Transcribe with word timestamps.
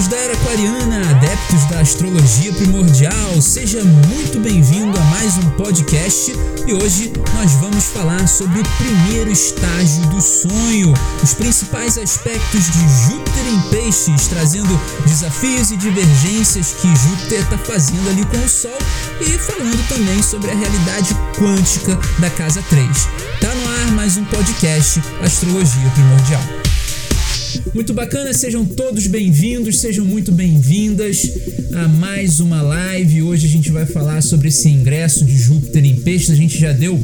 Amigos 0.00 0.08
da 0.08 0.16
Era 0.16 0.32
Aquariana, 0.32 1.10
adeptos 1.10 1.64
da 1.68 1.80
astrologia 1.80 2.50
primordial, 2.54 3.42
seja 3.42 3.84
muito 3.84 4.40
bem-vindo 4.40 4.98
a 4.98 5.04
mais 5.04 5.36
um 5.36 5.50
podcast 5.50 6.32
e 6.66 6.72
hoje 6.72 7.12
nós 7.34 7.52
vamos 7.56 7.84
falar 7.84 8.26
sobre 8.26 8.60
o 8.60 8.62
primeiro 8.78 9.30
estágio 9.30 10.06
do 10.06 10.18
sonho, 10.22 10.94
os 11.22 11.34
principais 11.34 11.98
aspectos 11.98 12.70
de 12.70 13.10
Júpiter 13.10 13.46
em 13.46 13.60
Peixes, 13.68 14.28
trazendo 14.28 14.80
desafios 15.06 15.70
e 15.70 15.76
divergências 15.76 16.72
que 16.80 16.88
Júpiter 16.96 17.40
está 17.40 17.58
fazendo 17.58 18.08
ali 18.08 18.24
com 18.24 18.38
o 18.38 18.48
Sol 18.48 18.78
e 19.20 19.38
falando 19.38 19.86
também 19.88 20.22
sobre 20.22 20.50
a 20.50 20.54
realidade 20.54 21.14
quântica 21.36 21.98
da 22.18 22.30
Casa 22.30 22.64
3. 22.70 22.88
Tá 23.38 23.54
no 23.54 23.68
ar 23.68 23.90
mais 23.92 24.16
um 24.16 24.24
podcast 24.24 25.02
Astrologia 25.20 25.90
Primordial. 25.90 26.59
Muito 27.74 27.92
bacana, 27.92 28.32
sejam 28.32 28.64
todos 28.64 29.06
bem-vindos, 29.06 29.80
sejam 29.80 30.04
muito 30.04 30.30
bem-vindas 30.30 31.22
a 31.74 31.88
mais 31.88 32.38
uma 32.40 32.62
live. 32.62 33.22
Hoje 33.22 33.46
a 33.46 33.48
gente 33.48 33.70
vai 33.70 33.86
falar 33.86 34.22
sobre 34.22 34.48
esse 34.48 34.68
ingresso 34.68 35.24
de 35.24 35.36
Júpiter 35.36 35.84
em 35.84 35.96
Peixes. 35.96 36.30
A 36.30 36.34
gente 36.34 36.58
já 36.58 36.72
deu 36.72 36.98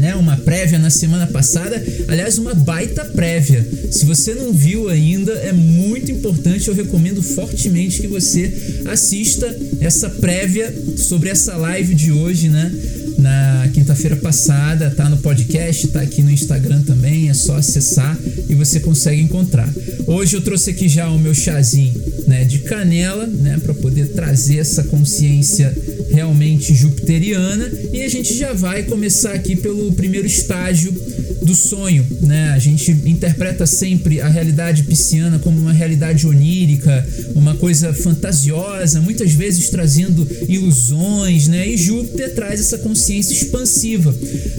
né, 0.00 0.14
uma 0.16 0.36
prévia 0.38 0.78
na 0.78 0.88
semana 0.88 1.26
passada, 1.26 1.82
aliás, 2.08 2.38
uma 2.38 2.54
baita 2.54 3.04
prévia. 3.04 3.64
Se 3.90 4.06
você 4.06 4.34
não 4.34 4.52
viu 4.52 4.88
ainda, 4.88 5.32
é 5.32 5.52
muito 5.52 6.10
importante, 6.10 6.68
eu 6.68 6.74
recomendo 6.74 7.22
fortemente 7.22 8.00
que 8.00 8.08
você 8.08 8.52
assista 8.86 9.54
essa 9.80 10.08
prévia 10.08 10.74
sobre 10.96 11.28
essa 11.28 11.54
live 11.56 11.94
de 11.94 12.10
hoje, 12.10 12.48
né? 12.48 12.72
na 13.20 13.68
quinta-feira 13.72 14.16
passada, 14.16 14.90
tá 14.90 15.08
no 15.08 15.18
podcast, 15.18 15.88
tá 15.88 16.00
aqui 16.00 16.22
no 16.22 16.30
Instagram 16.30 16.82
também, 16.82 17.28
é 17.28 17.34
só 17.34 17.56
acessar 17.56 18.18
e 18.48 18.54
você 18.54 18.80
consegue 18.80 19.20
encontrar. 19.20 19.68
Hoje 20.06 20.36
eu 20.36 20.40
trouxe 20.40 20.70
aqui 20.70 20.88
já 20.88 21.08
o 21.10 21.18
meu 21.18 21.34
chazinho, 21.34 21.94
né, 22.26 22.44
de 22.44 22.60
canela, 22.60 23.26
né, 23.26 23.58
para 23.62 23.74
poder 23.74 24.08
trazer 24.08 24.58
essa 24.58 24.82
consciência 24.84 25.76
realmente 26.10 26.74
jupiteriana 26.74 27.70
e 27.92 28.02
a 28.02 28.08
gente 28.08 28.34
já 28.34 28.52
vai 28.52 28.82
começar 28.84 29.32
aqui 29.32 29.54
pelo 29.54 29.89
primeiro 29.92 30.26
estágio 30.26 30.92
do 31.42 31.54
sonho, 31.54 32.06
né? 32.20 32.50
A 32.50 32.58
gente 32.58 32.90
interpreta 32.90 33.66
sempre 33.66 34.20
a 34.20 34.28
realidade 34.28 34.82
pisciana 34.82 35.38
como 35.38 35.58
uma 35.58 35.72
realidade 35.72 36.26
onírica, 36.26 37.06
uma 37.34 37.54
coisa 37.54 37.92
fantasiosa, 37.92 39.00
muitas 39.00 39.32
vezes 39.32 39.70
trazendo 39.70 40.26
ilusões, 40.48 41.48
né? 41.48 41.68
E 41.68 41.76
Júpiter 41.76 42.34
traz 42.34 42.60
essa 42.60 42.78
consciência 42.78 43.32
expansiva. 43.32 44.14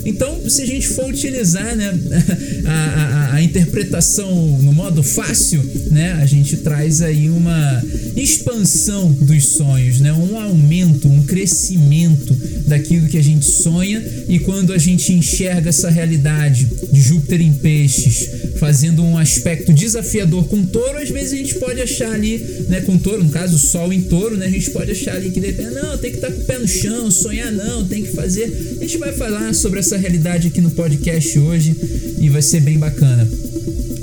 Então, 0.06 0.50
se 0.50 0.62
a 0.62 0.66
gente 0.66 0.88
for 0.88 1.06
utilizar, 1.10 1.76
né, 1.76 1.94
a, 2.66 2.72
a, 2.72 3.34
a 3.36 3.44
interpretação 3.44 4.60
no 4.62 4.74
modo 4.74 5.04
fácil, 5.04 5.64
né? 5.92 6.14
A 6.14 6.26
gente 6.26 6.58
traz 6.58 7.02
aí 7.02 7.30
uma 7.30 7.84
expansão 8.16 9.12
dos 9.12 9.48
sonhos, 9.48 10.00
né? 10.00 10.12
Um 10.14 10.40
aumento, 10.40 11.08
um 11.08 11.24
crescimento 11.24 12.36
daquilo 12.66 13.08
que 13.08 13.18
a 13.18 13.24
gente 13.24 13.46
sonha 13.46 14.02
e 14.28 14.40
quando 14.40 14.74
a 14.74 14.78
gente 14.78 15.14
enxerga 15.22 15.70
essa 15.70 15.90
realidade 15.90 16.68
de 16.92 17.02
Júpiter 17.02 17.42
em 17.42 17.54
peixes, 17.54 18.28
fazendo 18.60 19.04
um 19.04 19.18
aspecto 19.18 19.72
desafiador 19.72 20.46
com 20.48 20.66
touro, 20.66 20.98
às 20.98 21.10
vezes 21.10 21.34
a 21.34 21.38
gente 21.38 21.56
pode 21.56 21.80
achar 21.80 22.12
ali, 22.12 22.38
né, 22.68 22.82
com 22.82 22.98
touro, 22.98 23.24
no 23.24 23.30
caso, 23.30 23.58
sol 23.58 23.94
em 23.94 24.02
touro, 24.02 24.36
né, 24.36 24.48
a 24.48 24.50
gente 24.50 24.72
pode 24.72 24.92
achar 24.92 25.16
ali 25.16 25.30
que 25.30 25.40
depende, 25.40 25.72
não, 25.72 25.98
tem 25.98 26.12
que 26.12 26.18
estar 26.18 26.32
com 26.32 26.42
o 26.42 26.46
pé 26.46 26.58
no 26.58 26.68
chão, 26.68 27.12
sonhar 27.12 27.52
não, 27.52 27.88
tem 27.88 28.04
que 28.04 28.12
fazer. 28.12 28.78
A 28.80 28.82
gente 28.82 28.98
vai 28.98 29.14
falar 29.14 29.54
sobre 29.54 29.80
essa 29.80 29.96
realidade 29.96 30.48
aqui 30.48 30.60
no 30.60 30.72
podcast 30.72 31.38
hoje 31.38 31.76
e 32.20 32.30
vai 32.30 32.42
ser 32.42 32.62
bem 32.62 32.78
bacana. 32.78 33.30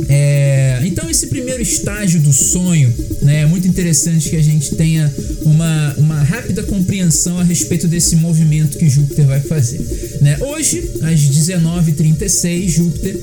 É, 0.09 0.48
então 0.87 1.09
esse 1.09 1.27
primeiro 1.27 1.63
estágio 1.63 2.21
do 2.21 2.33
sonho, 2.33 2.93
né, 3.23 3.43
é 3.43 3.47
muito 3.47 3.67
interessante 3.67 4.31
que 4.31 4.37
a 4.37 4.43
gente 4.43 4.75
tenha 4.75 5.13
uma, 5.43 5.95
uma 5.97 6.23
rápida 6.23 6.63
compreensão 6.63 7.39
a 7.39 7.45
respeito 7.45 7.89
desse 7.89 8.17
movimento 8.17 8.79
que 8.79 8.89
Júpiter 8.89 9.27
vai 9.27 9.41
fazer. 9.41 9.81
Né? 10.21 10.37
Hoje, 10.41 10.91
às 11.03 11.21
19h36, 11.21 12.69
Júpiter 12.69 13.17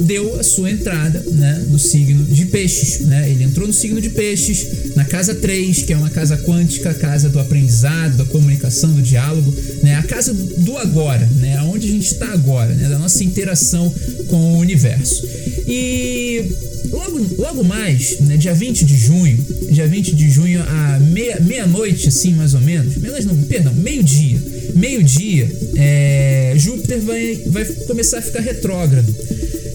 deu 0.00 0.38
a 0.38 0.42
sua 0.42 0.70
entrada 0.70 1.22
né, 1.32 1.64
no 1.68 1.78
signo 1.78 2.24
de 2.24 2.46
peixes. 2.46 3.00
Né? 3.00 3.30
Ele 3.30 3.44
entrou 3.44 3.66
no 3.66 3.72
signo 3.72 4.00
de 4.00 4.10
peixes, 4.10 4.94
na 4.94 5.04
casa 5.04 5.34
3, 5.34 5.82
que 5.82 5.92
é 5.92 5.96
uma 5.96 6.10
casa 6.10 6.36
quântica, 6.36 6.94
casa 6.94 7.28
do 7.28 7.38
aprendizado, 7.38 8.16
da 8.16 8.24
comunicação, 8.24 8.92
do 8.92 9.02
diálogo, 9.02 9.52
né? 9.82 9.96
a 9.96 10.02
casa 10.02 10.32
do 10.32 10.76
agora, 10.76 11.28
né? 11.36 11.60
onde 11.62 11.88
a 11.88 11.90
gente 11.90 12.12
está 12.12 12.32
agora, 12.32 12.72
né? 12.74 12.88
da 12.88 12.98
nossa 12.98 13.22
interação 13.24 13.92
com 14.28 14.54
o 14.54 14.58
universo. 14.58 15.26
E 15.66 16.44
logo, 16.90 17.26
logo 17.38 17.64
mais, 17.64 18.20
né, 18.20 18.36
dia 18.36 18.54
20 18.54 18.84
de 18.84 18.96
junho, 18.96 19.38
dia 19.70 19.86
20 19.86 20.14
de 20.14 20.30
junho, 20.30 20.62
à 20.62 20.98
meia-noite, 21.00 21.98
meia 21.98 22.08
assim, 22.08 22.32
mais 22.34 22.54
ou 22.54 22.60
menos, 22.60 22.96
menos 22.96 23.24
não, 23.24 23.36
perdão, 23.42 23.74
meio-dia, 23.74 24.40
meio-dia, 24.74 25.50
é, 25.76 26.54
Júpiter 26.56 27.00
vai, 27.00 27.36
vai 27.46 27.64
começar 27.64 28.18
a 28.18 28.22
ficar 28.22 28.40
retrógrado. 28.40 29.14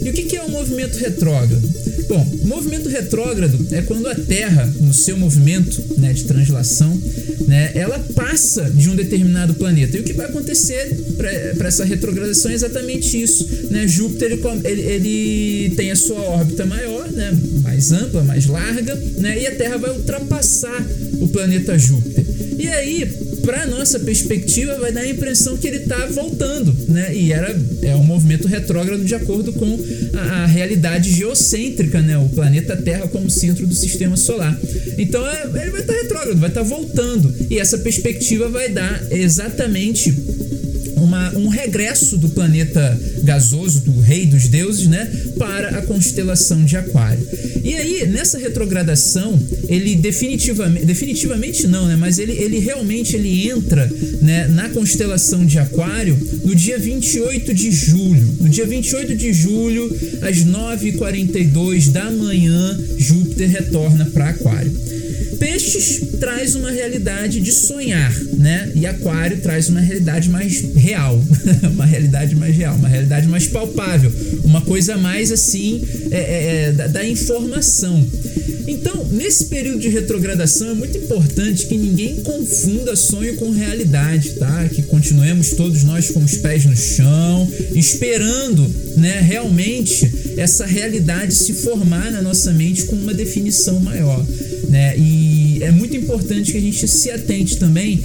E 0.04 0.10
o 0.10 0.14
que, 0.14 0.24
que 0.24 0.36
é 0.36 0.42
o 0.42 0.46
um 0.46 0.50
movimento 0.50 0.98
retrógrado? 0.98 1.62
Bom, 2.07 2.25
movimento 2.44 2.89
retrógrado 2.89 3.67
é 3.72 3.81
quando 3.81 4.07
a 4.07 4.16
Terra, 4.16 4.72
no 4.79 4.94
seu 4.94 5.17
movimento 5.17 5.81
né, 5.97 6.13
de 6.13 6.25
translação, 6.25 7.00
né, 7.47 7.72
ela 7.75 8.00
passa 8.16 8.69
de 8.69 8.89
um 8.89 8.95
determinado 8.95 9.53
planeta. 9.56 9.97
E 9.97 10.01
o 10.01 10.03
que 10.03 10.13
vai 10.13 10.28
acontecer 10.28 10.95
para 11.56 11.67
essa 11.67 11.84
retrogradação 11.85 12.51
é 12.51 12.53
exatamente 12.53 13.22
isso. 13.22 13.47
Né? 13.69 13.88
Júpiter 13.88 14.39
ele, 14.63 14.81
ele, 14.81 15.73
tem 15.75 15.91
a 15.91 15.95
sua 15.95 16.19
órbita 16.19 16.66
maior, 16.66 17.12
né, 17.12 17.31
mais 17.62 17.91
ampla, 17.91 18.23
mais 18.23 18.45
larga, 18.45 18.95
né, 19.18 19.41
e 19.41 19.47
a 19.47 19.56
Terra 19.56 19.78
vai 19.78 19.91
ultrapassar 19.91 20.85
o 21.19 21.28
planeta 21.28 21.78
Júpiter. 21.78 22.25
E 22.57 22.68
aí, 22.68 23.06
para 23.44 23.66
nossa 23.66 24.00
perspectiva, 24.00 24.78
vai 24.78 24.91
dar 24.91 25.02
a 25.02 25.09
impressão 25.09 25.57
que 25.57 25.68
ele 25.68 25.78
está 25.78 26.06
voltando, 26.07 26.75
né? 26.88 27.16
E 27.16 27.31
era 27.31 27.56
é 27.81 27.96
um 27.96 28.03
movimento 28.03 28.47
retrógrado 28.47 29.03
de 29.03 29.16
acordo 29.16 29.53
com 29.53 29.79
a, 30.13 30.44
a 30.44 30.46
realidade 30.46 31.12
geocêntrica, 31.12 32.01
né? 32.01 32.18
O 32.18 32.30
planeta 32.30 32.75
Terra 32.75 33.07
como 33.07 33.30
centro 33.30 33.66
do 33.66 33.75
sistema 33.75 34.16
solar. 34.16 34.57
Então, 34.97 35.25
é, 35.28 35.44
ele 35.62 35.72
vai 35.72 35.81
estar 35.81 35.94
tá 35.94 36.01
retrógrado, 36.01 36.40
vai 36.40 36.50
estar 36.50 36.62
tá 36.62 36.68
voltando. 36.68 37.34
E 37.50 37.59
essa 37.59 37.78
perspectiva 37.78 38.50
vai 38.50 38.69
dar 38.69 39.01
exatamente 39.12 40.12
uma, 41.12 41.38
um 41.38 41.48
regresso 41.50 42.18
do 42.18 42.30
planeta 42.30 42.98
gasoso, 43.24 43.82
do 43.82 44.00
rei 44.00 44.26
dos 44.26 44.48
deuses, 44.48 44.88
né, 44.88 45.12
para 45.38 45.78
a 45.78 45.82
constelação 45.82 46.64
de 46.64 46.78
Aquário. 46.78 47.28
E 47.64 47.76
aí, 47.76 48.08
nessa 48.08 48.38
retrogradação, 48.38 49.38
ele 49.68 49.96
definitivamente, 49.96 50.86
definitivamente 50.86 51.68
não, 51.68 51.86
né, 51.86 51.98
mas 51.98 52.18
ele, 52.18 52.32
ele 52.32 52.60
realmente 52.60 53.16
ele 53.16 53.50
entra 53.50 53.92
né, 54.22 54.48
na 54.48 54.70
constelação 54.70 55.46
de 55.46 55.60
Aquário 55.60 56.18
no 56.46 56.56
dia 56.56 56.80
28 56.80 57.54
de 57.54 57.72
julho. 57.72 58.38
No 58.40 58.48
dia 58.48 58.66
28 58.66 59.14
de 59.14 59.34
julho, 59.34 59.94
às 60.22 60.38
9h42 60.38 61.92
da 61.92 62.10
manhã, 62.10 62.80
Júpiter 62.98 63.50
retorna 63.50 64.06
para 64.06 64.30
Aquário. 64.30 64.72
Peixes 65.41 66.00
traz 66.19 66.53
uma 66.53 66.69
realidade 66.69 67.40
de 67.40 67.52
sonhar, 67.52 68.13
né? 68.38 68.72
E 68.75 68.85
Aquário 68.85 69.41
traz 69.41 69.69
uma 69.69 69.79
realidade 69.79 70.29
mais 70.29 70.62
real, 70.75 71.19
uma 71.74 71.84
realidade 71.84 72.35
mais 72.35 72.56
real, 72.56 72.75
uma 72.75 72.88
realidade 72.88 73.28
mais 73.28 73.47
palpável, 73.47 74.12
uma 74.44 74.62
coisa 74.62 74.97
mais 74.97 75.31
assim 75.31 75.81
é, 76.12 76.16
é, 76.16 76.66
é, 76.68 76.72
da, 76.74 76.85
da 76.85 77.07
informação. 77.07 78.06
Então, 78.68 79.03
nesse 79.09 79.46
período 79.46 79.80
de 79.80 79.90
retrogradação 79.90 80.69
é 80.69 80.74
muito 80.75 80.96
importante 80.96 81.66
que 81.66 81.75
ninguém 81.75 82.18
confunda 82.18 82.96
sonho 82.96 83.35
com 83.38 83.50
realidade, 83.50 84.34
tá? 84.34 84.69
Que 84.69 84.84
continuemos 84.84 85.50
todos 85.53 85.81
nós 85.81 86.12
com 86.12 86.24
os 86.24 86.38
pés 86.38 86.66
no 86.66 86.78
chão, 86.78 87.51
esperando, 87.74 88.72
né, 88.96 89.19
realmente 89.22 90.07
essa 90.38 90.68
realidade 90.68 91.33
se 91.33 91.54
formar 91.54 92.12
na 92.12 92.21
nossa 92.21 92.54
mente 92.54 92.83
com 92.83 92.95
uma 92.95 93.13
definição 93.13 93.80
maior 93.80 94.24
né? 94.69 94.98
E 94.98 95.60
é 95.62 95.72
muito 95.72 95.96
importante 95.96 96.52
que 96.52 96.58
a 96.58 96.62
gente 96.62 96.88
se 96.88 97.12
atente 97.12 97.58
também 97.58 98.00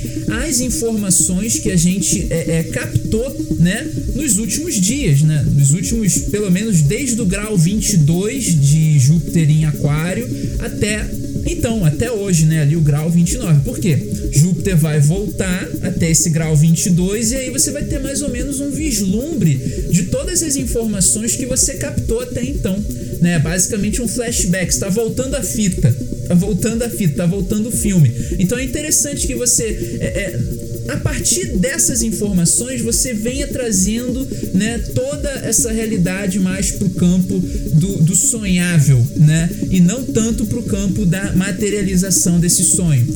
às 0.46 0.60
informações 0.60 1.58
que 1.58 1.70
a 1.70 1.76
gente 1.76 2.26
é, 2.30 2.58
é, 2.58 2.62
captou, 2.64 3.36
né? 3.58 3.90
Nos 4.14 4.38
últimos 4.38 4.74
dias, 4.74 5.22
né? 5.22 5.44
Nos 5.54 5.72
últimos, 5.72 6.18
pelo 6.18 6.50
menos 6.50 6.82
desde 6.82 7.20
o 7.20 7.26
grau 7.26 7.56
22 7.56 8.60
de 8.60 8.98
Júpiter 8.98 9.50
em 9.50 9.64
Aquário 9.64 10.28
até 10.60 11.06
então, 11.46 11.84
até 11.84 12.10
hoje, 12.10 12.44
né, 12.44 12.62
ali 12.62 12.74
o 12.74 12.80
grau 12.80 13.08
29. 13.08 13.60
Por 13.60 13.78
quê? 13.78 13.96
Júpiter 14.32 14.76
vai 14.76 14.98
voltar 14.98 15.68
até 15.80 16.10
esse 16.10 16.28
grau 16.30 16.56
22 16.56 17.30
e 17.30 17.36
aí 17.36 17.50
você 17.50 17.70
vai 17.70 17.84
ter 17.84 18.00
mais 18.00 18.20
ou 18.20 18.28
menos 18.28 18.60
um 18.60 18.70
vislumbre 18.70 19.54
de 19.90 20.04
todas 20.04 20.42
as 20.42 20.56
informações 20.56 21.36
que 21.36 21.46
você 21.46 21.74
captou 21.74 22.20
até 22.20 22.42
então, 22.42 22.76
né? 23.20 23.38
Basicamente 23.38 24.02
um 24.02 24.08
flashback, 24.08 24.72
está 24.72 24.88
voltando 24.88 25.36
a 25.36 25.42
fita 25.42 25.94
tá 26.28 26.34
voltando 26.34 26.82
a 26.82 26.90
fita, 26.90 27.16
tá 27.16 27.26
voltando 27.26 27.68
o 27.68 27.72
filme. 27.72 28.12
Então 28.38 28.58
é 28.58 28.64
interessante 28.64 29.26
que 29.26 29.34
você 29.34 29.98
é, 30.00 30.06
é, 30.06 30.40
a 30.88 30.96
partir 30.98 31.46
dessas 31.56 32.02
informações 32.02 32.80
você 32.80 33.12
venha 33.12 33.46
trazendo 33.46 34.26
né, 34.54 34.78
toda 34.94 35.30
essa 35.44 35.72
realidade 35.72 36.38
mais 36.38 36.70
para 36.70 36.86
o 36.86 36.90
campo 36.90 37.38
do, 37.38 38.02
do 38.02 38.14
sonhável, 38.14 39.04
né? 39.16 39.48
E 39.70 39.80
não 39.80 40.04
tanto 40.04 40.46
para 40.46 40.58
o 40.58 40.62
campo 40.62 41.04
da 41.04 41.32
materialização 41.32 42.38
desse 42.38 42.64
sonho. 42.64 43.06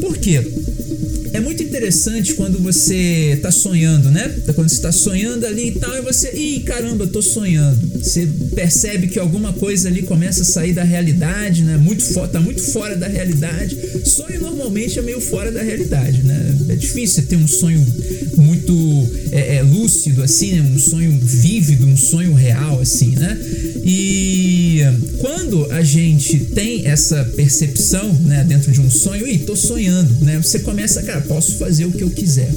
Por 0.00 0.16
quê? 0.18 0.40
É 1.32 1.40
muito 1.40 1.62
interessante 1.80 2.34
quando 2.34 2.58
você 2.58 3.38
tá 3.40 3.50
sonhando, 3.50 4.10
né? 4.10 4.30
Quando 4.54 4.68
você 4.68 4.82
tá 4.82 4.92
sonhando 4.92 5.46
ali 5.46 5.68
e 5.68 5.72
tal, 5.72 5.96
e 5.96 6.02
você, 6.02 6.30
ih, 6.34 6.60
caramba, 6.60 7.06
tô 7.06 7.22
sonhando. 7.22 7.78
Você 7.98 8.28
percebe 8.54 9.08
que 9.08 9.18
alguma 9.18 9.54
coisa 9.54 9.88
ali 9.88 10.02
começa 10.02 10.42
a 10.42 10.44
sair 10.44 10.74
da 10.74 10.84
realidade, 10.84 11.62
né? 11.62 11.78
Muito 11.78 12.04
tá 12.28 12.38
muito 12.38 12.60
fora 12.60 12.96
da 12.96 13.08
realidade. 13.08 13.78
Sonho 14.04 14.40
normalmente 14.40 14.98
é 14.98 15.02
meio 15.02 15.20
fora 15.20 15.50
da 15.50 15.62
realidade, 15.62 16.22
né? 16.22 16.54
É 16.68 16.76
difícil 16.76 17.22
ter 17.22 17.36
um 17.36 17.48
sonho 17.48 17.84
muito 18.36 19.08
é, 19.32 19.56
é, 19.56 19.62
lúcido, 19.62 20.22
assim, 20.22 20.52
né? 20.52 20.60
Um 20.60 20.78
sonho 20.78 21.18
vívido, 21.22 21.86
um 21.86 21.96
sonho 21.96 22.34
real, 22.34 22.78
assim, 22.80 23.14
né? 23.16 23.38
E 23.82 24.80
quando 25.18 25.70
a 25.72 25.82
gente 25.82 26.38
tem 26.38 26.86
essa 26.86 27.24
percepção, 27.36 28.12
né, 28.24 28.44
dentro 28.46 28.70
de 28.70 28.80
um 28.80 28.90
sonho, 28.90 29.26
e 29.26 29.38
tô 29.38 29.56
sonhando, 29.56 30.24
né? 30.24 30.38
Você 30.42 30.60
começa, 30.60 31.02
cara, 31.02 31.20
posso 31.22 31.56
fazer 31.56 31.69
o 31.86 31.92
que 31.92 32.02
eu 32.02 32.10
quiser. 32.10 32.50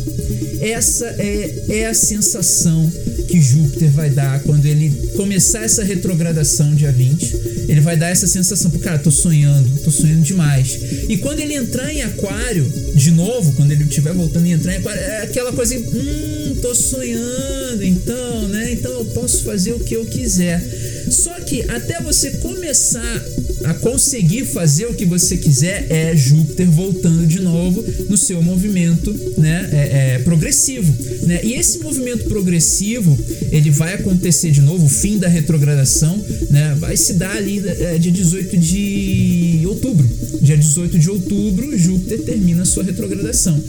Essa 0.60 1.06
é, 1.18 1.66
é 1.70 1.86
a 1.88 1.94
sensação 1.94 2.92
que 3.28 3.42
Júpiter 3.42 3.90
vai 3.90 4.10
dar 4.10 4.42
quando 4.44 4.66
ele 4.66 4.90
começar 5.16 5.64
essa 5.64 5.84
retrogradação 5.84 6.74
dia 6.74 6.92
20. 6.92 7.66
Ele 7.68 7.82
vai 7.82 7.98
dar 7.98 8.10
essa 8.10 8.28
sensação, 8.28 8.72
cara, 8.72 9.00
tô 9.00 9.12
sonhando, 9.12 9.68
tô 9.84 9.92
sonhando 9.92 10.22
demais. 10.22 10.78
E 11.10 11.18
quando 11.18 11.40
ele 11.40 11.56
entrar 11.56 11.92
em 11.92 12.02
aquário, 12.02 12.64
de 12.96 13.12
novo, 13.12 13.54
quando 13.54 13.72
ele 13.72 13.84
estiver 13.84 14.14
voltando 14.14 14.46
e 14.48 14.52
entrar 14.52 14.74
em 14.74 14.78
aquário, 14.78 15.02
é 15.02 15.24
aquela 15.24 15.52
coisa, 15.52 15.76
hum, 15.76 16.56
tô 16.62 16.76
sonhando, 16.76 17.84
então, 17.84 18.48
né? 18.48 18.72
Então 18.74 18.92
eu 18.92 19.06
posso 19.06 19.44
fazer 19.44 19.74
o 19.74 19.80
que 19.80 19.96
eu 19.96 20.06
quiser. 20.06 20.62
Só 21.10 21.34
que 21.42 21.64
até 21.70 22.02
você 22.02 22.32
começar 22.32 23.26
a 23.66 23.74
conseguir 23.74 24.46
fazer 24.46 24.86
o 24.86 24.94
que 24.94 25.06
você 25.06 25.38
quiser 25.38 25.88
é 25.90 26.16
Júpiter 26.16 26.70
voltando 26.70 27.26
de 27.26 27.40
novo 27.40 27.84
no 28.10 28.18
seu 28.18 28.42
movimento 28.42 28.93
né, 29.38 29.70
é, 29.72 30.16
é, 30.16 30.20
progressivo. 30.20 30.94
Né? 31.26 31.42
E 31.44 31.54
esse 31.54 31.80
movimento 31.80 32.26
progressivo 32.26 33.18
ele 33.52 33.70
vai 33.70 33.94
acontecer 33.94 34.52
de 34.52 34.62
novo, 34.62 34.86
o 34.86 34.90
fim 34.90 35.18
da 35.18 35.28
retrogradação 35.28 36.24
né, 36.50 36.76
vai 36.80 36.98
se 36.98 37.14
dar 37.14 37.36
ali 37.36 37.62
é, 37.66 37.98
dia 37.98 38.12
18 38.12 38.58
de 38.58 39.62
outubro. 39.68 40.10
Dia 40.42 40.58
18 40.58 41.00
de 41.00 41.10
outubro, 41.10 41.78
Júpiter 41.78 42.22
termina 42.24 42.66
sua 42.66 42.84
retrogradação. 42.84 43.62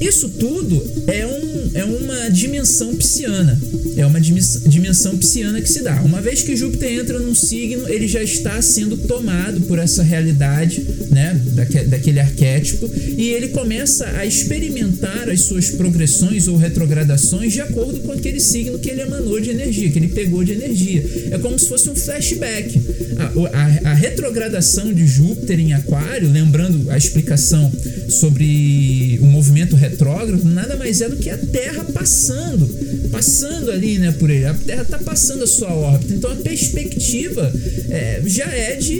Isso 0.00 0.28
tudo 0.28 0.84
é, 1.08 1.26
um, 1.26 1.70
é 1.74 1.84
uma 1.84 2.28
dimensão 2.30 2.94
pisciana. 2.94 3.60
É 3.96 4.06
uma 4.06 4.20
dimensão 4.20 5.18
pisciana 5.18 5.60
que 5.60 5.68
se 5.68 5.82
dá. 5.82 6.00
Uma 6.02 6.20
vez 6.20 6.42
que 6.42 6.54
Júpiter 6.54 7.00
entra 7.00 7.18
num 7.18 7.34
signo, 7.34 7.88
ele 7.88 8.06
já 8.06 8.22
está 8.22 8.62
sendo 8.62 8.96
tomado 8.96 9.62
por 9.62 9.78
essa 9.78 10.04
realidade, 10.04 10.86
né, 11.10 11.40
daquele 11.88 12.20
arquétipo, 12.20 12.88
e 13.16 13.30
ele 13.30 13.48
começa 13.48 14.06
a 14.06 14.24
experimentar 14.38 15.28
as 15.28 15.42
suas 15.42 15.70
progressões 15.70 16.46
ou 16.48 16.56
retrogradações 16.56 17.52
de 17.52 17.60
acordo 17.60 18.00
com 18.00 18.12
aquele 18.12 18.40
signo 18.40 18.78
que 18.78 18.90
ele 18.90 19.02
emanou 19.02 19.40
de 19.40 19.50
energia, 19.50 19.90
que 19.90 19.98
ele 19.98 20.08
pegou 20.08 20.44
de 20.44 20.52
energia. 20.52 21.04
É 21.30 21.38
como 21.38 21.58
se 21.58 21.66
fosse 21.66 21.90
um 21.90 21.96
flashback. 21.96 22.80
A, 23.18 23.88
a, 23.88 23.90
a 23.90 23.94
retrogradação 23.94 24.92
de 24.92 25.06
Júpiter 25.06 25.58
em 25.58 25.72
Aquário, 25.72 26.30
lembrando 26.30 26.90
a 26.90 26.96
explicação 26.96 27.70
sobre 28.08 29.18
o 29.20 29.26
movimento 29.26 29.76
retrógrado, 29.76 30.44
nada 30.44 30.76
mais 30.76 31.00
é 31.00 31.08
do 31.08 31.16
que 31.16 31.30
a 31.30 31.36
Terra 31.36 31.84
passando, 31.84 32.68
passando 33.10 33.70
ali, 33.70 33.98
né, 33.98 34.12
por 34.12 34.30
ele. 34.30 34.46
A 34.46 34.54
Terra 34.54 34.82
está 34.82 34.98
passando 34.98 35.44
a 35.44 35.46
sua 35.46 35.72
órbita. 35.72 36.14
Então 36.14 36.30
a 36.30 36.36
perspectiva 36.36 37.52
é, 37.90 38.22
já 38.26 38.46
é 38.46 38.76
de 38.76 38.98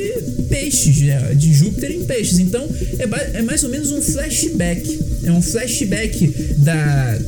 peixes, 0.48 1.00
né, 1.00 1.34
de 1.34 1.52
Júpiter 1.52 1.92
em 1.92 2.04
peixes. 2.04 2.38
Então 2.38 2.68
é, 2.98 3.38
é 3.38 3.42
mais 3.42 3.62
ou 3.62 3.70
menos 3.70 3.92
um 3.92 4.02
flashback. 4.02 4.98
É 5.28 5.32
um 5.32 5.42
flashback 5.42 6.26
da 6.56 7.18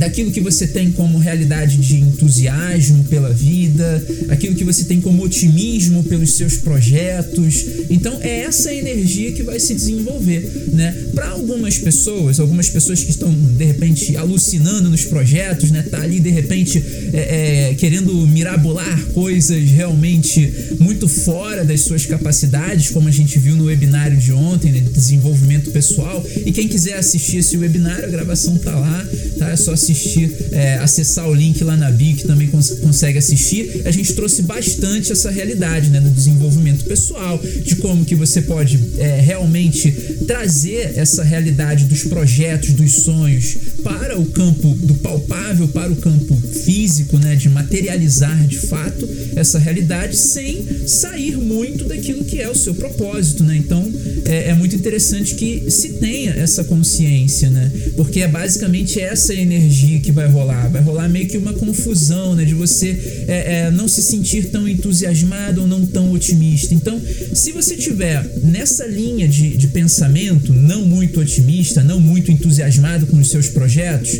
daquilo 0.00 0.30
que 0.30 0.40
você 0.40 0.66
tem 0.66 0.90
como 0.90 1.18
realidade 1.18 1.76
de 1.76 1.96
entusiasmo 1.96 3.04
pela 3.04 3.30
vida, 3.34 4.02
aquilo 4.30 4.54
que 4.54 4.64
você 4.64 4.84
tem 4.84 4.98
como 4.98 5.22
otimismo 5.22 6.02
pelos 6.04 6.32
seus 6.32 6.56
projetos. 6.56 7.66
Então 7.90 8.18
é 8.22 8.40
essa 8.40 8.72
energia 8.72 9.30
que 9.32 9.42
vai 9.42 9.60
se 9.60 9.74
desenvolver, 9.74 10.68
né? 10.72 10.90
Para 11.14 11.28
algumas 11.28 11.76
pessoas, 11.76 12.40
algumas 12.40 12.70
pessoas 12.70 13.04
que 13.04 13.10
estão 13.10 13.30
de 13.30 13.64
repente 13.64 14.16
alucinando 14.16 14.88
nos 14.88 15.04
projetos, 15.04 15.70
né? 15.70 15.82
Tá 15.82 16.00
ali 16.00 16.18
de 16.18 16.30
repente 16.30 16.82
é, 17.12 17.68
é, 17.70 17.74
querendo 17.74 18.26
mirabolar 18.26 19.04
coisas 19.12 19.68
realmente 19.70 20.50
muito 20.78 21.08
fora 21.08 21.62
das 21.62 21.82
suas 21.82 22.06
capacidades, 22.06 22.88
como 22.88 23.06
a 23.06 23.12
gente 23.12 23.38
viu 23.38 23.54
no 23.54 23.64
webinário 23.64 24.16
de 24.16 24.32
ontem, 24.32 24.72
né? 24.72 24.80
De 24.80 24.88
desenvolvimento 24.92 25.70
pessoal. 25.72 26.24
E 26.46 26.52
quem 26.52 26.66
quiser 26.66 26.94
assistir 26.94 27.36
esse 27.36 27.58
webinário, 27.58 28.06
a 28.06 28.10
gravação 28.10 28.56
tá 28.56 28.74
lá, 28.74 29.06
tá? 29.38 29.50
É 29.50 29.56
só 29.56 29.74
assistir 29.74 29.89
assistir, 29.90 30.30
é, 30.52 30.74
acessar 30.76 31.28
o 31.28 31.34
link 31.34 31.62
lá 31.64 31.76
na 31.76 31.90
bio 31.90 32.16
que 32.16 32.26
também 32.26 32.48
cons 32.48 32.70
consegue 32.80 33.18
assistir. 33.18 33.82
A 33.84 33.90
gente 33.90 34.12
trouxe 34.14 34.42
bastante 34.42 35.12
essa 35.12 35.30
realidade, 35.30 35.90
né, 35.90 36.00
do 36.00 36.10
desenvolvimento 36.10 36.84
pessoal, 36.84 37.40
de 37.64 37.76
como 37.76 38.04
que 38.04 38.14
você 38.14 38.42
pode 38.42 38.78
é, 38.98 39.20
realmente 39.20 39.90
trazer 40.26 40.92
essa 40.96 41.22
realidade 41.22 41.84
dos 41.84 42.04
projetos, 42.04 42.70
dos 42.72 42.92
sonhos 43.02 43.56
para 43.82 44.18
o 44.18 44.26
campo 44.26 44.74
do 44.82 44.94
palpável, 44.96 45.68
para 45.68 45.90
o 45.90 45.96
campo 45.96 46.36
físico, 46.64 47.18
né, 47.18 47.34
de 47.34 47.48
materializar 47.48 48.46
de 48.46 48.58
fato 48.58 49.08
essa 49.34 49.58
realidade 49.58 50.16
sem 50.16 50.86
sair 50.86 51.36
muito 51.36 51.84
daquilo 51.84 52.24
que 52.24 52.40
é 52.40 52.48
o 52.48 52.54
seu 52.54 52.74
propósito, 52.74 53.42
né? 53.42 53.56
Então 53.56 53.90
é, 54.24 54.50
é 54.50 54.54
muito 54.54 54.74
interessante 54.76 55.34
que 55.34 55.70
se 55.70 55.90
tenha 55.94 56.32
essa 56.32 56.64
consciência, 56.64 57.50
né? 57.50 57.70
Porque 57.96 58.20
é 58.20 58.28
basicamente 58.28 59.00
essa 59.00 59.34
energia 59.34 59.79
energia 59.80 60.00
que 60.00 60.12
vai 60.12 60.26
rolar. 60.26 60.68
Vai 60.68 60.82
rolar 60.82 61.08
meio 61.08 61.26
que 61.26 61.38
uma 61.38 61.52
confusão, 61.52 62.34
né? 62.34 62.44
De 62.44 62.54
você 62.54 63.24
é, 63.26 63.66
é, 63.66 63.70
não 63.70 63.88
se 63.88 64.02
sentir 64.02 64.50
tão 64.50 64.68
entusiasmado 64.68 65.62
ou 65.62 65.66
não 65.66 65.86
tão 65.86 66.12
otimista. 66.12 66.74
Então, 66.74 67.00
se 67.34 67.52
você 67.52 67.76
tiver 67.76 68.24
nessa 68.42 68.86
linha 68.86 69.26
de, 69.26 69.56
de 69.56 69.68
pensamento, 69.68 70.52
não 70.52 70.84
muito 70.84 71.20
otimista, 71.20 71.82
não 71.82 72.00
muito 72.00 72.30
entusiasmado 72.30 73.06
com 73.06 73.18
os 73.18 73.30
seus 73.30 73.48
projetos, 73.48 74.10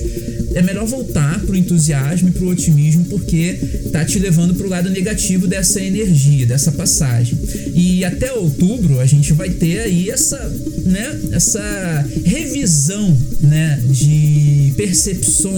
é 0.55 0.63
melhor 0.63 0.87
voltar 0.87 1.41
pro 1.41 1.57
entusiasmo 1.57 2.29
e 2.29 2.33
pro 2.33 2.49
otimismo, 2.49 3.05
porque 3.05 3.59
tá 3.93 4.05
te 4.05 4.19
levando 4.19 4.55
pro 4.55 4.69
lado 4.69 4.91
negativo 4.91 5.47
dessa 5.47 5.81
energia, 5.81 6.47
dessa 6.47 6.73
passagem. 6.73 7.39
E 7.75 8.05
até 8.05 8.33
outubro 8.33 8.99
a 9.01 9.07
gente 9.07 9.33
vai 9.33 9.51
ter 9.51 9.81
aí 9.81 10.11
essa, 10.11 10.39
né, 10.85 11.21
essa 11.33 12.07
revisão, 12.25 13.17
né, 13.41 13.81
de 13.91 14.73
percepções 14.77 15.50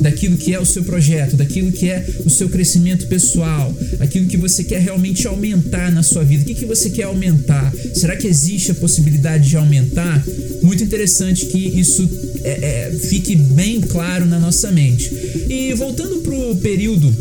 daquilo 0.00 0.36
que 0.36 0.54
é 0.54 0.60
o 0.60 0.64
seu 0.64 0.82
projeto, 0.84 1.36
daquilo 1.36 1.70
que 1.72 1.88
é 1.88 2.04
o 2.24 2.30
seu 2.30 2.48
crescimento 2.48 3.06
pessoal, 3.06 3.74
aquilo 3.98 4.26
que 4.26 4.36
você 4.36 4.64
quer 4.64 4.80
realmente 4.80 5.26
aumentar 5.26 5.90
na 5.92 6.02
sua 6.02 6.24
vida. 6.24 6.42
O 6.42 6.46
que, 6.46 6.54
que 6.54 6.66
você 6.66 6.90
quer 6.90 7.04
aumentar? 7.04 7.72
Será 7.94 8.16
que 8.16 8.26
existe 8.26 8.70
a 8.70 8.74
possibilidade 8.74 9.48
de 9.48 9.56
aumentar? 9.56 10.24
Muito 10.62 10.82
interessante 10.82 11.46
que 11.46 11.58
isso 11.58 12.08
é, 12.42 12.50
é, 12.50 12.98
fique 13.08 13.36
bem 13.36 13.80
claro 13.80 14.26
na 14.26 14.38
nossa 14.38 14.70
mente. 14.70 15.10
E 15.48 15.72
voltando 15.74 16.18
para 16.18 16.34
o 16.34 16.56
período 16.56 17.12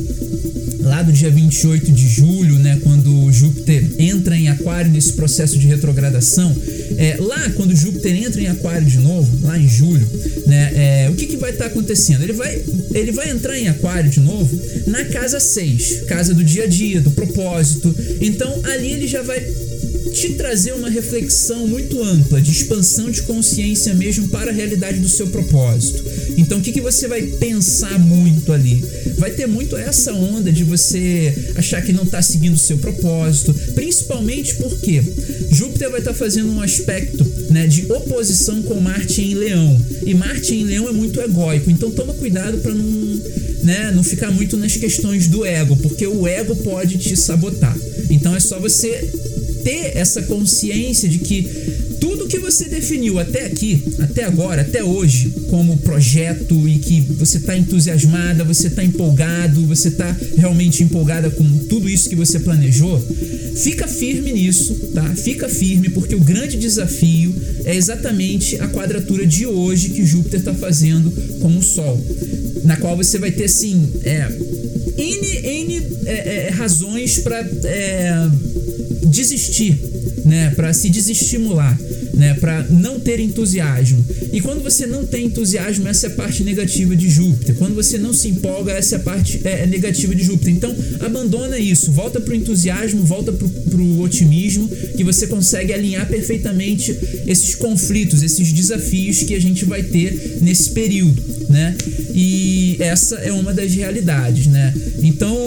lá 0.89 1.03
do 1.03 1.11
dia 1.11 1.29
28 1.29 1.91
de 1.91 2.07
julho, 2.07 2.55
né, 2.55 2.79
quando 2.83 3.31
Júpiter 3.31 3.85
entra 3.99 4.35
em 4.35 4.47
Aquário 4.47 4.91
nesse 4.91 5.13
processo 5.13 5.57
de 5.57 5.67
retrogradação, 5.67 6.55
é, 6.97 7.17
lá 7.19 7.49
quando 7.51 7.75
Júpiter 7.75 8.15
entra 8.15 8.41
em 8.41 8.47
Aquário 8.47 8.87
de 8.87 8.97
novo, 8.97 9.45
lá 9.45 9.57
em 9.57 9.67
julho, 9.67 10.07
né, 10.47 10.71
é, 10.75 11.09
o 11.09 11.15
que, 11.15 11.27
que 11.27 11.37
vai 11.37 11.51
estar 11.51 11.65
tá 11.65 11.69
acontecendo? 11.69 11.98
Ele 12.23 12.33
vai, 12.33 12.63
ele 12.93 13.11
vai 13.11 13.29
entrar 13.29 13.57
em 13.59 13.67
Aquário 13.67 14.09
de 14.09 14.19
novo 14.19 14.59
na 14.87 15.05
casa 15.05 15.39
6, 15.39 16.03
casa 16.07 16.33
do 16.33 16.43
dia 16.43 16.63
a 16.63 16.67
dia, 16.67 17.01
do 17.01 17.11
propósito. 17.11 17.93
Então 18.21 18.61
ali 18.65 18.91
ele 18.91 19.07
já 19.07 19.21
vai 19.21 19.39
te 20.13 20.33
trazer 20.33 20.73
uma 20.73 20.89
reflexão 20.89 21.67
muito 21.67 22.01
ampla 22.01 22.41
de 22.41 22.51
expansão 22.51 23.11
de 23.11 23.21
consciência 23.23 23.93
mesmo 23.93 24.27
para 24.29 24.51
a 24.51 24.53
realidade 24.53 24.99
do 24.99 25.09
seu 25.09 25.27
propósito. 25.27 26.03
Então, 26.37 26.59
o 26.59 26.61
que, 26.61 26.71
que 26.71 26.81
você 26.81 27.07
vai 27.07 27.21
pensar 27.21 27.99
muito 27.99 28.51
ali? 28.51 28.83
Vai 29.17 29.31
ter 29.31 29.47
muito 29.47 29.77
essa 29.77 30.13
onda 30.13 30.51
de 30.51 30.63
você 30.63 31.51
achar 31.55 31.81
que 31.81 31.93
não 31.93 32.03
está 32.03 32.21
seguindo 32.21 32.53
o 32.53 32.57
seu 32.57 32.77
propósito, 32.77 33.53
principalmente 33.75 34.55
porque 34.55 35.03
Júpiter 35.51 35.89
vai 35.89 35.99
estar 35.99 36.13
tá 36.13 36.17
fazendo 36.17 36.51
um 36.51 36.61
aspecto 36.61 37.25
né, 37.49 37.67
de 37.67 37.91
oposição 37.91 38.61
com 38.63 38.79
Marte 38.79 39.21
em 39.21 39.33
Leão. 39.33 39.79
E 40.05 40.13
Marte 40.13 40.55
em 40.55 40.63
Leão 40.63 40.87
é 40.87 40.91
muito 40.91 41.19
egóico, 41.19 41.69
então 41.69 41.91
toma 41.91 42.13
cuidado 42.13 42.59
para 42.59 42.73
não, 42.73 43.21
né, 43.63 43.91
não 43.93 44.03
ficar 44.03 44.31
muito 44.31 44.57
nas 44.57 44.75
questões 44.75 45.27
do 45.27 45.45
ego, 45.45 45.75
porque 45.77 46.07
o 46.07 46.27
ego 46.27 46.55
pode 46.57 46.97
te 46.97 47.15
sabotar. 47.15 47.77
Então 48.09 48.35
é 48.35 48.39
só 48.39 48.59
você 48.59 49.09
ter 49.63 49.97
essa 49.97 50.21
consciência 50.23 51.07
de 51.07 51.19
que 51.19 51.43
tudo 51.99 52.27
que 52.27 52.39
você 52.39 52.67
definiu 52.69 53.19
até 53.19 53.45
aqui, 53.45 53.83
até 53.99 54.23
agora, 54.23 54.61
até 54.61 54.83
hoje, 54.83 55.33
como 55.49 55.77
projeto 55.77 56.67
e 56.67 56.79
que 56.79 57.01
você 57.01 57.37
está 57.37 57.57
entusiasmada, 57.57 58.43
você 58.43 58.67
está 58.67 58.83
empolgado, 58.83 59.65
você 59.65 59.89
está 59.89 60.15
realmente 60.37 60.83
empolgada 60.83 61.29
com 61.29 61.45
tudo 61.67 61.89
isso 61.89 62.09
que 62.09 62.15
você 62.15 62.39
planejou, 62.39 62.99
fica 63.55 63.87
firme 63.87 64.31
nisso, 64.31 64.75
tá? 64.93 65.03
Fica 65.15 65.49
firme, 65.49 65.89
porque 65.89 66.15
o 66.15 66.19
grande 66.19 66.57
desafio 66.57 67.35
é 67.65 67.75
exatamente 67.75 68.59
a 68.59 68.67
quadratura 68.67 69.25
de 69.25 69.45
hoje 69.45 69.89
que 69.89 70.05
Júpiter 70.05 70.39
está 70.39 70.53
fazendo 70.53 71.11
com 71.39 71.57
o 71.57 71.61
Sol, 71.61 72.01
na 72.63 72.77
qual 72.77 72.95
você 72.95 73.17
vai 73.17 73.31
ter 73.31 73.45
assim, 73.45 73.89
é, 74.03 74.27
N, 74.97 75.27
N 75.43 75.81
é, 76.05 76.47
é, 76.47 76.49
razões 76.49 77.19
para 77.19 77.39
é, 77.39 78.29
desistir, 79.09 79.79
né? 80.25 80.51
Para 80.51 80.73
se 80.73 80.89
desestimular 80.89 81.77
né, 82.19 82.33
para 82.33 82.63
não 82.69 82.99
ter 82.99 83.19
entusiasmo. 83.21 84.05
E 84.33 84.41
quando 84.41 84.61
você 84.61 84.85
não 84.85 85.05
tem 85.05 85.27
entusiasmo, 85.27 85.87
essa 85.87 86.07
é 86.07 86.09
a 86.09 86.13
parte 86.13 86.43
negativa 86.43 86.93
de 86.93 87.09
Júpiter. 87.09 87.55
Quando 87.55 87.73
você 87.73 87.97
não 87.97 88.11
se 88.13 88.27
empolga, 88.27 88.73
essa 88.73 88.95
é 88.95 88.97
a 88.97 89.01
parte 89.01 89.39
é, 89.45 89.63
é 89.63 89.65
negativa 89.65 90.13
de 90.13 90.23
Júpiter. 90.23 90.53
Então, 90.53 90.75
abandona 90.99 91.57
isso, 91.57 91.93
volta 91.93 92.19
para 92.19 92.33
o 92.33 92.35
entusiasmo, 92.35 93.03
volta 93.05 93.31
para 93.31 93.81
o 93.81 94.01
otimismo, 94.01 94.67
que 94.67 95.03
você 95.03 95.27
consegue 95.27 95.71
alinhar 95.71 96.07
perfeitamente 96.09 96.93
esses 97.25 97.55
conflitos, 97.55 98.21
esses 98.21 98.51
desafios 98.51 99.23
que 99.23 99.33
a 99.33 99.39
gente 99.39 99.63
vai 99.63 99.81
ter 99.81 100.39
nesse 100.41 100.71
período, 100.71 101.23
né? 101.47 101.73
E 102.13 102.75
essa 102.79 103.15
é 103.15 103.31
uma 103.31 103.53
das 103.53 103.73
realidades, 103.73 104.47
né? 104.47 104.73
Então, 105.01 105.37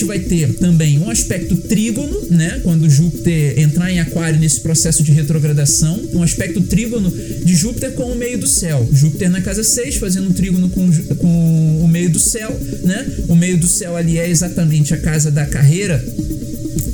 gente 0.00 0.04
vai 0.04 0.18
ter 0.18 0.54
também 0.54 0.98
um 0.98 1.10
aspecto 1.10 1.56
trígono, 1.56 2.26
né? 2.30 2.60
Quando 2.62 2.88
Júpiter 2.88 3.58
entrar 3.58 3.92
em 3.92 4.00
Aquário 4.00 4.38
nesse 4.40 4.60
processo 4.60 5.02
de 5.02 5.12
retrogradação, 5.12 6.00
um 6.14 6.22
aspecto 6.22 6.60
trígono 6.62 7.10
de 7.10 7.54
Júpiter 7.54 7.92
com 7.92 8.04
o 8.04 8.16
meio 8.16 8.38
do 8.38 8.48
céu. 8.48 8.88
Júpiter 8.92 9.28
na 9.30 9.42
casa 9.42 9.62
6, 9.62 9.96
fazendo 9.96 10.30
um 10.30 10.32
trígono 10.32 10.70
com, 10.70 10.90
com 11.16 11.84
o 11.84 11.88
meio 11.88 12.08
do 12.08 12.18
céu, 12.18 12.58
né? 12.82 13.06
O 13.28 13.34
meio 13.34 13.58
do 13.58 13.68
céu 13.68 13.96
ali 13.96 14.18
é 14.18 14.28
exatamente 14.28 14.94
a 14.94 14.96
casa 14.96 15.30
da 15.30 15.44
carreira 15.44 16.02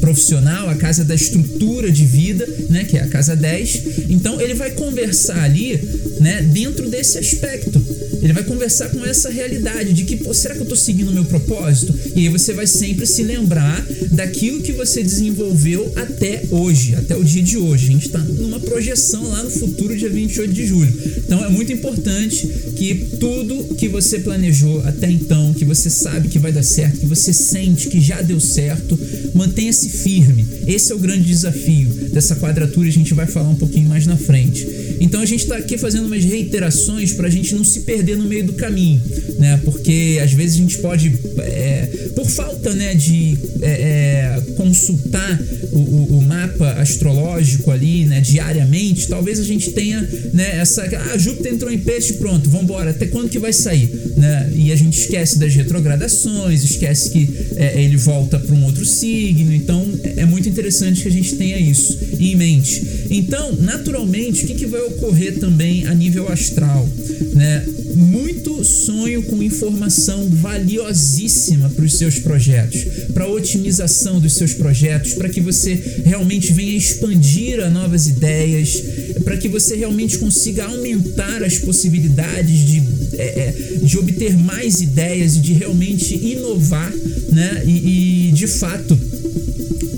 profissional, 0.01 0.69
a 0.69 0.75
casa 0.75 1.05
da 1.05 1.15
estrutura 1.15 1.91
de 1.91 2.05
vida, 2.05 2.47
né, 2.71 2.85
que 2.85 2.97
é 2.97 3.03
a 3.03 3.09
casa 3.09 3.35
10. 3.35 4.09
Então 4.09 4.41
ele 4.41 4.55
vai 4.55 4.71
conversar 4.71 5.43
ali, 5.43 5.81
né, 6.21 6.43
dentro 6.43 6.89
desse 6.89 7.19
aspecto. 7.19 7.81
Ele 8.27 8.33
vai 8.33 8.43
conversar 8.43 8.89
com 8.89 9.07
essa 9.07 9.31
realidade 9.31 9.93
de 9.93 10.03
que, 10.03 10.17
pô, 10.17 10.35
será 10.35 10.53
que 10.53 10.59
eu 10.59 10.65
estou 10.65 10.77
seguindo 10.77 11.11
o 11.11 11.13
meu 11.13 11.25
propósito? 11.27 11.95
E 12.17 12.23
aí 12.23 12.29
você 12.29 12.53
vai 12.53 12.67
sempre 12.67 13.07
se 13.07 13.23
lembrar 13.23 13.87
daquilo 14.11 14.63
que 14.63 14.73
você 14.73 15.01
desenvolveu 15.01 15.93
até 15.95 16.43
hoje, 16.51 16.97
até 16.97 17.15
o 17.15 17.23
dia 17.23 17.41
de 17.41 17.57
hoje. 17.57 17.85
A 17.85 17.93
gente 17.93 18.07
está 18.07 18.19
numa 18.19 18.59
projeção 18.59 19.29
lá 19.29 19.45
no 19.45 19.51
futuro, 19.51 19.97
dia 19.97 20.11
28 20.11 20.53
de 20.53 20.67
julho. 20.67 20.93
Então 21.19 21.45
é 21.45 21.49
muito 21.49 21.73
importante 21.73 22.49
que 22.75 22.97
tudo 23.21 23.77
que 23.77 23.87
você 23.87 24.19
planejou 24.19 24.83
até 24.85 25.09
então, 25.09 25.55
que 25.55 25.65
você 25.65 25.89
sabe 25.89 26.27
que 26.27 26.41
vai 26.41 26.51
dar 26.51 26.65
certo, 26.65 26.99
que 26.99 27.07
você 27.07 27.33
sente 27.33 27.89
que 27.89 28.01
já 28.01 28.23
deu 28.23 28.41
certo, 28.41 28.99
mantenha-se 29.35 29.89
firme. 29.89 30.45
Esse 30.67 30.91
é 30.91 30.97
o 30.97 30.99
grande 30.99 31.29
desafio 31.29 31.91
dessa 32.13 32.35
quadratura, 32.35 32.89
a 32.89 32.93
gente 32.93 33.15
vai 33.15 33.29
falar 33.29 33.51
um 33.51 33.55
pouquinho 33.55 33.89
mais 33.89 34.05
na 34.05 34.17
frente. 34.17 34.67
Então 35.01 35.21
a 35.21 35.27
gente 35.27 35.43
está 35.43 35.57
aqui 35.57 35.79
fazendo 35.79 36.07
umas 36.07 36.25
reiterações 36.25 37.13
para 37.13 37.29
a 37.29 37.31
gente 37.31 37.55
não 37.55 37.63
se 37.63 37.81
perder 37.81 38.16
no 38.17 38.25
meio 38.25 38.47
do 38.47 38.53
caminho, 38.55 39.01
né? 39.39 39.61
Porque 39.65 40.19
às 40.23 40.33
vezes 40.33 40.57
a 40.57 40.63
gente 40.63 40.79
pode, 40.79 41.13
é, 41.39 41.87
por 42.15 42.29
falta 42.29 42.75
né, 42.75 42.95
de 42.95 43.39
é, 43.63 43.71
é, 43.71 44.41
consultar 44.57 45.41
o, 45.73 45.79
o, 45.79 46.19
o, 46.19 46.23
mapa 46.23 46.73
astrológico 46.73 47.71
ali, 47.71 48.05
né, 48.05 48.21
diariamente, 48.21 49.09
talvez 49.09 49.39
a 49.39 49.45
gente 49.45 49.71
tenha 49.73 50.01
né, 50.33 50.59
essa. 50.59 50.83
Ah, 51.13 51.19
Júpiter 51.19 51.53
entrou 51.53 51.71
em 51.71 51.79
peixe, 51.79 52.15
pronto, 52.15 52.49
vamos 52.49 52.65
embora. 52.65 52.91
Até 52.91 53.07
quando 53.07 53.29
que 53.29 53.39
vai 53.39 53.53
sair? 53.53 53.91
Né? 54.17 54.53
E 54.55 54.73
a 54.73 54.77
gente 54.77 54.99
esquece 54.99 55.39
das 55.39 55.55
retrogradações, 55.55 56.65
esquece 56.65 57.11
que 57.11 57.29
é, 57.57 57.83
ele 57.83 57.97
volta 57.97 58.39
para 58.39 58.55
um 58.55 58.65
outro 58.65 58.85
signo. 58.85 59.53
Então 59.55 59.85
é 60.17 60.25
muito 60.25 60.49
interessante 60.49 61.03
que 61.03 61.09
a 61.09 61.13
gente 61.13 61.37
tenha 61.37 61.59
isso 61.59 61.99
em 62.19 62.35
mente. 62.35 62.83
Então, 63.11 63.55
naturalmente, 63.57 64.45
o 64.45 64.47
que, 64.47 64.55
que 64.55 64.67
vai 64.67 64.81
ocorrer 64.81 65.39
também 65.39 65.87
a 65.87 65.95
nível 65.95 66.29
astral? 66.29 66.89
Né? 67.35 67.65
Muito 67.95 68.65
sonho 68.65 69.23
com 69.25 69.43
informação 69.43 70.29
valiosíssima 70.31 71.69
para 71.71 71.85
os 71.85 71.97
seus 71.97 72.19
projetos, 72.19 72.85
para 73.13 73.25
a 73.25 73.29
otimização 73.29 74.19
dos 74.19 74.35
seus 74.35 74.55
projetos, 74.55 75.15
para 75.15 75.29
que 75.29 75.41
você 75.41 76.01
realmente 76.05 76.53
venha 76.53 76.77
expandir 76.77 77.61
a 77.61 77.69
novas 77.69 78.07
ideias, 78.07 78.83
para 79.23 79.37
que 79.37 79.49
você 79.49 79.77
realmente 79.77 80.19
consiga 80.19 80.65
aumentar 80.65 81.43
as 81.43 81.59
possibilidades 81.59 82.67
de, 82.67 82.83
é, 83.19 83.25
é 83.25 83.55
de 83.83 83.99
obter 83.99 84.37
mais 84.37 84.81
ideias 84.81 85.37
e 85.37 85.41
de 85.41 85.53
realmente 85.53 86.15
inovar, 86.15 86.93
né? 87.31 87.63
E, 87.67 88.29
e 88.29 88.33
de 88.33 88.47
fato 88.47 88.99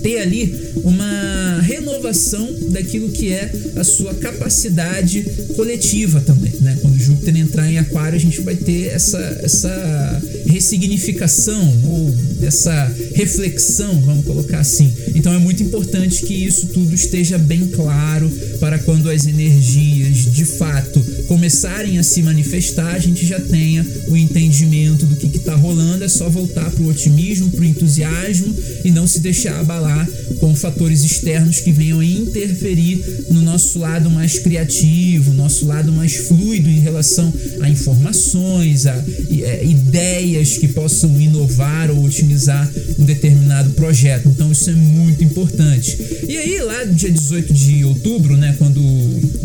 ter 0.08 0.20
ali 0.20 0.54
uma 0.82 1.60
renovação 1.60 2.48
daquilo 2.70 3.10
que 3.10 3.30
é 3.30 3.52
a 3.76 3.84
sua 3.84 4.14
capacidade 4.14 5.22
coletiva 5.54 6.18
também, 6.22 6.52
né? 6.62 6.78
Quando 6.80 6.98
Júpiter 6.98 7.36
entrar 7.36 7.70
em 7.70 7.76
Aquário, 7.76 8.16
a 8.16 8.20
gente 8.20 8.40
vai 8.40 8.56
ter 8.56 8.86
essa, 8.86 9.18
essa 9.42 10.22
ressignificação 10.46 11.82
ou 11.84 12.16
essa 12.42 12.96
reflexão, 13.14 14.00
vamos 14.00 14.24
colocar 14.24 14.60
assim. 14.60 14.90
Então 15.14 15.34
é 15.34 15.38
muito 15.38 15.62
importante 15.62 16.22
que 16.22 16.32
isso 16.32 16.68
tudo 16.68 16.94
esteja 16.94 17.36
bem 17.36 17.66
claro 17.68 18.30
para 18.60 18.78
quando 18.78 19.10
as 19.10 19.26
energias 19.26 20.32
de 20.32 20.44
fato 20.44 21.04
começarem 21.28 21.98
a 21.98 22.02
se 22.02 22.22
manifestar, 22.22 22.94
a 22.94 22.98
gente 22.98 23.24
já 23.24 23.38
tenha 23.38 23.86
o 24.08 24.16
entendimento 24.16 25.04
do 25.04 25.14
que 25.14 25.36
está 25.36 25.54
rolando, 25.54 26.02
é 26.02 26.08
só 26.08 26.28
voltar 26.28 26.70
para 26.70 26.82
o 26.82 26.88
otimismo, 26.88 27.50
para 27.50 27.60
o 27.60 27.64
entusiasmo 27.64 28.54
e 28.82 28.90
não 28.90 29.06
se 29.06 29.20
deixar 29.20 29.60
abalar 29.60 30.08
com 30.40 30.54
fatores 30.54 31.04
externos 31.04 31.60
que 31.60 31.70
venham 31.70 32.02
interferir 32.02 33.04
no 33.30 33.42
nosso 33.42 33.78
lado 33.78 34.08
mais 34.10 34.38
criativo, 34.38 35.34
nosso 35.34 35.66
lado 35.66 35.92
mais 35.92 36.16
fluido 36.16 36.68
em 36.68 36.80
relação 36.80 37.32
a 37.60 37.68
informações, 37.68 38.86
a 38.86 39.04
é, 39.42 39.64
ideias 39.64 40.56
que 40.56 40.68
possam 40.68 41.20
inovar 41.20 41.90
ou 41.90 42.04
otimizar 42.04 42.70
um 42.98 43.04
determinado 43.04 43.70
projeto. 43.70 44.28
Então 44.28 44.50
isso 44.50 44.70
é 44.70 44.74
muito 44.74 45.22
importante. 45.22 45.98
E 46.26 46.38
aí 46.38 46.58
lá 46.60 46.84
no 46.86 46.94
dia 46.94 47.10
18 47.10 47.52
de 47.52 47.84
outubro, 47.84 48.36
né, 48.36 48.54
quando 48.58 48.80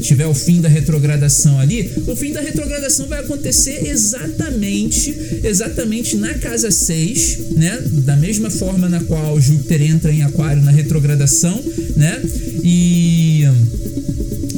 tiver 0.01 0.27
o 0.27 0.33
fim 0.33 0.61
da 0.61 0.69
retrogradação 0.69 1.59
ali, 1.59 1.72
o 2.07 2.15
fim 2.15 2.31
da 2.31 2.41
retrogradação 2.41 3.07
vai 3.07 3.19
acontecer 3.19 3.87
exatamente, 3.87 5.15
exatamente 5.43 6.15
na 6.15 6.33
casa 6.35 6.69
6, 6.71 7.51
né, 7.51 7.81
da 8.05 8.15
mesma 8.15 8.49
forma 8.49 8.89
na 8.89 9.03
qual 9.03 9.39
Júpiter 9.39 9.81
entra 9.81 10.11
em 10.11 10.21
Aquário 10.21 10.61
na 10.61 10.71
retrogradação, 10.71 11.61
né? 11.95 12.21
E 12.63 13.43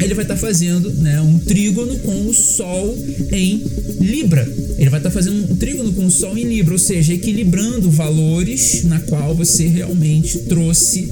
ele 0.01 0.13
vai 0.13 0.23
estar 0.23 0.35
tá 0.35 0.39
fazendo 0.39 0.91
né, 0.93 1.19
um 1.21 1.39
trígono 1.39 1.97
com 1.99 2.27
o 2.27 2.33
Sol 2.33 2.97
em 3.31 3.63
Libra. 3.99 4.47
Ele 4.77 4.89
vai 4.89 4.99
estar 4.99 5.09
tá 5.09 5.11
fazendo 5.11 5.51
um 5.51 5.55
trígono 5.55 5.93
com 5.93 6.05
o 6.05 6.11
Sol 6.11 6.37
em 6.37 6.43
Libra, 6.43 6.73
ou 6.73 6.79
seja, 6.79 7.13
equilibrando 7.13 7.89
valores 7.89 8.83
na 8.83 8.99
qual 8.99 9.33
você 9.33 9.67
realmente 9.67 10.39
trouxe 10.39 11.09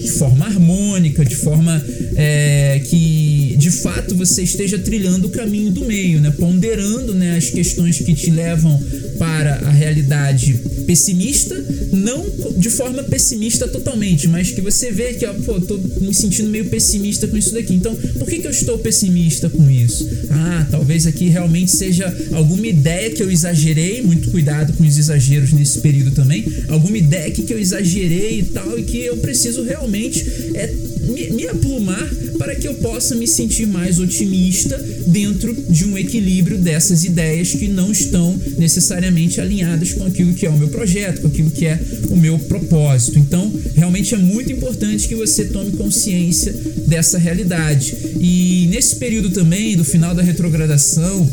de 0.00 0.10
forma 0.12 0.46
harmônica, 0.46 1.24
de 1.24 1.34
forma 1.34 1.84
é, 2.16 2.80
que 2.84 3.33
de 3.56 3.70
fato 3.70 4.14
você 4.14 4.42
esteja 4.42 4.78
trilhando 4.78 5.28
o 5.28 5.30
caminho 5.30 5.70
do 5.70 5.84
meio, 5.84 6.20
né? 6.20 6.30
ponderando 6.30 7.14
né, 7.14 7.36
as 7.36 7.50
questões 7.50 7.98
que 7.98 8.14
te 8.14 8.30
levam 8.30 8.80
para 9.18 9.54
a 9.56 9.70
realidade 9.70 10.54
pessimista, 10.86 11.54
não 11.92 12.24
de 12.56 12.70
forma 12.70 13.02
pessimista 13.02 13.66
totalmente, 13.68 14.28
mas 14.28 14.50
que 14.50 14.60
você 14.60 14.90
vê 14.90 15.14
que, 15.14 15.26
ó, 15.26 15.32
pô, 15.34 15.60
tô 15.60 15.78
me 16.00 16.14
sentindo 16.14 16.48
meio 16.48 16.66
pessimista 16.66 17.26
com 17.26 17.36
isso 17.36 17.52
daqui. 17.52 17.74
Então, 17.74 17.94
por 17.94 18.28
que, 18.28 18.38
que 18.38 18.46
eu 18.46 18.50
estou 18.50 18.78
pessimista 18.78 19.48
com 19.48 19.70
isso? 19.70 20.08
Ah, 20.30 20.66
talvez 20.70 21.06
aqui 21.06 21.28
realmente 21.28 21.70
seja 21.70 22.14
alguma 22.32 22.66
ideia 22.66 23.10
que 23.10 23.22
eu 23.22 23.30
exagerei, 23.30 24.02
muito 24.02 24.30
cuidado 24.30 24.72
com 24.74 24.84
os 24.84 24.98
exageros 24.98 25.52
nesse 25.52 25.78
período 25.78 26.12
também, 26.12 26.44
alguma 26.68 26.96
ideia 26.98 27.30
que, 27.30 27.44
eu 27.54 27.58
exagerei 27.58 28.40
e 28.40 28.42
tal, 28.44 28.78
e 28.78 28.82
que 28.82 28.98
eu 28.98 29.16
preciso 29.18 29.62
realmente 29.62 30.24
é, 30.54 30.66
me, 31.04 31.30
me 31.30 31.46
aplumar 31.46 32.08
para 32.38 32.54
que 32.54 32.66
eu 32.66 32.74
possa 32.74 33.14
me 33.14 33.26
sentir 33.26 33.66
mais 33.66 33.98
otimista 33.98 34.76
dentro 35.06 35.54
de 35.68 35.84
um 35.84 35.96
equilíbrio 35.96 36.58
dessas 36.58 37.04
ideias 37.04 37.52
que 37.52 37.68
não 37.68 37.92
estão 37.92 38.38
necessariamente 38.58 39.40
alinhadas 39.40 39.92
com 39.92 40.04
aquilo 40.04 40.34
que 40.34 40.46
é 40.46 40.50
o 40.50 40.58
meu 40.58 40.68
projeto, 40.68 41.22
com 41.22 41.28
aquilo 41.28 41.50
que 41.50 41.66
é 41.66 41.78
o 42.10 42.16
meu 42.16 42.38
propósito. 42.38 43.18
Então, 43.18 43.52
realmente 43.74 44.14
é 44.14 44.18
muito 44.18 44.52
importante 44.52 45.08
que 45.08 45.14
você 45.14 45.44
tome 45.44 45.72
consciência 45.72 46.52
dessa 46.86 47.18
realidade. 47.18 47.94
E 48.20 48.66
nesse 48.70 48.96
período 48.96 49.30
também, 49.30 49.76
do 49.76 49.84
final 49.84 50.14
da 50.14 50.22
retrogradação, 50.22 51.30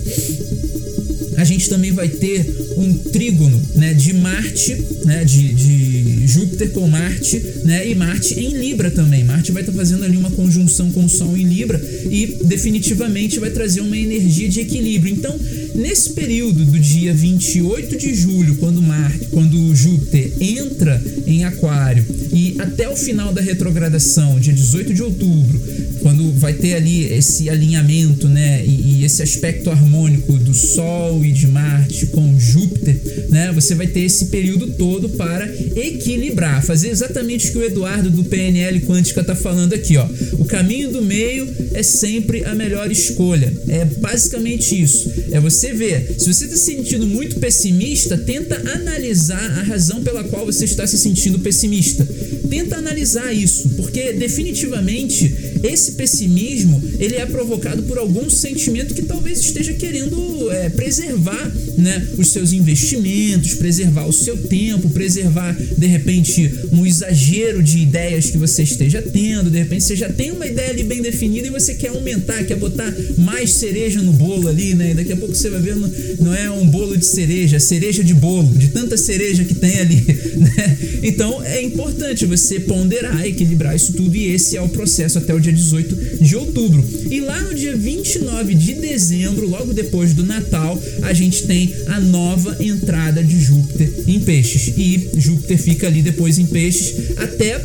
a 1.35 1.43
gente 1.43 1.69
também 1.69 1.91
vai 1.91 2.09
ter 2.09 2.45
um 2.77 2.93
trígono 2.93 3.61
né, 3.75 3.93
de 3.93 4.13
Marte, 4.13 4.77
né, 5.05 5.23
de, 5.23 5.53
de 5.53 6.27
Júpiter 6.27 6.69
com 6.71 6.87
Marte, 6.87 7.41
né, 7.63 7.87
e 7.87 7.95
Marte 7.95 8.39
em 8.39 8.49
Libra 8.57 8.91
também. 8.91 9.23
Marte 9.23 9.51
vai 9.51 9.61
estar 9.61 9.71
tá 9.71 9.77
fazendo 9.77 10.03
ali 10.03 10.17
uma 10.17 10.31
conjunção 10.31 10.91
com 10.91 11.05
o 11.05 11.09
Sol 11.09 11.37
em 11.37 11.43
Libra 11.43 11.81
e 12.09 12.37
definitivamente 12.45 13.39
vai 13.39 13.49
trazer 13.49 13.81
uma 13.81 13.97
energia 13.97 14.49
de 14.49 14.59
equilíbrio. 14.59 15.13
Então, 15.13 15.37
nesse 15.75 16.11
período 16.11 16.65
do 16.65 16.79
dia 16.79 17.13
28 17.13 17.97
de 17.97 18.13
julho, 18.13 18.55
quando 18.55 18.81
Marte, 18.81 19.27
quando 19.31 19.75
Júpiter 19.75 20.31
entra 20.39 21.01
em 21.25 21.43
Aquário 21.43 22.05
e 22.33 22.55
até 22.59 22.89
o 22.89 22.95
final 22.95 23.33
da 23.33 23.41
retrogradação, 23.41 24.39
dia 24.39 24.53
18 24.53 24.93
de 24.93 25.03
outubro, 25.03 25.61
quando 26.01 26.31
vai 26.33 26.53
ter 26.53 26.73
ali 26.73 27.05
esse 27.05 27.49
alinhamento, 27.49 28.27
né, 28.27 28.63
e, 28.65 28.99
e, 28.99 29.05
esse 29.05 29.21
aspecto 29.21 29.69
harmônico 29.69 30.33
do 30.33 30.53
Sol 30.53 31.20
e 31.23 31.31
de 31.31 31.47
Marte 31.47 32.07
com 32.07 32.39
Júpiter, 32.39 32.99
né, 33.29 33.51
você 33.53 33.75
vai 33.75 33.87
ter 33.87 34.01
esse 34.01 34.25
período 34.25 34.67
todo 34.71 35.09
para 35.09 35.47
equilibrar, 35.75 36.63
fazer 36.63 36.89
exatamente 36.89 37.49
o 37.49 37.51
que 37.51 37.57
o 37.57 37.63
Eduardo 37.63 38.09
do 38.09 38.23
PNL 38.23 38.81
Quântica 38.81 39.21
está 39.21 39.35
falando 39.35 39.73
aqui, 39.73 39.97
ó. 39.97 40.07
O 40.33 40.45
caminho 40.45 40.91
do 40.91 41.01
meio 41.01 41.47
é 41.73 41.83
sempre 41.83 42.43
a 42.45 42.55
melhor 42.55 42.91
escolha. 42.91 43.51
É 43.67 43.85
basicamente 43.85 44.79
isso. 44.79 45.11
É 45.31 45.39
você 45.39 45.73
ver. 45.73 46.15
Se 46.17 46.31
você 46.31 46.45
está 46.45 46.57
se 46.57 46.65
sentindo 46.65 47.05
muito 47.05 47.39
pessimista, 47.39 48.17
tenta 48.17 48.55
analisar 48.73 49.59
a 49.59 49.63
razão 49.63 50.01
pela 50.03 50.23
qual 50.23 50.45
você 50.45 50.65
está 50.65 50.85
se 50.85 50.97
sentindo 50.97 51.39
pessimista. 51.39 52.07
Tenta 52.49 52.77
analisar 52.77 53.33
isso, 53.33 53.69
porque 53.69 54.13
definitivamente 54.13 55.50
esse 55.63 55.93
pessimismo 55.93 56.81
ele 56.99 57.15
é 57.15 57.25
provocado 57.25 57.83
por 57.83 57.97
algum 57.97 58.29
sentimento 58.29 58.93
que 58.93 59.03
talvez 59.03 59.39
esteja 59.39 59.73
querendo 59.73 60.51
é, 60.51 60.69
preservar 60.69 61.51
né, 61.77 62.07
os 62.17 62.29
seus 62.29 62.51
investimentos, 62.53 63.53
preservar 63.55 64.05
o 64.05 64.13
seu 64.13 64.37
tempo, 64.37 64.89
preservar 64.89 65.53
de 65.77 65.87
repente 65.87 66.51
um 66.71 66.85
exagero 66.85 67.61
de 67.61 67.79
ideias 67.79 68.29
que 68.29 68.37
você 68.37 68.63
esteja 68.63 69.01
tendo, 69.01 69.49
de 69.49 69.57
repente 69.57 69.83
você 69.83 69.95
já 69.95 70.09
tem 70.09 70.31
uma 70.31 70.45
ideia 70.45 70.69
ali 70.69 70.83
bem 70.83 71.01
definida 71.01 71.47
e 71.47 71.51
você 71.51 71.73
quer 71.73 71.89
aumentar, 71.89 72.43
quer 72.45 72.57
botar 72.57 72.93
mais 73.17 73.53
cereja 73.53 74.01
no 74.01 74.13
bolo 74.13 74.47
ali, 74.47 74.75
né? 74.75 74.91
E 74.91 74.93
daqui 74.93 75.11
a 75.11 75.17
pouco 75.17 75.35
você 75.35 75.49
vai 75.49 75.61
ver, 75.61 75.75
não 76.19 76.33
é 76.33 76.49
um 76.49 76.67
bolo 76.67 76.97
de 76.97 77.05
cereja, 77.05 77.57
é 77.57 77.59
cereja 77.59 78.03
de 78.03 78.13
bolo, 78.13 78.53
de 78.57 78.69
tanta 78.69 78.97
cereja 78.97 79.43
que 79.43 79.55
tem 79.55 79.79
ali, 79.79 79.95
né? 80.37 80.77
Então 81.03 81.43
é 81.43 81.61
importante 81.61 82.25
você 82.25 82.59
ponderar, 82.59 83.25
equilibrar 83.25 83.75
isso 83.75 83.93
tudo 83.93 84.15
e 84.15 84.27
esse 84.27 84.55
é 84.55 84.61
o 84.61 84.69
processo 84.69 85.17
até 85.17 85.33
o 85.33 85.39
dia 85.39 85.50
18 85.51 86.23
de 86.23 86.35
outubro. 86.35 86.83
E 87.09 87.19
lá 87.19 87.39
no 87.41 87.53
dia 87.53 87.75
29 87.75 88.53
de 88.55 88.73
dezembro, 88.75 89.47
logo 89.47 89.73
depois 89.73 90.13
do 90.13 90.25
Natal, 90.25 90.81
a 91.01 91.13
gente 91.13 91.43
tem 91.43 91.73
a 91.87 91.99
nova 91.99 92.57
entrada 92.59 93.23
de 93.23 93.39
Júpiter 93.39 93.91
em 94.07 94.19
Peixes. 94.19 94.73
E 94.77 95.09
Júpiter 95.17 95.57
fica 95.57 95.87
ali 95.87 96.01
depois 96.01 96.37
em 96.37 96.45
Peixes 96.45 97.17
até 97.17 97.63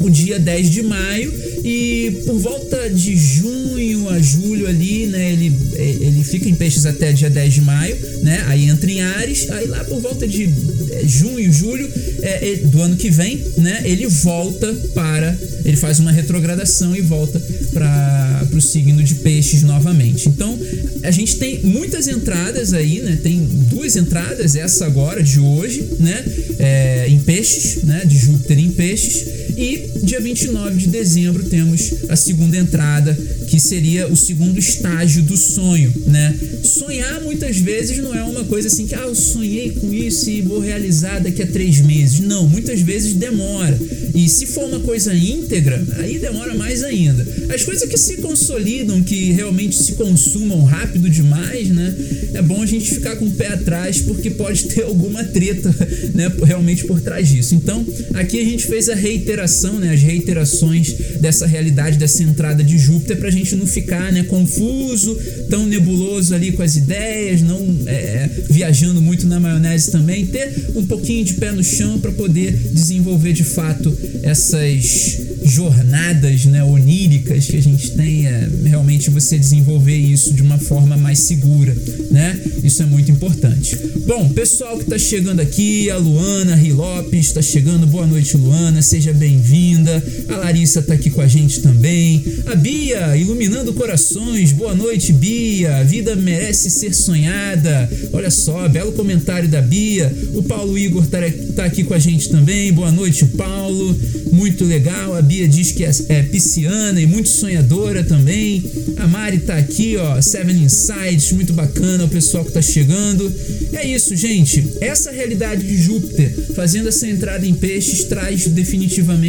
o 0.00 0.08
dia 0.08 0.38
10 0.38 0.70
de 0.70 0.82
maio 0.82 1.32
e 1.64 2.22
por 2.26 2.38
volta 2.38 2.88
de 2.90 3.16
junho 3.16 4.08
a 4.08 4.20
julho 4.20 4.66
ali, 4.66 5.06
né, 5.06 5.32
ele, 5.32 5.52
ele 5.76 6.24
fica 6.24 6.48
em 6.48 6.54
peixes 6.54 6.86
até 6.86 7.12
dia 7.12 7.30
10 7.30 7.54
de 7.54 7.60
maio, 7.60 7.96
né, 8.22 8.44
aí 8.48 8.68
entra 8.68 8.90
em 8.90 9.00
Ares, 9.00 9.50
aí 9.50 9.66
lá 9.66 9.84
por 9.84 10.00
volta 10.00 10.26
de 10.26 10.48
é, 10.90 11.06
junho, 11.06 11.52
julho 11.52 11.90
é, 12.22 12.56
do 12.64 12.80
ano 12.80 12.96
que 12.96 13.10
vem, 13.10 13.42
né, 13.58 13.82
ele 13.84 14.06
volta 14.06 14.72
para, 14.94 15.36
ele 15.64 15.76
faz 15.76 15.98
uma 15.98 16.10
retrogradação 16.10 16.94
e 16.96 17.00
volta 17.00 17.40
para 17.72 18.48
o 18.52 18.60
signo 18.60 19.02
de 19.02 19.16
peixes 19.16 19.62
novamente. 19.62 20.28
Então, 20.28 20.58
a 21.02 21.10
gente 21.10 21.36
tem 21.36 21.60
muitas 21.62 22.08
entradas 22.08 22.72
aí, 22.72 23.00
né, 23.00 23.18
tem 23.22 23.44
duas 23.68 23.96
entradas, 23.96 24.54
essa 24.54 24.86
agora 24.86 25.22
de 25.22 25.38
hoje, 25.38 25.84
né, 25.98 26.24
é, 26.58 27.06
em 27.08 27.18
peixes, 27.18 27.82
né, 27.82 28.02
de 28.04 28.16
Júpiter 28.16 28.58
em 28.58 28.70
peixes, 28.70 29.39
e 29.56 29.90
dia 30.02 30.20
29 30.20 30.76
de 30.76 30.86
dezembro 30.88 31.44
temos 31.44 31.92
a 32.08 32.16
segunda 32.16 32.56
entrada, 32.56 33.16
que 33.48 33.60
seria 33.60 34.08
o 34.08 34.16
segundo 34.16 34.58
estágio 34.58 35.22
do 35.22 35.36
sonho, 35.36 35.92
né? 36.06 36.34
Sonhar 36.62 37.20
muitas 37.22 37.56
vezes 37.58 37.98
não 37.98 38.14
é 38.14 38.22
uma 38.22 38.44
coisa 38.44 38.68
assim 38.68 38.86
que 38.86 38.94
ah, 38.94 39.02
eu 39.02 39.14
sonhei 39.14 39.70
com 39.70 39.92
isso 39.92 40.30
e 40.30 40.40
vou 40.40 40.60
realizar 40.60 41.18
daqui 41.20 41.42
a 41.42 41.46
três 41.46 41.80
meses. 41.80 42.20
Não, 42.20 42.48
muitas 42.48 42.80
vezes 42.80 43.14
demora. 43.14 43.78
E 44.14 44.28
se 44.28 44.46
for 44.46 44.64
uma 44.64 44.80
coisa 44.80 45.14
íntegra, 45.14 45.82
aí 45.98 46.18
demora 46.18 46.54
mais 46.54 46.82
ainda. 46.82 47.26
As 47.54 47.64
coisas 47.64 47.88
que 47.88 47.96
se 47.96 48.16
consolidam, 48.18 49.02
que 49.02 49.32
realmente 49.32 49.76
se 49.76 49.92
consumam 49.92 50.64
rápido 50.64 51.08
demais, 51.08 51.68
né? 51.68 51.94
É 52.34 52.42
bom 52.42 52.62
a 52.62 52.66
gente 52.66 52.94
ficar 52.94 53.16
com 53.16 53.26
o 53.26 53.30
pé 53.30 53.48
atrás, 53.48 54.00
porque 54.00 54.30
pode 54.30 54.64
ter 54.70 54.82
alguma 54.82 55.24
treta, 55.24 55.74
né? 56.14 56.30
Realmente 56.44 56.84
por 56.84 57.00
trás 57.00 57.28
disso. 57.28 57.54
Então, 57.54 57.84
aqui 58.14 58.40
a 58.40 58.44
gente 58.44 58.66
fez 58.66 58.88
a 58.88 58.94
reiteração, 58.94 59.39
né? 59.78 59.92
As 59.92 60.02
reiterações 60.02 60.94
dessa 61.20 61.46
realidade, 61.46 61.98
dessa 61.98 62.22
entrada 62.22 62.62
de 62.62 62.78
Júpiter, 62.78 63.16
pra 63.16 63.30
gente 63.30 63.54
não 63.56 63.66
ficar, 63.66 64.12
né? 64.12 64.22
Confuso, 64.24 65.16
tão 65.48 65.66
nebuloso 65.66 66.34
ali 66.34 66.52
com 66.52 66.62
as 66.62 66.76
ideias, 66.76 67.42
não 67.42 67.58
é, 67.86 68.28
viajando 68.50 69.00
muito 69.00 69.26
na 69.26 69.40
maionese 69.40 69.90
também. 69.90 70.26
Ter 70.26 70.70
um 70.74 70.86
pouquinho 70.86 71.24
de 71.24 71.34
pé 71.34 71.52
no 71.52 71.62
chão 71.64 71.98
para 71.98 72.12
poder 72.12 72.52
desenvolver 72.52 73.32
de 73.32 73.44
fato 73.44 73.96
essas 74.22 75.18
jornadas 75.42 76.44
né, 76.44 76.62
oníricas 76.62 77.46
que 77.46 77.56
a 77.56 77.62
gente 77.62 77.92
tem, 77.92 78.26
é, 78.26 78.48
realmente 78.64 79.10
você 79.10 79.38
desenvolver 79.38 79.96
isso 79.96 80.32
de 80.34 80.42
uma 80.42 80.58
forma 80.58 80.96
mais 80.96 81.20
segura, 81.20 81.74
né? 82.10 82.38
Isso 82.62 82.82
é 82.82 82.86
muito 82.86 83.10
importante. 83.10 83.76
Bom, 84.06 84.28
pessoal 84.30 84.76
que 84.76 84.84
está 84.84 84.98
chegando 84.98 85.40
aqui, 85.40 85.90
a 85.90 85.96
Luana 85.96 86.54
Ri 86.54 86.72
Lopes 86.72 87.26
está 87.26 87.42
chegando, 87.42 87.86
boa 87.86 88.06
noite 88.06 88.36
Luana, 88.36 88.82
seja 88.82 89.12
bem-vinda. 89.30 90.02
A 90.28 90.36
Larissa 90.38 90.80
está 90.80 90.94
aqui 90.94 91.08
com 91.08 91.20
a 91.20 91.26
gente 91.28 91.60
também. 91.60 92.24
A 92.46 92.56
Bia, 92.56 93.16
iluminando 93.16 93.72
corações, 93.72 94.52
boa 94.52 94.74
noite 94.74 95.12
Bia, 95.12 95.76
a 95.76 95.82
vida 95.84 96.16
merece 96.16 96.68
ser 96.68 96.92
sonhada. 96.92 97.88
Olha 98.12 98.30
só, 98.30 98.68
belo 98.68 98.90
comentário 98.92 99.48
da 99.48 99.62
Bia. 99.62 100.12
O 100.34 100.42
Paulo 100.42 100.76
Igor 100.76 101.04
está 101.04 101.18
tá 101.54 101.64
aqui 101.64 101.84
com 101.84 101.94
a 101.94 101.98
gente 101.98 102.28
também, 102.28 102.72
boa 102.72 102.90
noite 102.90 103.24
Paulo, 103.24 103.96
muito 104.32 104.64
legal. 104.64 105.14
A 105.14 105.22
Bia 105.22 105.46
diz 105.46 105.70
que 105.70 105.84
é, 105.84 105.90
é 106.08 106.22
pisciana 106.22 107.00
e 107.00 107.06
muito 107.06 107.28
sonhadora 107.28 108.02
também. 108.02 108.64
A 108.96 109.06
Mari 109.06 109.38
tá 109.38 109.56
aqui, 109.56 109.96
ó, 109.96 110.20
Seven 110.20 110.56
Insights, 110.56 111.30
muito 111.32 111.52
bacana, 111.52 112.04
o 112.04 112.08
pessoal 112.08 112.44
que 112.44 112.52
tá 112.52 112.62
chegando. 112.62 113.32
É 113.74 113.86
isso, 113.86 114.16
gente. 114.16 114.72
Essa 114.80 115.12
realidade 115.12 115.64
de 115.64 115.76
Júpiter 115.76 116.34
fazendo 116.54 116.88
essa 116.88 117.06
entrada 117.06 117.46
em 117.46 117.54
peixes 117.54 118.04
traz 118.04 118.46
definitivamente 118.48 119.19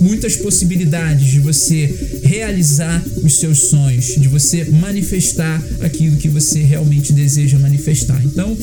muitas 0.00 0.36
possibilidades 0.36 1.26
de 1.26 1.40
você 1.40 2.20
realizar 2.22 3.04
os 3.22 3.38
seus 3.38 3.68
sonhos, 3.68 4.14
de 4.16 4.28
você 4.28 4.64
manifestar 4.64 5.62
aquilo 5.80 6.16
que 6.16 6.28
você 6.28 6.60
realmente 6.60 7.12
deseja 7.12 7.58
manifestar. 7.58 8.20
Então, 8.24 8.56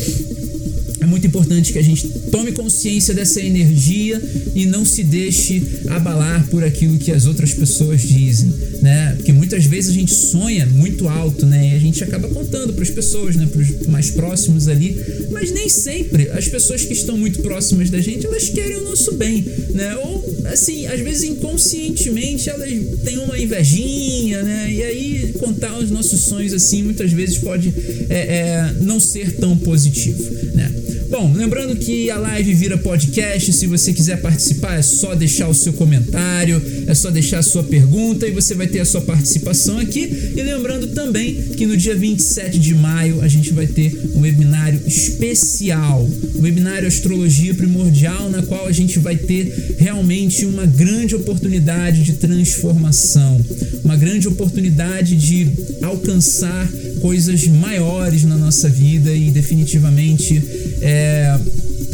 é 0.99 1.05
muito 1.05 1.27
importante 1.27 1.71
que 1.71 1.79
a 1.79 1.83
gente 1.83 2.07
tome 2.31 2.51
consciência 2.51 3.13
dessa 3.13 3.39
energia 3.39 4.21
e 4.55 4.65
não 4.65 4.83
se 4.83 5.03
deixe 5.03 5.61
abalar 5.89 6.45
por 6.47 6.63
aquilo 6.63 6.97
que 6.97 7.11
as 7.11 7.25
outras 7.25 7.53
pessoas 7.53 8.01
dizem, 8.01 8.51
né? 8.81 9.13
Porque 9.15 9.31
muitas 9.31 9.65
vezes 9.65 9.91
a 9.91 9.93
gente 9.93 10.13
sonha 10.13 10.65
muito 10.65 11.07
alto, 11.07 11.45
né? 11.45 11.69
E 11.69 11.75
a 11.75 11.79
gente 11.79 12.03
acaba 12.03 12.27
contando 12.27 12.73
para 12.73 12.83
as 12.83 12.89
pessoas, 12.89 13.35
né? 13.35 13.45
Para 13.45 13.61
os 13.61 13.87
mais 13.87 14.09
próximos 14.09 14.67
ali, 14.67 14.99
mas 15.31 15.51
nem 15.51 15.69
sempre 15.69 16.29
as 16.31 16.47
pessoas 16.47 16.83
que 16.83 16.93
estão 16.93 17.17
muito 17.17 17.41
próximas 17.41 17.89
da 17.89 18.01
gente 18.01 18.25
elas 18.25 18.49
querem 18.49 18.77
o 18.77 18.83
nosso 18.83 19.13
bem, 19.13 19.45
né? 19.73 19.95
Ou 19.97 20.26
assim, 20.51 20.87
às 20.87 20.99
vezes 20.99 21.23
inconscientemente 21.23 22.49
elas 22.49 22.69
têm 23.03 23.17
uma 23.19 23.39
invejinha, 23.39 24.43
né? 24.43 24.71
E 24.71 24.83
aí 24.83 25.33
contar 25.39 25.77
os 25.77 25.89
nossos 25.89 26.21
sonhos 26.21 26.53
assim 26.53 26.83
muitas 26.83 27.11
vezes 27.11 27.37
pode 27.37 27.73
é, 28.09 28.17
é, 28.17 28.73
não 28.81 28.99
ser 28.99 29.37
tão 29.37 29.57
positivo, 29.57 30.23
né? 30.53 30.71
Bom, 31.09 31.31
lembrando 31.33 31.75
que 31.77 32.11
a 32.11 32.17
live 32.17 32.53
vira 32.53 32.77
podcast. 32.77 33.53
Se 33.53 33.65
você 33.65 33.93
quiser 33.93 34.21
participar, 34.21 34.75
é 34.75 34.81
só 34.81 35.15
deixar 35.15 35.47
o 35.47 35.53
seu 35.53 35.71
comentário, 35.71 36.61
é 36.85 36.93
só 36.93 37.09
deixar 37.09 37.39
a 37.39 37.43
sua 37.43 37.63
pergunta 37.63 38.27
e 38.27 38.31
você 38.31 38.53
vai 38.53 38.67
ter 38.67 38.81
a 38.81 38.85
sua 38.85 38.99
participação 38.99 39.79
aqui. 39.79 40.33
E 40.35 40.41
lembrando 40.41 40.87
também 40.87 41.33
que 41.33 41.65
no 41.65 41.77
dia 41.77 41.95
27 41.95 42.59
de 42.59 42.75
maio 42.75 43.21
a 43.21 43.27
gente 43.29 43.53
vai 43.53 43.65
ter 43.65 43.97
um 44.15 44.21
webinário 44.21 44.81
especial, 44.85 46.07
um 46.35 46.41
webinário 46.41 46.87
Astrologia 46.87 47.53
Primordial, 47.53 48.29
na 48.29 48.43
qual 48.43 48.67
a 48.67 48.71
gente 48.73 48.99
vai 48.99 49.15
ter 49.15 49.75
realmente 49.77 50.45
uma 50.45 50.65
grande 50.65 51.15
oportunidade 51.15 52.03
de 52.03 52.13
transformação, 52.13 53.39
uma 53.83 53.95
grande 53.95 54.27
oportunidade 54.27 55.15
de 55.15 55.47
alcançar 55.81 56.69
coisas 56.99 57.47
maiores 57.47 58.23
na 58.23 58.37
nossa 58.37 58.69
vida 58.69 59.13
e 59.13 59.31
definitivamente 59.31 60.41
é, 60.81 61.39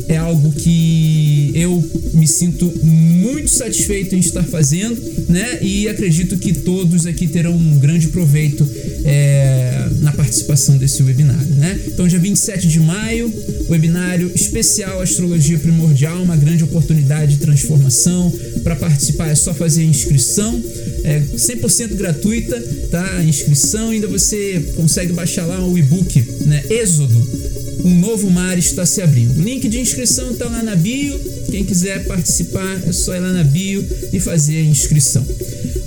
é 0.08 0.18
algo 0.18 0.52
que 0.52 1.52
eu 1.54 1.84
me 2.14 2.28
sinto 2.28 2.72
muito 2.84 3.50
satisfeito 3.50 4.16
em 4.16 4.20
estar 4.20 4.44
fazendo, 4.44 4.98
né? 5.30 5.60
E 5.62 5.88
acredito 5.88 6.38
que 6.38 6.54
todos 6.54 7.06
aqui 7.06 7.28
terão 7.28 7.56
um 7.56 7.78
grande 7.78 8.08
proveito 8.08 8.68
é, 9.06 9.88
na 10.02 10.12
participação 10.12 10.78
desse 10.78 11.02
webinário, 11.04 11.56
né? 11.56 11.80
Então, 11.88 12.08
dia 12.08 12.20
27 12.20 12.68
de 12.68 12.80
maio, 12.80 13.32
webinário 13.70 14.32
especial 14.34 15.02
Astrologia 15.02 15.58
Primordial, 15.60 16.22
uma 16.22 16.36
grande 16.36 16.64
oportunidade 16.64 17.36
de 17.36 17.40
transformação. 17.40 18.32
Para 18.64 18.76
participar 18.76 19.30
é 19.30 19.36
só 19.36 19.54
fazer 19.54 19.82
a 19.82 19.86
inscrição, 19.86 20.62
é 21.04 21.20
100% 21.20 21.96
gratuita, 21.96 22.62
tá? 22.90 23.18
A 23.18 23.24
inscrição, 23.24 23.90
ainda 23.90 24.08
você 24.08 24.64
consegue 24.76 25.14
baixar 25.14 25.46
lá 25.46 25.66
o 25.66 25.78
e-book, 25.78 26.24
né? 26.46 26.64
Êxodo 26.70 27.54
um 27.84 28.00
novo 28.00 28.30
mar 28.30 28.58
está 28.58 28.86
se 28.86 29.02
abrindo. 29.02 29.42
Link 29.42 29.68
de 29.68 29.80
inscrição 29.80 30.32
está 30.32 30.46
lá 30.46 30.64
na 30.64 30.76
bio. 30.76 31.20
Quem 31.52 31.66
quiser 31.66 32.06
participar 32.06 32.82
é 32.88 32.92
só 32.94 33.14
ir 33.14 33.20
lá 33.20 33.34
na 33.34 33.44
bio 33.44 33.86
e 34.12 34.20
fazer 34.20 34.58
a 34.58 34.62
inscrição. 34.62 35.26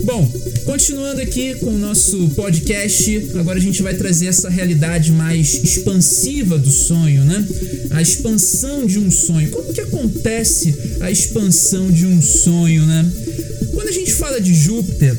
Bom, 0.05 0.31
continuando 0.65 1.23
aqui 1.23 1.55
com 1.55 1.71
o 1.71 1.79
nosso 1.79 2.29
podcast, 2.37 3.31
agora 3.35 3.59
a 3.59 3.63
gente 3.63 3.83
vai 3.83 3.95
trazer 3.95 4.27
essa 4.27 4.51
realidade 4.51 5.11
mais 5.11 5.55
expansiva 5.55 6.59
do 6.59 6.71
sonho, 6.71 7.25
né? 7.25 7.45
A 7.91 8.03
expansão 8.03 8.85
de 8.85 8.99
um 8.99 9.11
sonho. 9.11 9.49
Como 9.49 9.73
que 9.73 9.81
acontece 9.81 10.75
a 11.01 11.11
expansão 11.11 11.91
de 11.91 12.07
um 12.07 12.21
sonho, 12.21 12.85
né? 12.85 13.11
Quando 13.77 13.89
a 13.89 13.93
gente 13.93 14.15
fala 14.15 14.41
de 14.41 14.55
Júpiter, 14.55 15.15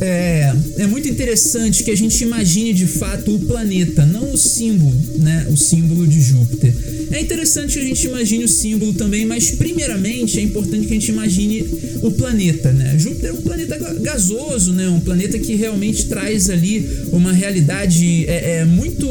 é, 0.00 0.52
é 0.78 0.86
muito 0.86 1.08
interessante 1.08 1.82
que 1.82 1.90
a 1.90 1.96
gente 1.96 2.22
imagine 2.22 2.72
de 2.72 2.86
fato 2.86 3.34
o 3.34 3.40
planeta, 3.40 4.04
não 4.04 4.32
o 4.32 4.36
símbolo, 4.36 4.94
né? 5.18 5.46
O 5.50 5.56
símbolo 5.56 6.06
de 6.06 6.20
Júpiter. 6.20 6.74
É 7.10 7.20
interessante 7.20 7.74
que 7.74 7.78
a 7.78 7.84
gente 7.84 8.06
imagine 8.06 8.44
o 8.44 8.48
símbolo 8.48 8.92
também, 8.94 9.24
mas 9.24 9.52
primeiramente 9.52 10.38
é 10.38 10.42
importante 10.42 10.86
que 10.86 10.92
a 10.92 10.94
gente 10.94 11.10
imagine 11.10 11.64
o 12.02 12.10
planeta, 12.10 12.72
né? 12.72 12.98
Júpiter 12.98 13.30
é 13.30 13.32
um 13.32 13.40
planeta 13.40 13.78
gasoso, 14.00 14.72
né? 14.72 14.88
Um 14.88 15.00
planeta 15.00 15.38
que 15.38 15.54
realmente 15.54 16.06
traz 16.06 16.50
ali 16.50 16.86
uma 17.12 17.32
realidade 17.32 18.26
é, 18.26 18.58
é 18.58 18.64
muito 18.64 19.06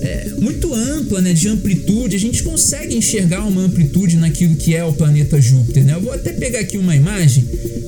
é, 0.00 0.30
muito 0.38 0.74
ampla, 0.74 1.22
né? 1.22 1.32
De 1.32 1.48
amplitude. 1.48 2.16
A 2.16 2.20
gente 2.20 2.42
consegue 2.42 2.94
enxergar 2.96 3.44
uma 3.44 3.62
amplitude 3.62 4.16
naquilo 4.16 4.56
que 4.56 4.74
é 4.74 4.84
o 4.84 4.92
planeta 4.92 5.40
Júpiter, 5.40 5.84
né? 5.84 5.94
Eu 5.94 6.00
vou 6.00 6.12
até 6.12 6.32
pegar 6.32 6.60
aqui 6.60 6.76
uma 6.76 6.94
imagem 6.94 7.44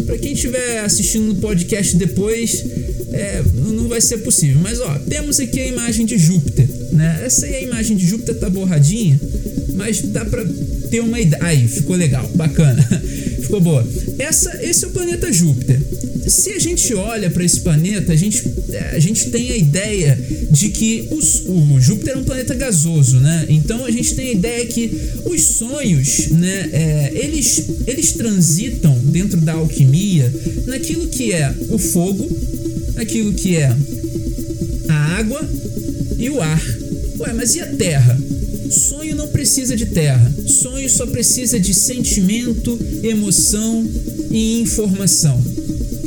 para 0.06 0.16
quem 0.16 0.32
estiver 0.32 0.80
assistindo 0.80 1.26
no 1.26 1.34
podcast 1.34 1.94
depois, 1.98 2.64
é, 3.12 3.42
não 3.54 3.88
vai 3.88 4.00
ser 4.00 4.18
possível. 4.18 4.60
Mas 4.62 4.80
ó, 4.80 4.98
temos 5.08 5.38
aqui 5.40 5.60
a 5.60 5.66
imagem 5.66 6.06
de 6.06 6.16
Júpiter, 6.16 6.68
né? 6.92 7.22
Essa 7.24 7.46
aí 7.46 7.54
é 7.54 7.58
a 7.58 7.62
imagem 7.62 7.96
de 7.96 8.06
Júpiter 8.06 8.36
tá 8.36 8.48
borradinha, 8.48 9.20
mas 9.74 10.00
dá 10.02 10.24
para 10.24 10.44
ter 10.90 11.00
uma 11.00 11.20
ideia. 11.20 11.42
Aí, 11.44 11.68
ficou 11.68 11.96
legal, 11.96 12.28
bacana. 12.34 12.82
ficou 13.42 13.60
boa. 13.60 13.86
Essa, 14.18 14.62
esse 14.62 14.84
é 14.84 14.88
o 14.88 14.90
planeta 14.90 15.32
Júpiter. 15.32 15.80
Se 16.28 16.52
a 16.52 16.58
gente 16.58 16.94
olha 16.94 17.30
para 17.30 17.44
esse 17.44 17.60
planeta, 17.60 18.12
a 18.12 18.16
gente, 18.16 18.44
a 18.92 18.98
gente 18.98 19.30
tem 19.30 19.50
a 19.50 19.56
ideia 19.56 20.18
de 20.50 20.68
que 20.68 21.08
os, 21.10 21.42
o 21.46 21.80
Júpiter 21.80 22.14
é 22.14 22.18
um 22.18 22.24
planeta 22.24 22.54
gasoso, 22.54 23.18
né? 23.18 23.46
Então 23.48 23.84
a 23.84 23.90
gente 23.90 24.14
tem 24.14 24.28
a 24.28 24.32
ideia 24.32 24.66
que 24.66 24.90
os 25.24 25.42
sonhos, 25.42 26.28
né, 26.28 26.68
é, 26.72 27.12
eles, 27.14 27.64
eles 27.86 28.12
transitam 28.12 28.96
dentro 29.04 29.40
da 29.40 29.54
alquimia 29.54 30.30
naquilo 30.66 31.08
que 31.08 31.32
é 31.32 31.54
o 31.70 31.78
fogo, 31.78 32.28
naquilo 32.94 33.32
que 33.32 33.56
é 33.56 33.74
a 34.88 34.94
água 35.18 35.48
e 36.18 36.28
o 36.28 36.40
ar. 36.42 36.62
Ué, 37.20 37.32
mas 37.32 37.54
e 37.54 37.60
a 37.60 37.66
terra? 37.66 38.18
Sonho 38.70 39.16
não 39.16 39.28
precisa 39.28 39.74
de 39.74 39.86
terra. 39.86 40.30
Sonho 40.46 40.88
só 40.90 41.06
precisa 41.06 41.58
de 41.58 41.72
sentimento, 41.72 42.78
emoção 43.02 43.88
e 44.30 44.60
informação. 44.60 45.42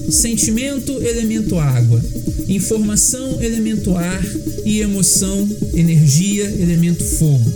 Sentimento, 0.09 0.91
elemento 1.03 1.57
água. 1.57 2.01
Informação, 2.47 3.41
elemento 3.41 3.95
ar. 3.95 4.23
E 4.65 4.79
emoção, 4.81 5.49
energia, 5.73 6.45
elemento 6.45 7.03
fogo. 7.03 7.51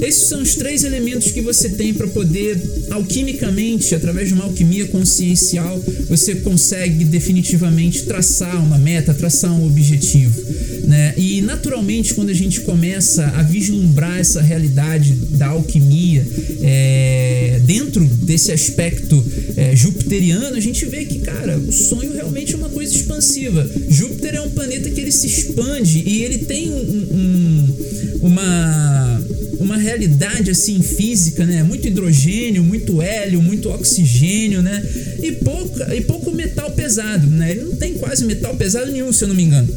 Esses 0.00 0.28
são 0.28 0.42
os 0.42 0.54
três 0.54 0.84
elementos 0.84 1.32
que 1.32 1.40
você 1.40 1.70
tem 1.70 1.94
para 1.94 2.06
poder, 2.06 2.60
alquimicamente, 2.90 3.94
através 3.94 4.28
de 4.28 4.34
uma 4.34 4.44
alquimia 4.44 4.86
consciencial, 4.86 5.82
você 6.08 6.36
consegue 6.36 7.04
definitivamente 7.04 8.02
traçar 8.04 8.62
uma 8.62 8.78
meta, 8.78 9.14
traçar 9.14 9.52
um 9.52 9.66
objetivo. 9.66 10.40
Né? 10.86 11.14
E 11.16 11.42
naturalmente, 11.42 12.14
quando 12.14 12.30
a 12.30 12.34
gente 12.34 12.60
começa 12.60 13.26
a 13.28 13.42
vislumbrar 13.42 14.18
essa 14.18 14.40
realidade 14.40 15.12
da 15.30 15.48
alquimia 15.48 16.24
é, 16.62 17.60
dentro 17.64 18.04
desse 18.04 18.52
aspecto 18.52 19.24
é, 19.56 19.74
jupiteriano, 19.74 20.56
a 20.56 20.60
gente 20.60 20.84
vê 20.86 21.04
que, 21.04 21.18
cara, 21.20 21.58
o 21.58 21.72
sonho 21.72 22.12
realmente 22.12 22.54
é 22.54 22.56
uma 22.56 22.68
coisa 22.68 22.94
expansiva. 22.94 23.68
Júpiter 23.88 24.36
é 24.36 24.40
um 24.40 24.50
planeta 24.50 24.90
que 24.90 25.00
ele 25.00 25.12
se 25.12 25.26
expande 25.26 26.02
e 26.06 26.22
ele 26.22 26.38
tem 26.38 26.70
um, 26.70 26.76
um, 26.78 27.76
uma 28.22 29.15
uma 29.58 29.76
realidade 29.76 30.50
assim 30.50 30.82
física, 30.82 31.44
né? 31.46 31.62
Muito 31.62 31.86
hidrogênio, 31.86 32.62
muito 32.62 33.00
hélio, 33.00 33.42
muito 33.42 33.70
oxigênio, 33.70 34.62
né? 34.62 34.82
E 35.22 35.32
pouco, 35.32 35.80
e 35.92 36.00
pouco 36.02 36.30
metal 36.32 36.70
pesado, 36.72 37.26
né? 37.28 37.50
Ele 37.52 37.62
não 37.62 37.76
tem 37.76 37.94
quase 37.94 38.24
metal 38.24 38.54
pesado 38.56 38.90
nenhum, 38.90 39.12
se 39.12 39.24
eu 39.24 39.28
não 39.28 39.34
me 39.34 39.42
engano. 39.42 39.68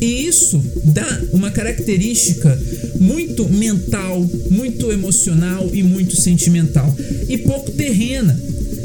E 0.00 0.26
isso 0.26 0.60
dá 0.84 1.22
uma 1.32 1.50
característica 1.50 2.60
muito 2.98 3.48
mental, 3.48 4.28
muito 4.50 4.90
emocional 4.90 5.70
e 5.72 5.82
muito 5.82 6.20
sentimental 6.20 6.94
e 7.28 7.38
pouco 7.38 7.70
terrena. 7.70 8.38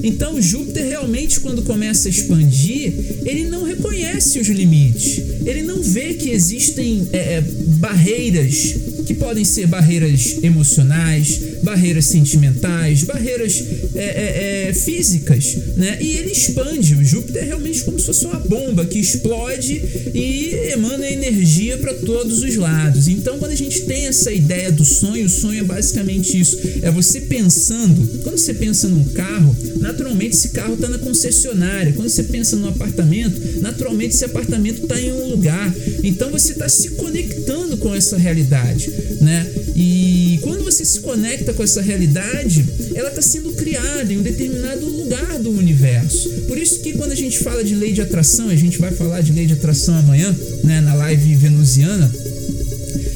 Então 0.03 0.39
Júpiter 0.39 0.85
realmente 0.85 1.39
quando 1.39 1.63
começa 1.63 2.07
a 2.07 2.11
expandir, 2.11 2.93
ele 3.25 3.45
não 3.45 3.63
reconhece 3.63 4.39
os 4.39 4.47
limites. 4.47 5.21
Ele 5.45 5.63
não 5.63 5.81
vê 5.81 6.13
que 6.13 6.29
existem 6.29 7.07
é, 7.11 7.17
é 7.17 7.43
barreiras 7.79 8.75
que 9.07 9.13
podem 9.13 9.45
ser 9.45 9.67
barreiras 9.67 10.37
emocionais, 10.43 11.41
barreiras 11.61 12.05
sentimentais, 12.05 13.03
barreiras 13.03 13.63
é, 13.95 14.03
é, 14.03 14.69
é, 14.69 14.73
físicas, 14.73 15.55
né? 15.75 15.97
E 16.01 16.17
ele 16.17 16.31
expande. 16.31 16.95
O 16.95 17.03
Júpiter 17.03 17.43
é 17.43 17.45
realmente 17.45 17.83
como 17.83 17.99
se 17.99 18.05
fosse 18.05 18.25
uma 18.25 18.39
bomba 18.39 18.85
que 18.85 18.99
explode 18.99 19.81
e 20.13 20.71
emana 20.71 21.09
energia 21.09 21.77
para 21.77 21.93
todos 21.93 22.43
os 22.43 22.55
lados. 22.55 23.07
Então, 23.07 23.37
quando 23.37 23.51
a 23.51 23.55
gente 23.55 23.81
tem 23.81 24.07
essa 24.07 24.31
ideia 24.31 24.71
do 24.71 24.85
sonho, 24.85 25.25
o 25.25 25.29
sonho 25.29 25.59
é 25.61 25.63
basicamente 25.63 26.39
isso: 26.39 26.57
é 26.81 26.91
você 26.91 27.21
pensando. 27.21 28.21
Quando 28.23 28.37
você 28.37 28.53
pensa 28.53 28.87
num 28.87 29.05
carro, 29.05 29.55
naturalmente 29.79 30.35
esse 30.35 30.49
carro 30.49 30.73
está 30.73 30.87
na 30.87 30.97
concessionária. 30.97 31.93
Quando 31.93 32.09
você 32.09 32.23
pensa 32.23 32.55
num 32.55 32.67
apartamento, 32.67 33.61
naturalmente 33.61 34.15
esse 34.15 34.25
apartamento 34.25 34.83
está 34.83 34.99
em 34.99 35.11
um 35.11 35.29
lugar. 35.29 35.73
Então, 36.03 36.31
você 36.31 36.51
está 36.51 36.67
se 36.69 36.89
conectando 36.91 37.77
com 37.77 37.93
essa 37.93 38.17
realidade 38.17 38.87
né? 39.21 39.47
E 39.75 40.39
quando 40.41 40.63
você 40.63 40.83
se 40.83 40.99
conecta 40.99 41.46
com 41.53 41.63
essa 41.63 41.81
realidade, 41.81 42.65
ela 42.95 43.09
está 43.09 43.21
sendo 43.21 43.51
criada 43.53 44.11
em 44.11 44.17
um 44.17 44.21
determinado 44.21 44.85
lugar 44.85 45.39
do 45.39 45.51
universo. 45.51 46.29
Por 46.47 46.57
isso 46.57 46.79
que 46.79 46.93
quando 46.93 47.11
a 47.11 47.15
gente 47.15 47.39
fala 47.39 47.63
de 47.63 47.75
lei 47.75 47.93
de 47.93 48.01
atração, 48.01 48.49
a 48.49 48.55
gente 48.55 48.77
vai 48.77 48.91
falar 48.91 49.21
de 49.21 49.31
lei 49.31 49.45
de 49.45 49.53
atração 49.53 49.95
amanhã, 49.95 50.35
né, 50.63 50.81
na 50.81 50.93
live 50.95 51.35
venusiana. 51.35 52.11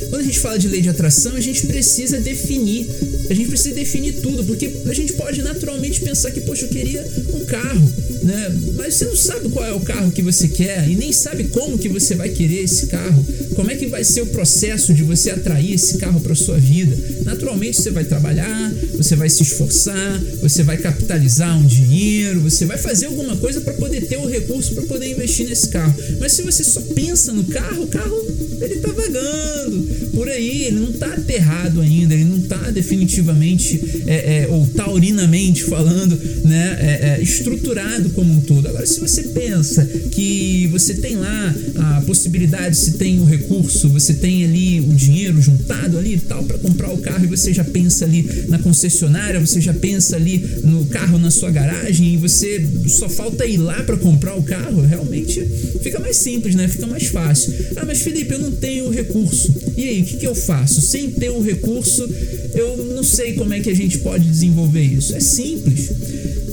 Quando 0.10 0.22
a 0.22 0.26
gente 0.26 0.40
fala 0.40 0.60
de 0.60 0.68
lei 0.68 0.82
de 0.82 0.90
atração, 0.90 1.36
a 1.36 1.40
gente 1.40 1.66
precisa 1.68 2.20
definir 2.20 2.88
a 3.32 3.34
gente 3.34 3.48
precisa 3.48 3.74
definir 3.74 4.16
tudo, 4.22 4.44
porque 4.44 4.70
a 4.86 4.94
gente 4.94 5.14
pode 5.14 5.42
naturalmente 5.42 6.02
pensar 6.02 6.32
que, 6.32 6.42
poxa, 6.42 6.66
eu 6.66 6.68
queria 6.68 7.02
um 7.34 7.46
carro, 7.46 7.94
né? 8.24 8.54
Mas 8.76 8.96
você 8.96 9.06
não 9.06 9.16
sabe 9.16 9.48
qual 9.48 9.64
é 9.64 9.72
o 9.72 9.80
carro 9.80 10.12
que 10.12 10.22
você 10.22 10.50
quer 10.50 10.86
e 10.90 10.98
nem 10.98 11.14
sabe 11.14 11.46
como 11.46 11.78
que 11.78 11.88
você 11.88 12.14
vai 12.14 12.28
querer 12.28 12.62
esse 12.62 12.88
carro, 12.88 13.26
como 13.56 13.72
é 13.72 13.76
que 13.76 13.88
vai 13.88 14.04
ser 14.04 14.22
o 14.22 14.26
processo 14.26 14.94
de 14.94 15.04
você 15.04 15.30
atrair 15.30 15.74
esse 15.74 15.98
carro 15.98 16.20
para 16.20 16.36
sua 16.36 16.58
vida. 16.58 16.98
Naturalmente 17.24 17.82
você 17.82 17.90
vai 17.90 18.04
trabalhar, 18.04 18.74
você 18.96 19.16
vai 19.16 19.30
se 19.30 19.44
esforçar, 19.44 20.22
você 20.42 20.62
vai 20.62 20.76
capitalizar 20.76 21.58
um 21.58 21.66
dinheiro, 21.66 22.42
você 22.42 22.66
vai 22.66 22.78
fazer 22.78 23.06
alguma 23.06 23.38
coisa 23.38 23.62
para 23.62 23.74
poder 23.76 24.08
ter 24.08 24.18
o 24.18 24.28
recurso 24.28 24.76
para 24.76 24.84
poder 24.84 25.10
investir 25.10 25.48
nesse 25.48 25.70
carro. 25.70 25.96
Mas 26.20 26.34
se 26.34 26.42
você 26.42 26.66
só 26.66 26.82
pensa 26.82 27.32
no 27.32 27.46
carro, 27.46 27.84
o 27.84 27.88
carro 27.88 28.28
ele 28.60 28.76
tá 28.82 28.92
vagando 28.92 30.11
aí, 30.32 30.64
ele 30.64 30.80
não 30.80 30.92
tá 30.94 31.08
aterrado 31.08 31.82
ainda, 31.82 32.14
ele 32.14 32.26
não 32.26 32.42
tá 32.42 32.72
definitivamente 32.72 34.04
é, 34.08 34.44
é, 34.44 34.48
ou 34.50 34.66
taurinamente 34.68 35.64
falando, 35.64 36.20
né, 36.44 36.78
é, 36.80 37.10
é, 37.10 37.22
estruturado 37.22 38.10
como 38.12 38.34
um 38.34 38.42
todo. 38.42 38.68
Agora, 38.68 38.86
se 38.86 39.00
você 39.00 39.24
pensa 39.24 39.86
que 40.12 40.68
você 40.72 40.96
tem 40.96 41.16
lá 41.16 41.56
a 41.76 42.02
possibilidade, 42.02 42.76
se 42.78 42.94
tem 42.94 43.20
o 43.20 43.26
recurso, 43.26 43.90
você 43.90 44.14
tem 44.14 44.44
ali 44.44 44.80
o 44.80 44.94
dinheiro 44.94 45.42
juntado 45.42 45.98
ali 45.98 46.16
e 46.16 46.20
tal 46.20 46.44
para 46.44 46.58
comprar 46.58 46.92
o 46.92 46.98
carro 46.98 47.26
e 47.26 47.28
você 47.28 47.54
já 47.54 47.64
pensa 47.64 48.06
ali 48.06 48.46
na 48.48 48.60
concessionária, 48.60 49.40
você 49.40 49.62
já 49.62 49.74
pensa 49.74 50.16
ali 50.16 50.44
no 50.64 50.86
carro 50.86 51.18
na 51.18 51.32
sua 51.32 51.52
garagem 51.52 52.14
e 52.14 52.18
você 52.18 52.66
só 52.88 53.10
falta 53.10 53.46
ir 53.46 53.58
lá 53.58 53.84
para 53.84 53.98
comprar 53.98 54.36
o 54.36 54.44
carro, 54.44 54.82
realmente 54.82 55.42
fica 55.82 56.00
mais 56.00 56.18
simples, 56.18 56.56
né? 56.56 56.68
Fica 56.68 56.88
mais 56.88 57.08
fácil. 57.08 57.54
Ah, 57.76 57.86
mas 57.86 58.02
Felipe, 58.02 58.34
eu 58.34 58.40
não 58.40 58.52
tenho 58.52 58.90
recurso. 58.90 59.54
E 59.78 59.84
aí, 59.84 60.02
o 60.02 60.06
que, 60.06 60.21
que 60.22 60.28
eu 60.28 60.36
faço? 60.36 60.80
Sem 60.82 61.10
ter 61.10 61.32
o 61.32 61.42
recurso, 61.42 62.08
eu 62.54 62.78
não 62.94 63.04
sei 63.04 63.34
como 63.34 63.56
é 63.56 63.60
que 63.60 63.72
a 63.72 63.76
gente 63.76 63.98
pode 63.98 64.24
desenvolver 64.24 64.84
isso. 64.84 65.16
É 65.16 65.20
simples. 65.20 65.90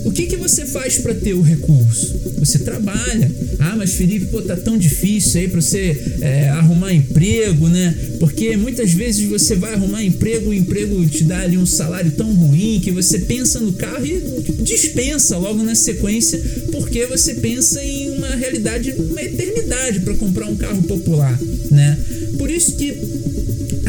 O 0.07 0.11
que, 0.11 0.27
que 0.27 0.37
você 0.37 0.65
faz 0.65 0.97
para 0.97 1.15
ter 1.15 1.35
o 1.35 1.43
recurso? 1.43 2.19
Você 2.39 2.61
trabalha. 2.61 3.31
Ah, 3.59 3.75
mas 3.77 3.93
Felipe, 3.93 4.27
pô, 4.27 4.41
tá 4.41 4.57
tão 4.57 4.79
difícil 4.79 5.41
aí 5.41 5.49
para 5.49 5.61
você 5.61 5.95
é, 6.23 6.49
arrumar 6.49 6.95
emprego, 6.95 7.69
né? 7.69 7.95
Porque 8.19 8.57
muitas 8.57 8.91
vezes 8.93 9.29
você 9.29 9.55
vai 9.55 9.75
arrumar 9.75 10.03
emprego, 10.03 10.49
o 10.49 10.55
emprego 10.55 11.05
te 11.07 11.25
dá 11.25 11.41
ali 11.41 11.59
um 11.59 11.67
salário 11.67 12.11
tão 12.13 12.33
ruim 12.33 12.81
que 12.83 12.91
você 12.91 13.19
pensa 13.19 13.61
no 13.61 13.75
carro 13.75 14.07
e 14.07 14.63
dispensa 14.63 15.37
logo 15.37 15.63
na 15.63 15.75
sequência, 15.75 16.41
porque 16.73 17.05
você 17.05 17.35
pensa 17.35 17.83
em 17.83 18.11
uma 18.13 18.35
realidade, 18.35 18.95
uma 18.99 19.23
eternidade 19.23 20.01
para 20.01 20.15
comprar 20.15 20.47
um 20.47 20.57
carro 20.57 20.83
popular, 20.85 21.39
né? 21.71 21.99
Por 22.39 22.51
isso 22.51 22.77
que 22.77 22.97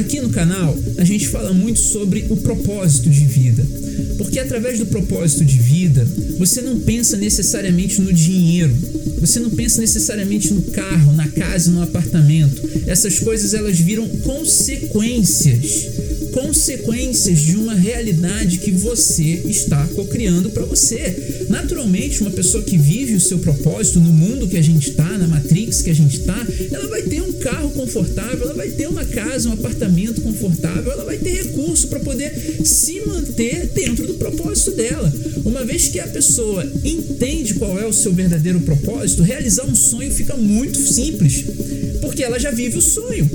aqui 0.10 0.20
no 0.20 0.30
canal 0.30 0.76
a 0.98 1.04
gente 1.04 1.28
fala 1.28 1.54
muito 1.54 1.80
sobre 1.80 2.26
o 2.30 2.38
propósito 2.38 3.12
de 3.12 3.26
vida. 3.26 3.64
Porque 4.18 4.40
através 4.40 4.80
do 4.80 4.88
propósito 4.88 5.46
de 5.46 5.60
vida, 5.60 6.06
você 6.40 6.62
não 6.62 6.80
pensa 6.80 7.16
necessariamente 7.16 8.02
no 8.02 8.12
dinheiro, 8.12 8.76
você 9.20 9.40
não 9.40 9.52
pensa 9.52 9.80
necessariamente 9.80 10.52
no 10.52 10.64
carro, 10.64 11.14
na 11.14 11.28
casa, 11.28 11.70
no 11.70 11.84
apartamento. 11.84 12.60
Essas 12.88 13.20
coisas 13.20 13.54
elas 13.54 13.80
viram 13.80 14.08
consequências 14.10 15.88
consequências 16.32 17.40
de 17.40 17.56
uma 17.56 17.74
realidade 17.74 18.60
que 18.60 18.72
você 18.72 19.42
está 19.46 19.86
cocriando 19.88 20.50
para 20.52 20.66
você. 20.66 21.46
Naturalmente, 21.50 22.22
uma 22.22 22.32
pessoa 22.32 22.64
que 22.64 22.78
vive 22.78 23.16
o 23.16 23.20
seu 23.20 23.40
propósito 23.40 24.00
no 24.00 24.12
mundo 24.12 24.48
que 24.48 24.58
a 24.58 24.62
gente 24.62 24.92
está, 24.92 25.18
na 25.18 25.28
Matrix 25.28 25.82
que 25.82 25.90
a 25.90 25.96
gente 25.96 26.18
está, 26.18 26.48
ela 26.72 26.88
vai 26.88 27.02
ter 27.04 27.19
confortável, 27.90 28.44
ela 28.44 28.54
vai 28.54 28.70
ter 28.70 28.88
uma 28.88 29.04
casa, 29.04 29.50
um 29.50 29.54
apartamento 29.54 30.22
confortável, 30.22 30.92
ela 30.92 31.04
vai 31.04 31.18
ter 31.18 31.32
recurso 31.32 31.88
para 31.88 32.00
poder 32.00 32.32
se 32.64 33.02
manter 33.02 33.68
dentro 33.74 34.06
do 34.06 34.14
propósito 34.14 34.72
dela. 34.72 35.12
Uma 35.44 35.66
vez 35.66 35.88
que 35.88 36.00
a 36.00 36.08
pessoa 36.08 36.66
entende 36.84 37.56
qual 37.56 37.80
é 37.80 37.86
o 37.86 37.94
seu 37.94 38.14
verdadeiro 38.14 38.60
propósito, 38.62 39.24
realizar 39.24 39.66
um 39.66 39.76
sonho 39.76 40.12
fica 40.12 40.36
muito 40.36 40.78
simples, 40.78 41.46
porque 42.02 42.24
ela 42.24 42.40
já 42.40 42.52
vive 42.52 42.78
o 42.78 42.82
sonho. 42.82 43.30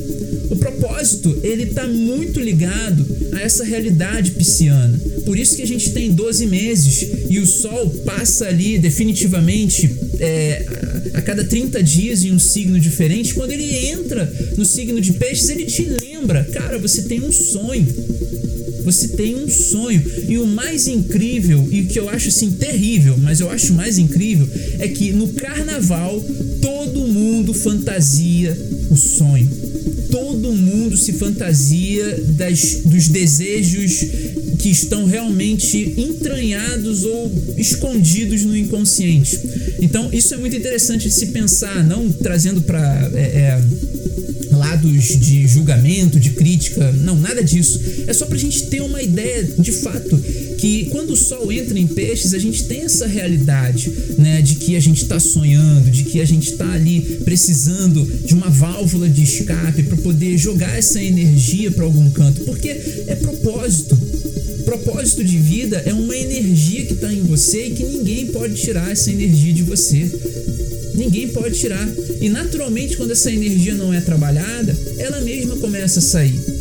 O 0.51 0.57
propósito, 0.57 1.37
ele 1.43 1.65
está 1.65 1.87
muito 1.87 2.39
ligado 2.39 3.05
a 3.33 3.41
essa 3.41 3.65
realidade 3.65 4.33
pisciana. 4.33 5.01
Por 5.25 5.37
isso 5.37 5.57
que 5.57 5.63
a 5.63 5.67
gente 5.67 5.91
tem 5.91 6.13
12 6.13 6.47
meses 6.47 7.09
e 7.29 7.41
o 7.41 7.47
Sol 7.47 7.89
passa 8.05 8.47
ali 8.47 8.79
definitivamente 8.79 9.91
é, 10.21 10.67
a 11.15 11.23
cada 11.23 11.45
30 11.45 11.83
dias 11.83 12.25
em 12.25 12.33
um 12.33 12.39
signo 12.39 12.79
diferente. 12.79 13.35
Quando 13.35 13.53
ele 13.53 13.87
entra 13.87 14.31
no 14.57 14.65
signo 14.65 15.01
de 15.01 15.13
peixes, 15.15 15.49
ele 15.49 15.65
te 15.65 15.83
lembra, 15.83 16.45
cara, 16.53 16.79
você 16.79 17.03
tem 17.03 17.23
um 17.23 17.33
sonho. 17.33 17.87
Você 18.85 19.09
tem 19.09 19.35
um 19.37 19.49
sonho. 19.49 20.03
E 20.29 20.37
o 20.37 20.47
mais 20.47 20.87
incrível, 20.87 21.67
e 21.71 21.83
o 21.83 21.87
que 21.87 21.99
eu 21.99 22.09
acho 22.09 22.29
assim 22.29 22.51
terrível, 22.51 23.17
mas 23.19 23.41
eu 23.41 23.49
acho 23.49 23.73
mais 23.73 23.97
incrível, 23.97 24.47
é 24.79 24.89
que 24.89 25.13
no 25.13 25.29
carnaval 25.29 26.21
todo 26.61 27.07
mundo 27.07 27.55
fantasia 27.55 28.57
o 28.91 28.97
sonho 28.97 29.65
todo 30.15 30.53
mundo 30.53 30.97
se 30.97 31.13
fantasia 31.15 32.23
das, 32.37 32.83
dos 32.85 33.09
desejos 33.09 34.05
que 34.65 34.71
estão 34.71 35.05
realmente 35.05 35.93
entranhados 35.95 37.05
ou 37.05 37.31
escondidos 37.59 38.45
no 38.45 38.57
inconsciente. 38.57 39.39
Então, 39.79 40.09
isso 40.11 40.33
é 40.33 40.39
muito 40.39 40.57
interessante 40.57 41.07
de 41.07 41.13
se 41.13 41.27
pensar, 41.27 41.85
não 41.85 42.11
trazendo 42.11 42.63
para. 42.63 43.11
É, 43.13 43.21
é, 43.21 43.63
lados 44.55 45.19
de 45.19 45.47
julgamento, 45.49 46.19
de 46.19 46.31
crítica, 46.31 46.93
não, 46.93 47.19
nada 47.19 47.43
disso. 47.43 47.81
É 48.07 48.13
só 48.13 48.25
pra 48.25 48.39
gente 48.39 48.69
ter 48.69 48.81
uma 48.81 49.03
ideia 49.03 49.43
de 49.59 49.73
fato 49.73 50.17
que 50.59 50.87
quando 50.87 51.11
o 51.11 51.17
sol 51.17 51.53
entra 51.53 51.79
em 51.79 51.87
peixes, 51.87 52.33
a 52.33 52.39
gente 52.39 52.65
tem 52.65 52.83
essa 52.83 53.07
realidade, 53.07 53.93
né, 54.17 54.41
de 54.41 54.55
que 54.55 54.77
a 54.77 54.81
gente 54.81 55.03
está 55.03 55.19
sonhando, 55.19 55.91
de 55.91 56.05
que 56.05 56.21
a 56.21 56.25
gente 56.25 56.53
está 56.53 56.71
ali 56.73 57.21
precisando 57.25 58.05
de 58.25 58.33
uma 58.33 58.49
válvula 58.49 59.09
de 59.09 59.23
escape 59.23 59.83
para 59.83 59.97
poder 59.97 60.39
jogar 60.39 60.79
essa 60.79 61.03
energia 61.03 61.71
para 61.71 61.85
algum 61.85 62.09
canto, 62.11 62.43
porque 62.45 62.69
é 62.69 63.17
propósito. 63.17 63.99
Propósito 64.65 65.23
de 65.23 65.39
vida 65.39 65.83
é 65.85 65.93
uma 65.93 66.17
energia 66.17 66.85
que 66.87 66.95
está 66.95 67.13
em 67.13 67.23
você 67.23 67.67
e 67.67 67.71
que 67.71 67.85
ninguém 67.85 68.27
pode 68.27 68.55
tirar 68.55 68.91
essa 68.91 69.11
energia 69.11 69.53
de 69.53 69.63
você. 69.63 70.11
Ninguém 70.95 71.29
pode 71.29 71.59
tirar. 71.59 71.87
E 72.21 72.29
naturalmente, 72.29 72.97
quando 72.97 73.11
essa 73.11 73.31
energia 73.31 73.75
não 73.75 73.93
é 73.93 74.01
trabalhada, 74.01 74.77
ela 74.99 75.21
mesma 75.21 75.57
começa 75.57 75.99
a 75.99 76.03
sair. 76.03 76.54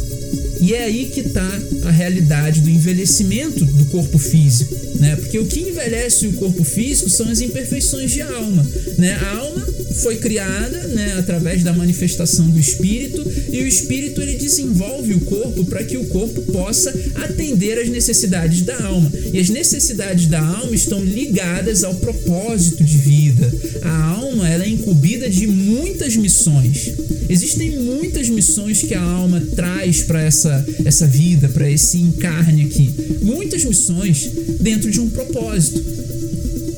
E 0.64 0.74
é 0.74 0.86
aí 0.86 1.12
que 1.14 1.20
está 1.20 1.62
a 1.84 1.92
realidade 1.92 2.62
do 2.62 2.70
envelhecimento 2.70 3.66
do 3.66 3.84
corpo 3.88 4.18
físico, 4.18 4.74
né? 4.98 5.18
Porque 5.18 5.38
o 5.38 5.46
que 5.46 5.60
envelhece 5.60 6.26
o 6.26 6.34
corpo 6.34 6.64
físico 6.64 7.10
são 7.10 7.28
as 7.28 7.42
imperfeições 7.42 8.12
de 8.12 8.22
alma, 8.22 8.66
né? 8.98 9.12
A 9.16 9.38
alma 9.40 9.68
foi 9.96 10.16
criada, 10.18 10.88
né, 10.88 11.16
através 11.18 11.64
da 11.64 11.74
manifestação 11.74 12.50
do 12.50 12.60
espírito 12.60 13.24
e 13.52 13.62
o 13.62 13.68
espírito 13.68 14.22
ele 14.22 14.36
desenvolve 14.36 15.14
o 15.14 15.20
corpo 15.22 15.66
para 15.66 15.84
que 15.84 15.98
o 15.98 16.06
corpo 16.06 16.42
possa 16.44 16.94
atender 17.16 17.78
às 17.80 17.90
necessidades 17.90 18.62
da 18.62 18.86
alma. 18.86 19.12
E 19.32 19.40
as 19.40 19.50
necessidades 19.50 20.28
da 20.28 20.40
alma 20.40 20.74
estão 20.74 21.04
ligadas 21.04 21.84
ao 21.84 21.94
propósito 21.96 22.84
de 22.84 22.98
vida. 22.98 23.52
A 23.82 24.04
alma 24.12 24.50
ela 24.50 24.64
é 24.64 24.70
incumbida 24.70 25.30
de 25.30 25.46
muitas 25.46 26.16
missões. 26.16 26.92
Existem 27.30 27.80
muitas 27.80 28.30
missões 28.30 28.82
que 28.82 28.94
a 28.94 29.02
alma 29.02 29.42
traz 29.56 30.04
para 30.04 30.22
essa, 30.22 30.53
essa 30.86 31.08
vida, 31.08 31.48
para 31.50 31.70
esse 31.70 31.98
encarne 31.98 32.64
aqui. 32.64 32.94
Muitas 33.22 33.64
missões 33.64 34.30
dentro 34.60 34.92
de 34.92 35.00
um 35.00 35.10
propósito. 35.10 35.84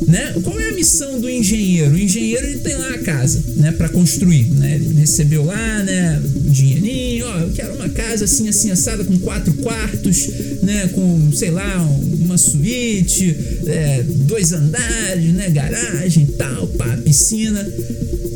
Né? 0.08 0.36
Qual 0.44 0.60
é 0.60 0.70
a 0.70 0.74
missão 0.74 1.20
do 1.20 1.30
engenheiro? 1.30 1.96
O 1.96 1.98
engenheiro 1.98 2.46
ele 2.46 2.60
tem 2.60 2.76
lá 2.76 2.90
a 2.90 3.00
casa, 3.00 3.42
né, 3.56 3.72
para 3.72 3.90
construir, 3.90 4.52
né? 4.52 4.76
Ele 4.76 5.00
recebeu 5.00 5.44
lá, 5.44 5.84
né, 5.84 6.22
o 6.36 6.50
dinheirinho, 6.52 7.26
ó, 7.26 7.40
eu 7.40 7.50
quero 7.52 7.74
uma 7.74 7.90
casa 7.90 8.26
assim 8.26 8.48
assim 8.48 8.70
assada 8.70 9.04
com 9.04 9.18
quatro 9.18 9.52
quartos, 9.56 10.28
né, 10.62 10.90
com 10.94 11.32
sei 11.32 11.50
lá 11.50 11.82
uma 12.20 12.38
suíte, 12.38 13.36
é, 13.66 14.04
dois 14.04 14.52
andares, 14.52 15.34
né, 15.34 15.50
garagem, 15.50 16.28
tal, 16.38 16.68
pá, 16.68 16.98
piscina. 17.04 17.68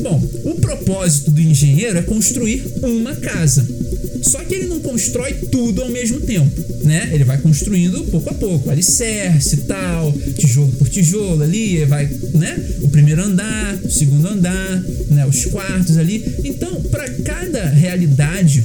Bom, 0.01 0.27
o 0.45 0.55
propósito 0.55 1.29
do 1.29 1.41
engenheiro 1.41 1.97
é 1.97 2.01
construir 2.01 2.63
uma 2.81 3.15
casa. 3.15 3.67
Só 4.21 4.39
que 4.43 4.55
ele 4.55 4.67
não 4.67 4.79
constrói 4.79 5.33
tudo 5.33 5.81
ao 5.81 5.89
mesmo 5.89 6.19
tempo, 6.21 6.63
né? 6.83 7.09
Ele 7.13 7.23
vai 7.23 7.37
construindo 7.37 8.03
pouco 8.05 8.29
a 8.29 8.33
pouco, 8.33 8.69
alicerce 8.69 9.55
e 9.55 9.61
tal, 9.61 10.13
tijolo 10.37 10.71
por 10.73 10.89
tijolo 10.89 11.43
ali, 11.43 11.83
vai, 11.85 12.09
né? 12.33 12.57
O 12.81 12.89
primeiro 12.89 13.23
andar, 13.23 13.79
o 13.83 13.89
segundo 13.89 14.27
andar, 14.27 14.83
né? 15.09 15.25
Os 15.25 15.45
quartos 15.45 15.97
ali. 15.97 16.23
Então, 16.43 16.81
para 16.83 17.09
cada 17.09 17.65
realidade 17.69 18.63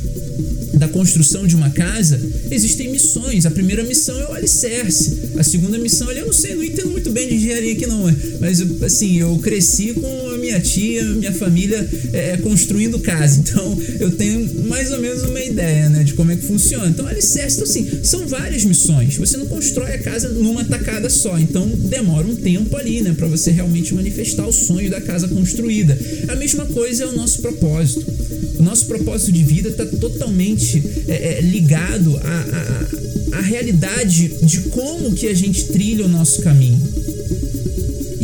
da 0.74 0.88
construção 0.88 1.46
de 1.46 1.54
uma 1.54 1.70
casa, 1.70 2.20
existem 2.50 2.90
missões. 2.90 3.46
A 3.46 3.50
primeira 3.50 3.82
missão 3.84 4.18
é 4.20 4.28
o 4.28 4.32
alicerce. 4.32 5.30
A 5.38 5.42
segunda 5.42 5.78
missão, 5.78 6.08
ali 6.08 6.20
eu 6.20 6.26
não 6.26 6.32
sei, 6.32 6.54
não 6.54 6.64
entendo 6.64 6.90
muito 6.90 7.10
bem 7.10 7.28
de 7.28 7.34
engenharia 7.36 7.72
aqui 7.72 7.86
não, 7.86 8.04
mas 8.40 8.60
assim, 8.82 9.18
eu 9.18 9.38
cresci 9.38 9.94
com 9.94 10.23
minha 10.44 10.60
tia, 10.60 11.02
minha 11.02 11.32
família 11.32 11.88
é, 12.12 12.36
construindo 12.36 12.98
casa, 12.98 13.40
então 13.40 13.78
eu 13.98 14.10
tenho 14.10 14.66
mais 14.68 14.90
ou 14.90 15.00
menos 15.00 15.22
uma 15.22 15.40
ideia, 15.40 15.88
né, 15.88 16.04
de 16.04 16.12
como 16.12 16.30
é 16.30 16.36
que 16.36 16.44
funciona. 16.44 16.88
Então, 16.88 17.06
alicerce, 17.06 17.56
então 17.56 17.68
assim, 17.68 18.04
são 18.04 18.26
várias 18.26 18.64
missões. 18.64 19.16
Você 19.16 19.36
não 19.36 19.46
constrói 19.46 19.92
a 19.92 19.98
casa 19.98 20.28
numa 20.28 20.64
tacada 20.64 21.08
só, 21.08 21.38
então 21.38 21.66
demora 21.66 22.26
um 22.26 22.36
tempo 22.36 22.76
ali, 22.76 23.00
né, 23.00 23.14
para 23.16 23.26
você 23.26 23.50
realmente 23.50 23.94
manifestar 23.94 24.46
o 24.46 24.52
sonho 24.52 24.90
da 24.90 25.00
casa 25.00 25.28
construída. 25.28 25.98
A 26.28 26.36
mesma 26.36 26.66
coisa 26.66 27.04
é 27.04 27.06
o 27.06 27.12
nosso 27.12 27.40
propósito. 27.40 28.04
O 28.58 28.62
nosso 28.62 28.86
propósito 28.86 29.32
de 29.32 29.42
vida 29.42 29.70
está 29.70 29.86
totalmente 29.86 30.82
é, 31.08 31.38
é, 31.38 31.40
ligado 31.40 32.16
à, 32.18 33.32
à, 33.32 33.38
à 33.38 33.40
realidade 33.40 34.30
de 34.42 34.60
como 34.70 35.12
que 35.12 35.26
a 35.26 35.34
gente 35.34 35.64
trilha 35.64 36.04
o 36.04 36.08
nosso 36.08 36.42
caminho. 36.42 37.13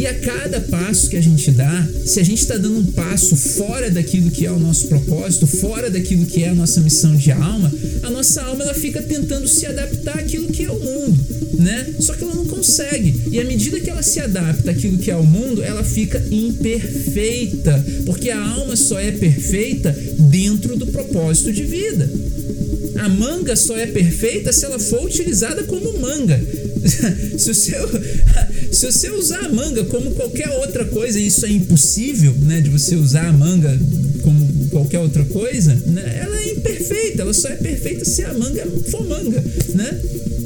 E 0.01 0.07
a 0.07 0.15
cada 0.15 0.63
passo 0.63 1.11
que 1.11 1.17
a 1.19 1.21
gente 1.21 1.51
dá, 1.51 1.87
se 2.07 2.21
a 2.21 2.23
gente 2.23 2.41
está 2.41 2.57
dando 2.57 2.79
um 2.79 2.87
passo 2.87 3.37
fora 3.37 3.91
daquilo 3.91 4.31
que 4.31 4.47
é 4.47 4.51
o 4.51 4.59
nosso 4.59 4.89
propósito, 4.89 5.47
fora 5.47 5.91
daquilo 5.91 6.25
que 6.25 6.43
é 6.43 6.49
a 6.49 6.55
nossa 6.55 6.81
missão 6.81 7.15
de 7.15 7.31
alma, 7.31 7.71
a 8.03 8.09
nossa 8.09 8.41
alma 8.41 8.65
ela 8.65 8.73
fica 8.73 9.03
tentando 9.03 9.47
se 9.47 9.67
adaptar 9.67 10.19
àquilo 10.19 10.49
que 10.49 10.65
é 10.65 10.71
o 10.71 10.81
mundo, 10.81 11.19
né? 11.59 11.87
Só 12.01 12.15
que 12.15 12.25
ela 12.25 12.35
não 12.35 12.47
consegue. 12.47 13.25
E 13.31 13.39
à 13.39 13.45
medida 13.45 13.79
que 13.79 13.91
ela 13.91 14.03
se 14.03 14.19
adapta 14.21 14.71
àquilo 14.71 14.97
que 14.97 15.11
é 15.11 15.17
o 15.17 15.23
mundo, 15.23 15.63
ela 15.63 15.85
fica 15.85 16.25
imperfeita, 16.31 17.85
porque 18.07 18.31
a 18.31 18.43
alma 18.43 18.77
só 18.77 18.99
é 18.99 19.13
perfeita 19.13 19.95
dentro 20.19 20.77
do 20.77 20.87
propósito 20.87 21.53
de 21.53 21.65
vida. 21.65 22.11
A 22.97 23.09
manga 23.09 23.55
só 23.55 23.77
é 23.77 23.87
perfeita 23.87 24.51
se 24.51 24.65
ela 24.65 24.79
for 24.79 25.05
utilizada 25.05 25.63
como 25.65 25.99
manga. 25.99 26.41
se, 27.39 27.55
você, 27.55 27.73
se 28.73 28.87
você 28.87 29.11
usar 29.11 29.41
a 29.41 29.49
manga 29.49 29.85
como 29.85 30.11
qualquer 30.13 30.49
outra 30.59 30.85
coisa, 30.87 31.19
isso 31.19 31.45
é 31.47 31.51
impossível, 31.51 32.35
né? 32.43 32.61
De 32.61 32.71
você 32.71 32.95
usar 32.95 33.29
a 33.29 33.33
manga 33.33 33.79
como 34.23 34.69
qualquer 34.71 35.01
outra 35.01 35.25
coisa, 35.25 35.75
né, 35.87 36.21
ela 36.23 36.37
é 36.37 36.53
imperfeita, 36.53 37.23
ela 37.23 37.35
só 37.35 37.49
é 37.49 37.57
perfeita 37.57 38.05
se 38.05 38.23
a 38.23 38.33
manga 38.35 38.67
for 38.91 39.07
manga, 39.07 39.43
né? 39.75 40.01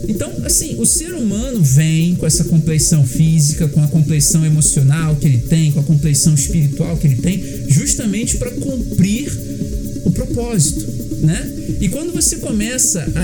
Então, 0.09 0.31
assim, 0.44 0.77
o 0.79 0.87
ser 0.87 1.14
humano 1.14 1.62
vem 1.62 2.14
com 2.14 2.27
essa 2.27 2.44
compleição 2.44 3.07
física, 3.07 3.68
com 3.68 3.83
a 3.83 3.88
compleição 3.88 4.44
emocional 4.44 5.16
que 5.16 5.27
ele 5.27 5.38
tem, 5.38 5.73
com 5.73 5.81
a 5.81 5.83
compleição 5.83 6.35
espiritual 6.35 6.97
que 6.97 7.07
ele 7.07 7.16
tem, 7.16 7.42
justamente 7.68 8.37
para 8.37 8.51
cumprir 8.51 9.33
o 10.05 10.11
propósito, 10.11 10.87
né? 11.24 11.50
E 11.80 11.88
quando 11.88 12.12
você 12.12 12.37
começa 12.37 13.04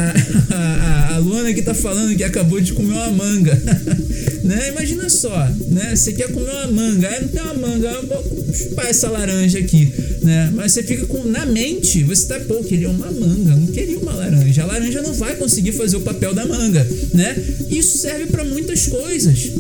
a, 0.51 0.55
a, 0.55 1.15
a 1.15 1.19
Luana 1.19 1.53
que 1.53 1.63
tá 1.63 1.75
falando 1.75 2.17
que 2.17 2.25
acabou 2.25 2.61
de 2.61 2.73
comer 2.73 2.93
uma 2.93 3.11
manga, 3.11 3.55
né? 4.43 4.69
Imagina 4.71 5.09
só, 5.09 5.49
né? 5.69 5.95
Você 5.95 6.13
quer 6.13 6.33
comer 6.33 6.51
uma 6.51 6.67
manga, 6.69 7.09
aí 7.09 7.21
não 7.23 7.29
tem 7.29 7.43
uma 7.43 7.55
manga, 7.55 8.03
vou 8.03 8.55
chupar 8.55 8.87
essa 8.87 9.09
laranja 9.09 9.59
aqui, 9.59 9.93
né? 10.23 10.51
Mas 10.55 10.73
você 10.73 10.83
fica 10.83 11.07
com 11.07 11.25
na 11.25 11.47
mente, 11.47 12.03
você 12.03 12.27
tá, 12.27 12.41
pô, 12.41 12.63
queria 12.65 12.89
uma 12.91 13.11
manga, 13.11 13.55
não 13.55 13.67
queria 13.69 13.99
uma 13.99 14.13
laranja. 14.13 14.63
A 14.63 14.67
laranja 14.67 15.03
não 15.03 15.13
vai 15.13 15.37
conseguir 15.37 15.73
fazer 15.73 15.97
o 15.97 16.01
papel 16.01 16.35
da 16.35 16.47
manga, 16.47 16.87
né? 17.15 17.37
Isso 17.71 17.99
serve 17.99 18.27
para 18.27 18.45
muitas 18.45 18.87
coisas. 18.87 19.51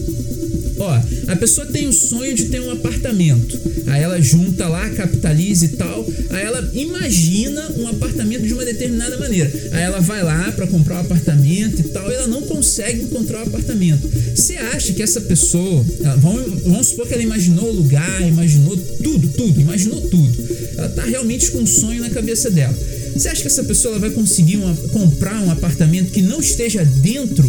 Ó, 0.81 1.01
a 1.29 1.37
pessoa 1.37 1.66
tem 1.66 1.87
o 1.87 1.93
sonho 1.93 2.35
de 2.35 2.47
ter 2.47 2.59
um 2.59 2.71
apartamento. 2.71 3.61
Aí 3.87 4.03
ela 4.03 4.19
junta 4.19 4.66
lá, 4.66 4.88
capitaliza 4.88 5.66
e 5.66 5.69
tal. 5.69 6.07
Aí 6.31 6.43
ela 6.43 6.71
imagina 6.73 7.71
um 7.77 7.87
apartamento 7.87 8.47
de 8.47 8.55
uma 8.55 8.64
determinada 8.64 9.19
maneira. 9.19 9.53
Aí 9.73 9.83
ela 9.83 10.01
vai 10.01 10.23
lá 10.23 10.51
para 10.53 10.66
comprar 10.66 10.95
o 10.95 10.99
um 10.99 11.01
apartamento 11.03 11.81
e 11.81 11.85
tal. 11.85 12.11
E 12.11 12.14
ela 12.14 12.27
não 12.27 12.40
consegue 12.43 13.03
encontrar 13.03 13.40
o 13.40 13.43
um 13.43 13.47
apartamento. 13.49 14.09
Você 14.35 14.57
acha 14.57 14.95
que 14.95 15.03
essa 15.03 15.21
pessoa. 15.21 15.85
Vamos, 16.16 16.62
vamos 16.62 16.87
supor 16.87 17.07
que 17.07 17.12
ela 17.12 17.23
imaginou 17.23 17.69
o 17.69 17.77
lugar, 17.77 18.27
imaginou 18.27 18.75
tudo, 18.75 19.29
tudo, 19.29 19.61
imaginou 19.61 20.01
tudo. 20.01 20.49
Ela 20.79 20.88
tá 20.88 21.05
realmente 21.05 21.51
com 21.51 21.59
um 21.59 21.66
sonho 21.66 22.01
na 22.01 22.09
cabeça 22.09 22.51
dela. 22.51 22.75
Você 23.14 23.29
acha 23.29 23.43
que 23.43 23.49
essa 23.49 23.64
pessoa 23.64 23.99
vai 23.99 24.11
conseguir 24.11 24.57
uma, 24.57 24.75
comprar 24.93 25.43
um 25.43 25.51
apartamento 25.51 26.11
que 26.11 26.23
não 26.23 26.40
esteja 26.40 26.83
dentro 26.85 27.45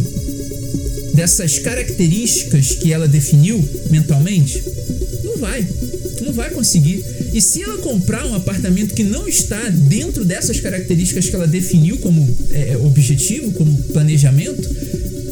dessas 1.14 1.60
características 1.60 2.72
que 2.76 2.92
ela 2.92 3.08
definiu 3.08 3.64
mentalmente? 3.90 4.64
Não 5.24 5.38
vai. 5.38 5.66
Não 6.22 6.34
vai 6.34 6.50
conseguir. 6.52 7.04
E 7.34 7.42
se 7.42 7.62
ela 7.62 7.78
comprar 7.78 8.26
um 8.26 8.36
apartamento 8.36 8.94
que 8.94 9.04
não 9.04 9.28
está 9.28 9.62
dentro 9.70 10.24
dessas 10.26 10.60
características 10.60 11.30
que 11.30 11.36
ela 11.36 11.48
definiu 11.48 11.98
como 11.98 12.38
é, 12.52 12.78
objetivo, 12.78 13.52
como 13.54 13.76
planejamento, 13.84 14.70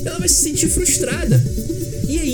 ela 0.06 0.20
vai 0.20 0.30
se 0.30 0.44
sentir 0.44 0.70
frustrada. 0.70 1.44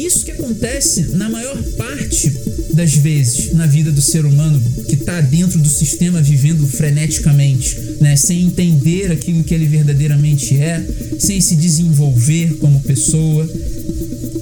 Isso 0.05 0.23
que 0.23 0.31
acontece 0.31 1.01
na 1.13 1.27
maior 1.27 1.57
parte 1.77 2.31
das 2.75 2.93
vezes 2.93 3.53
na 3.53 3.65
vida 3.65 3.91
do 3.91 4.01
ser 4.01 4.25
humano 4.25 4.61
que 4.87 4.93
está 4.93 5.19
dentro 5.21 5.57
do 5.57 5.67
sistema 5.67 6.21
vivendo 6.21 6.67
freneticamente, 6.67 7.79
né? 7.99 8.15
sem 8.15 8.41
entender 8.45 9.11
aquilo 9.11 9.43
que 9.43 9.53
ele 9.53 9.65
verdadeiramente 9.65 10.55
é, 10.59 10.85
sem 11.17 11.41
se 11.41 11.55
desenvolver 11.55 12.55
como 12.59 12.81
pessoa, 12.81 13.49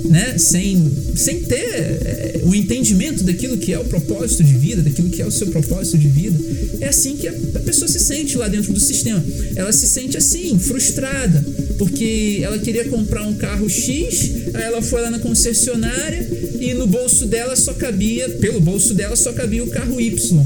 né? 0.10 0.38
sem, 0.38 0.92
sem 1.16 1.42
ter 1.42 1.56
é, 1.56 2.42
o 2.44 2.54
entendimento 2.54 3.24
daquilo 3.24 3.58
que 3.58 3.72
é 3.72 3.80
o 3.80 3.86
propósito 3.86 4.44
de 4.44 4.54
vida, 4.54 4.82
daquilo 4.82 5.10
que 5.10 5.22
é 5.22 5.26
o 5.26 5.32
seu 5.32 5.48
propósito 5.48 5.98
de 5.98 6.08
vida. 6.08 6.38
É 6.82 6.90
assim 6.90 7.16
que 7.16 7.28
a 7.28 7.60
pessoa 7.66 7.88
se 7.88 8.00
sente 8.00 8.38
lá 8.38 8.48
dentro 8.48 8.74
do 8.74 8.80
sistema. 8.80 9.24
Ela 9.56 9.72
se 9.72 9.88
sente 9.88 10.18
assim, 10.18 10.58
frustrada, 10.60 11.46
porque 11.78 12.40
ela 12.42 12.58
queria 12.60 12.86
comprar 12.86 13.26
um 13.26 13.36
carro 13.36 13.70
X, 13.70 14.32
aí 14.54 14.64
ela 14.64 14.82
foi 14.82 15.02
lá 15.02 15.10
na 15.10 15.20
concessionária 15.20 16.28
e 16.60 16.74
no 16.74 16.88
bolso 16.88 17.26
dela 17.26 17.56
só 17.56 17.74
cabia, 17.74 18.30
pelo 18.30 18.60
bolso 18.60 18.94
dela 18.94 19.16
só 19.16 19.34
cabia 19.34 19.64
o 19.64 19.68
carro 19.68 20.00
Y. 20.00 20.46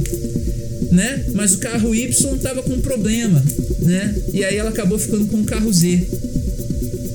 Né? 0.92 1.26
Mas 1.34 1.54
o 1.54 1.58
carro 1.60 1.94
Y 1.94 2.36
estava 2.36 2.64
com 2.64 2.80
problema, 2.80 3.44
né? 3.80 4.16
E 4.34 4.44
aí 4.44 4.56
ela 4.56 4.70
acabou 4.70 4.98
ficando 4.98 5.28
com 5.28 5.42
o 5.42 5.44
carro 5.44 5.72
Z. 5.72 6.08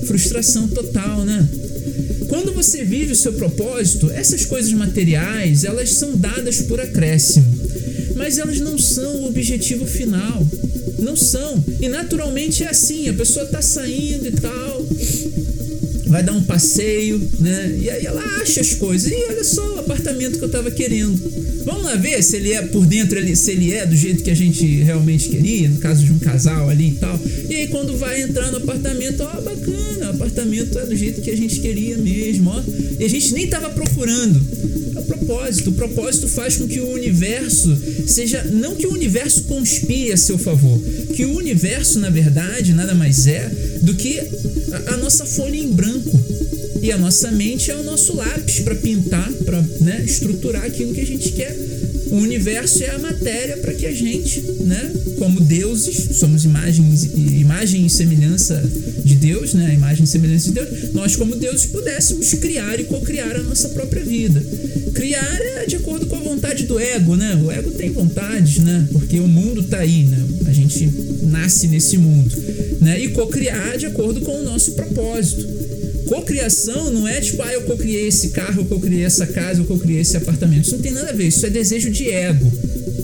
Frustração 0.05 0.67
total, 0.67 1.25
né? 1.25 1.47
Quando 2.27 2.53
você 2.53 2.83
vive 2.83 3.11
o 3.11 3.15
seu 3.15 3.33
propósito, 3.33 4.09
essas 4.11 4.45
coisas 4.45 4.71
materiais, 4.73 5.63
elas 5.63 5.91
são 5.91 6.15
dadas 6.17 6.61
por 6.61 6.79
acréscimo, 6.79 7.45
mas 8.15 8.37
elas 8.37 8.59
não 8.59 8.77
são 8.77 9.17
o 9.17 9.27
objetivo 9.27 9.85
final. 9.85 10.47
Não 10.99 11.15
são. 11.15 11.63
E 11.81 11.89
naturalmente 11.89 12.63
é 12.63 12.69
assim, 12.69 13.09
a 13.09 13.13
pessoa 13.13 13.45
tá 13.45 13.61
saindo 13.61 14.27
e 14.27 14.31
tal, 14.31 14.87
vai 16.13 16.21
dar 16.21 16.33
um 16.33 16.43
passeio, 16.43 17.19
né? 17.39 17.75
E 17.81 17.89
aí 17.89 18.05
ela 18.05 18.21
acha 18.39 18.61
as 18.61 18.75
coisas. 18.75 19.11
E 19.11 19.15
olha 19.15 19.43
só 19.43 19.77
o 19.77 19.79
apartamento 19.79 20.37
que 20.37 20.45
eu 20.45 20.49
tava 20.49 20.69
querendo. 20.69 21.19
Vamos 21.65 21.85
lá 21.85 21.95
ver 21.95 22.21
se 22.21 22.35
ele 22.35 22.53
é 22.53 22.61
por 22.61 22.85
dentro, 22.85 23.19
se 23.35 23.51
ele 23.51 23.73
é 23.73 23.83
do 23.83 23.95
jeito 23.95 24.21
que 24.21 24.29
a 24.29 24.35
gente 24.35 24.63
realmente 24.83 25.27
queria, 25.27 25.67
no 25.67 25.79
caso 25.79 26.05
de 26.05 26.11
um 26.11 26.19
casal 26.19 26.69
ali 26.69 26.89
e 26.89 26.95
tal. 26.95 27.19
E 27.49 27.55
aí 27.55 27.67
quando 27.67 27.97
vai 27.97 28.21
entrar 28.21 28.51
no 28.51 28.57
apartamento, 28.57 29.23
ó, 29.23 29.41
bacana, 29.41 30.05
o 30.05 30.09
apartamento 30.09 30.77
é 30.77 30.85
do 30.85 30.95
jeito 30.95 31.19
que 31.19 31.31
a 31.31 31.35
gente 31.35 31.59
queria 31.59 31.97
mesmo, 31.97 32.51
ó. 32.51 32.63
E 32.99 33.03
a 33.03 33.09
gente 33.09 33.33
nem 33.33 33.47
tava 33.47 33.71
procurando. 33.71 34.39
É 34.95 34.99
o 34.99 35.03
propósito. 35.03 35.71
O 35.71 35.73
propósito 35.73 36.27
faz 36.27 36.57
com 36.57 36.67
que 36.67 36.79
o 36.79 36.91
universo 36.91 37.75
seja. 38.05 38.43
Não 38.43 38.75
que 38.75 38.85
o 38.85 38.93
universo 38.93 39.43
conspire 39.43 40.11
a 40.11 40.17
seu 40.17 40.37
favor, 40.37 40.79
que 41.15 41.25
o 41.25 41.35
universo, 41.35 41.99
na 41.99 42.11
verdade, 42.11 42.71
nada 42.73 42.93
mais 42.93 43.25
é 43.25 43.49
do 43.81 43.95
que 43.95 44.19
a, 44.19 44.93
a 44.93 44.97
nossa 44.97 45.25
folha 45.25 45.55
em 45.55 45.71
branco. 45.71 46.02
E 46.83 46.91
a 46.91 46.97
nossa 46.97 47.31
mente 47.31 47.71
é 47.71 47.75
o 47.77 47.81
nosso 47.81 48.13
lápis 48.13 48.59
para 48.59 48.75
pintar, 48.75 49.31
para 49.45 49.61
né, 49.79 50.03
estruturar 50.05 50.65
aquilo 50.65 50.93
que 50.93 50.99
a 50.99 51.05
gente 51.05 51.31
quer. 51.31 51.57
O 52.11 52.17
universo 52.17 52.83
é 52.83 52.89
a 52.89 52.99
matéria 52.99 53.55
para 53.55 53.73
que 53.73 53.85
a 53.85 53.93
gente, 53.93 54.41
né, 54.65 54.91
como 55.17 55.39
deuses, 55.39 56.17
somos 56.17 56.43
imagens, 56.43 57.05
imagem 57.05 57.85
e 57.85 57.89
semelhança 57.89 58.61
de 59.01 59.15
Deus, 59.15 59.53
né, 59.53 59.73
imagem 59.73 60.03
e 60.03 60.07
semelhança 60.07 60.49
de 60.49 60.55
Deus, 60.55 60.93
nós 60.93 61.15
como 61.15 61.37
deuses 61.37 61.67
pudéssemos 61.67 62.33
criar 62.33 62.77
e 62.77 62.83
co-criar 62.83 63.37
a 63.37 63.43
nossa 63.43 63.69
própria 63.69 64.03
vida. 64.03 64.43
Criar 64.93 65.39
é 65.41 65.65
de 65.65 65.77
acordo 65.77 66.05
com 66.07 66.17
a 66.17 66.19
vontade 66.19 66.65
do 66.65 66.77
ego, 66.77 67.15
né? 67.15 67.41
O 67.41 67.49
ego 67.49 67.71
tem 67.71 67.91
vontades, 67.91 68.57
né? 68.57 68.85
Porque 68.91 69.21
o 69.21 69.27
mundo 69.27 69.63
tá 69.63 69.79
aí, 69.79 70.03
né? 70.03 70.21
A 70.47 70.51
gente 70.51 70.89
nasce 71.23 71.67
nesse 71.67 71.97
mundo, 71.97 72.35
né? 72.81 72.99
E 72.99 73.07
co-criar 73.09 73.77
de 73.77 73.85
acordo 73.85 74.19
com 74.19 74.37
o 74.37 74.43
nosso 74.43 74.73
propósito. 74.73 75.72
Cocriação 76.07 76.91
não 76.91 77.07
é 77.07 77.19
tipo, 77.21 77.41
ah, 77.41 77.53
eu 77.53 77.63
cocriei 77.63 78.07
esse 78.07 78.29
carro, 78.29 78.61
eu 78.61 78.65
cocriei 78.65 79.03
essa 79.03 79.25
casa, 79.25 79.61
eu 79.61 79.65
cocriei 79.65 80.01
esse 80.01 80.17
apartamento. 80.17 80.65
Isso 80.65 80.75
não 80.75 80.81
tem 80.81 80.91
nada 80.91 81.09
a 81.09 81.13
ver, 81.13 81.27
isso 81.27 81.45
é 81.45 81.49
desejo 81.49 81.89
de 81.89 82.09
ego, 82.09 82.51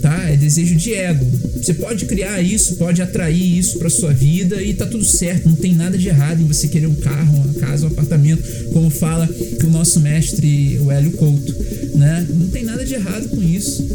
tá? 0.02 0.30
É 0.30 0.36
desejo 0.36 0.76
de 0.76 0.94
ego. 0.94 1.26
Você 1.62 1.74
pode 1.74 2.06
criar 2.06 2.42
isso, 2.42 2.76
pode 2.76 3.02
atrair 3.02 3.58
isso 3.58 3.80
para 3.80 3.90
sua 3.90 4.14
vida 4.14 4.62
e 4.62 4.74
tá 4.74 4.86
tudo 4.86 5.04
certo, 5.04 5.48
não 5.48 5.56
tem 5.56 5.76
nada 5.76 5.98
de 5.98 6.08
errado 6.08 6.42
em 6.42 6.46
você 6.46 6.68
querer 6.68 6.88
um 6.88 6.96
carro, 6.96 7.36
uma 7.44 7.54
casa, 7.56 7.86
um 7.86 7.90
apartamento, 7.90 8.42
como 8.72 8.90
fala 8.90 9.30
o 9.64 9.70
nosso 9.70 10.00
mestre, 10.00 10.80
o 10.80 10.92
Hélio 10.92 11.12
Couto, 11.12 11.56
né? 11.96 12.26
Não 12.30 12.48
tem 12.48 12.64
nada 12.64 12.86
de 12.86 12.94
errado 12.94 13.28
com 13.30 13.44
isso, 13.44 13.86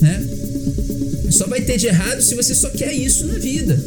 né? 0.00 0.22
Só 1.30 1.46
vai 1.46 1.60
ter 1.60 1.78
de 1.78 1.86
errado 1.86 2.20
se 2.22 2.34
você 2.34 2.54
só 2.54 2.68
quer 2.70 2.92
isso 2.92 3.26
na 3.26 3.38
vida. 3.38 3.78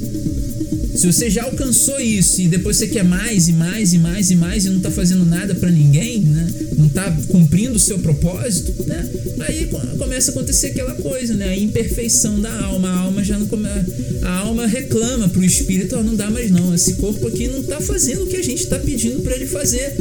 Se 0.96 1.08
você 1.08 1.30
já 1.30 1.44
alcançou 1.44 2.00
isso 2.00 2.42
e 2.42 2.48
depois 2.48 2.78
você 2.78 2.88
quer 2.88 3.04
mais 3.04 3.48
e 3.48 3.54
mais 3.54 3.94
e 3.94 3.98
mais 3.98 4.32
e 4.32 4.36
mais 4.36 4.66
e 4.66 4.70
não 4.70 4.80
tá 4.80 4.92
fazendo 4.92 5.26
nada 5.26 5.56
para 5.56 5.72
ninguém, 5.72 6.20
né? 6.22 6.48
Não 6.78 6.90
tá 6.90 7.12
cumprindo 7.28 7.76
o 7.76 7.80
seu 7.80 8.00
propósito, 8.00 8.74
né? 8.86 9.10
Aí 9.40 9.70
começa 9.98 10.32
a 10.32 10.34
acontecer 10.34 10.68
aquela 10.68 10.94
coisa, 10.96 11.34
né? 11.34 11.50
A 11.50 11.58
imperfeição 11.58 12.40
da 12.40 12.54
alma. 12.66 12.90
A 12.90 13.00
alma 13.00 13.24
já 13.24 13.38
não 13.38 13.48
come... 13.48 13.68
a 14.22 14.32
alma 14.40 14.68
reclama 14.68 15.30
pro 15.30 15.44
espírito, 15.44 15.96
oh, 15.98 16.04
não 16.04 16.16
dá 16.16 16.30
mais 16.30 16.52
não. 16.52 16.74
Esse 16.74 16.94
corpo 16.94 17.28
aqui 17.28 17.48
não 17.48 17.64
tá 17.64 17.80
fazendo 17.82 18.24
o 18.24 18.28
que 18.28 18.38
a 18.38 18.44
gente 18.44 18.68
tá 18.68 18.78
pedindo 18.78 19.22
para 19.22 19.36
ele 19.36 19.48
fazer. 19.48 19.96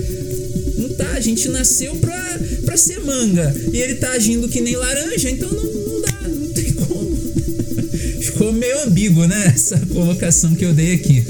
Não 0.76 0.88
tá, 0.90 1.12
a 1.12 1.20
gente 1.20 1.48
nasceu 1.48 1.94
pra, 1.96 2.40
pra 2.64 2.76
ser 2.76 3.00
manga 3.00 3.54
e 3.72 3.80
ele 3.80 3.96
tá 3.96 4.12
agindo 4.12 4.48
que 4.48 4.61
nem 4.61 4.76
laranja, 4.76 5.30
então 5.30 5.50
não 5.50 5.79
ambíguo, 8.84 9.26
né? 9.26 9.52
Essa 9.54 9.78
colocação 9.78 10.54
que 10.54 10.64
eu 10.64 10.72
dei 10.72 10.94
aqui. 10.94 11.24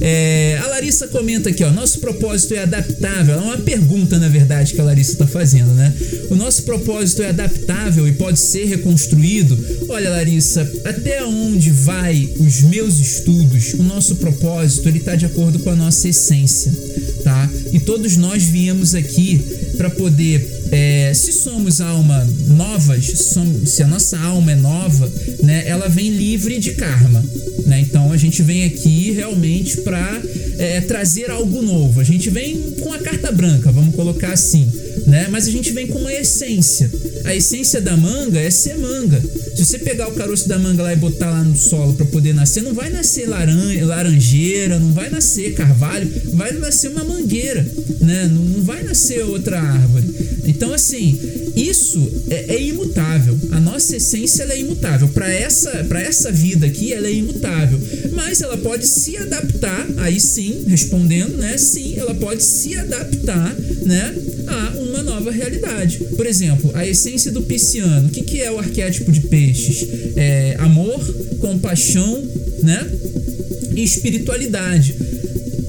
É, 0.00 0.60
a 0.62 0.66
Larissa 0.68 1.08
comenta 1.08 1.50
aqui, 1.50 1.64
ó. 1.64 1.70
Nosso 1.70 2.00
propósito 2.00 2.54
é 2.54 2.60
adaptável. 2.60 3.34
É 3.34 3.38
uma 3.38 3.58
pergunta, 3.58 4.18
na 4.18 4.28
verdade, 4.28 4.74
que 4.74 4.80
a 4.80 4.84
Larissa 4.84 5.12
está 5.12 5.26
fazendo, 5.26 5.72
né? 5.74 5.92
O 6.30 6.34
nosso 6.34 6.62
propósito 6.64 7.22
é 7.22 7.28
adaptável 7.28 8.06
e 8.06 8.12
pode 8.12 8.38
ser 8.38 8.66
reconstruído. 8.66 9.58
Olha, 9.88 10.10
Larissa, 10.10 10.70
até 10.84 11.24
onde 11.24 11.70
vai 11.70 12.28
os 12.38 12.62
meus 12.62 12.98
estudos, 12.98 13.74
o 13.74 13.82
nosso 13.82 14.16
propósito, 14.16 14.88
ele 14.88 14.98
está 14.98 15.14
de 15.14 15.26
acordo 15.26 15.58
com 15.60 15.70
a 15.70 15.76
nossa 15.76 16.08
essência, 16.08 16.72
tá? 17.22 17.50
E 17.72 17.80
todos 17.80 18.16
nós 18.16 18.44
viemos 18.44 18.94
aqui 18.94 19.44
para 19.76 19.90
poder 19.90 20.68
é, 20.70 21.12
se 21.14 21.32
somos 21.32 21.80
alma 21.80 22.26
novas, 22.48 23.04
se 23.66 23.82
a 23.82 23.86
nossa 23.86 24.18
alma 24.18 24.52
é 24.52 24.56
nova, 24.56 25.10
né, 25.42 25.64
ela 25.66 25.88
vem 25.88 26.10
livre 26.10 26.58
de 26.58 26.72
karma. 26.72 27.24
Né? 27.66 27.80
Então 27.80 28.12
a 28.12 28.16
gente 28.16 28.42
vem 28.42 28.64
aqui 28.64 29.12
realmente 29.12 29.78
para 29.78 30.22
é, 30.58 30.80
trazer 30.80 31.30
algo 31.30 31.62
novo. 31.62 32.00
A 32.00 32.04
gente 32.04 32.30
vem 32.30 32.60
com 32.80 32.92
a 32.92 32.98
carta 32.98 33.30
branca, 33.32 33.72
vamos 33.72 33.94
colocar 33.94 34.32
assim, 34.32 34.70
né? 35.06 35.28
Mas 35.30 35.46
a 35.46 35.50
gente 35.50 35.72
vem 35.72 35.86
com 35.86 35.98
uma 35.98 36.12
essência. 36.12 36.90
A 37.24 37.34
essência 37.34 37.80
da 37.80 37.96
manga 37.96 38.40
é 38.40 38.50
ser 38.50 38.76
manga. 38.76 39.22
Se 39.54 39.64
você 39.64 39.78
pegar 39.78 40.08
o 40.08 40.12
caroço 40.12 40.48
da 40.48 40.58
manga 40.58 40.82
lá 40.82 40.92
e 40.92 40.96
botar 40.96 41.30
lá 41.30 41.42
no 41.42 41.56
solo 41.56 41.94
para 41.94 42.06
poder 42.06 42.34
nascer, 42.34 42.62
não 42.62 42.74
vai 42.74 42.90
nascer 42.90 43.28
laran 43.28 43.72
laranjeira, 43.86 44.78
não 44.78 44.92
vai 44.92 45.08
nascer 45.08 45.54
carvalho, 45.54 46.10
vai 46.34 46.52
nascer 46.52 46.90
uma 46.90 47.04
mangueira, 47.04 47.66
né? 48.00 48.28
Não, 48.32 48.42
não 48.42 48.62
vai 48.62 48.82
nascer 48.82 49.24
outra 49.24 49.60
árvore. 49.60 50.04
Então, 50.46 50.72
assim, 50.72 51.18
isso 51.56 52.06
é, 52.28 52.54
é 52.54 52.62
imutável. 52.62 53.38
A 53.50 53.60
nossa 53.60 53.96
essência 53.96 54.44
é 54.44 54.60
imutável. 54.60 55.08
Para 55.08 55.32
essa, 55.32 55.70
essa 55.94 56.30
vida 56.30 56.66
aqui, 56.66 56.92
ela 56.92 57.06
é 57.06 57.12
imutável. 57.12 57.80
Mas 58.12 58.40
ela 58.40 58.56
pode 58.58 58.86
se 58.86 59.16
adaptar, 59.16 59.86
aí 59.98 60.20
sim, 60.20 60.64
respondendo, 60.68 61.36
né? 61.36 61.56
Sim, 61.58 61.94
ela 61.96 62.14
pode 62.14 62.42
se 62.42 62.76
adaptar, 62.76 63.56
né? 63.84 64.14
A 64.46 64.76
uma 64.78 64.95
nova 65.02 65.30
realidade. 65.30 65.98
Por 66.16 66.26
exemplo, 66.26 66.70
a 66.74 66.86
essência 66.86 67.30
do 67.30 67.42
pisciano. 67.42 68.08
O 68.08 68.10
que, 68.10 68.22
que 68.22 68.40
é 68.40 68.50
o 68.50 68.58
arquétipo 68.58 69.10
de 69.10 69.20
peixes? 69.20 69.86
É 70.16 70.56
amor, 70.58 71.00
compaixão, 71.38 72.22
né? 72.62 72.86
E 73.74 73.82
espiritualidade. 73.82 74.94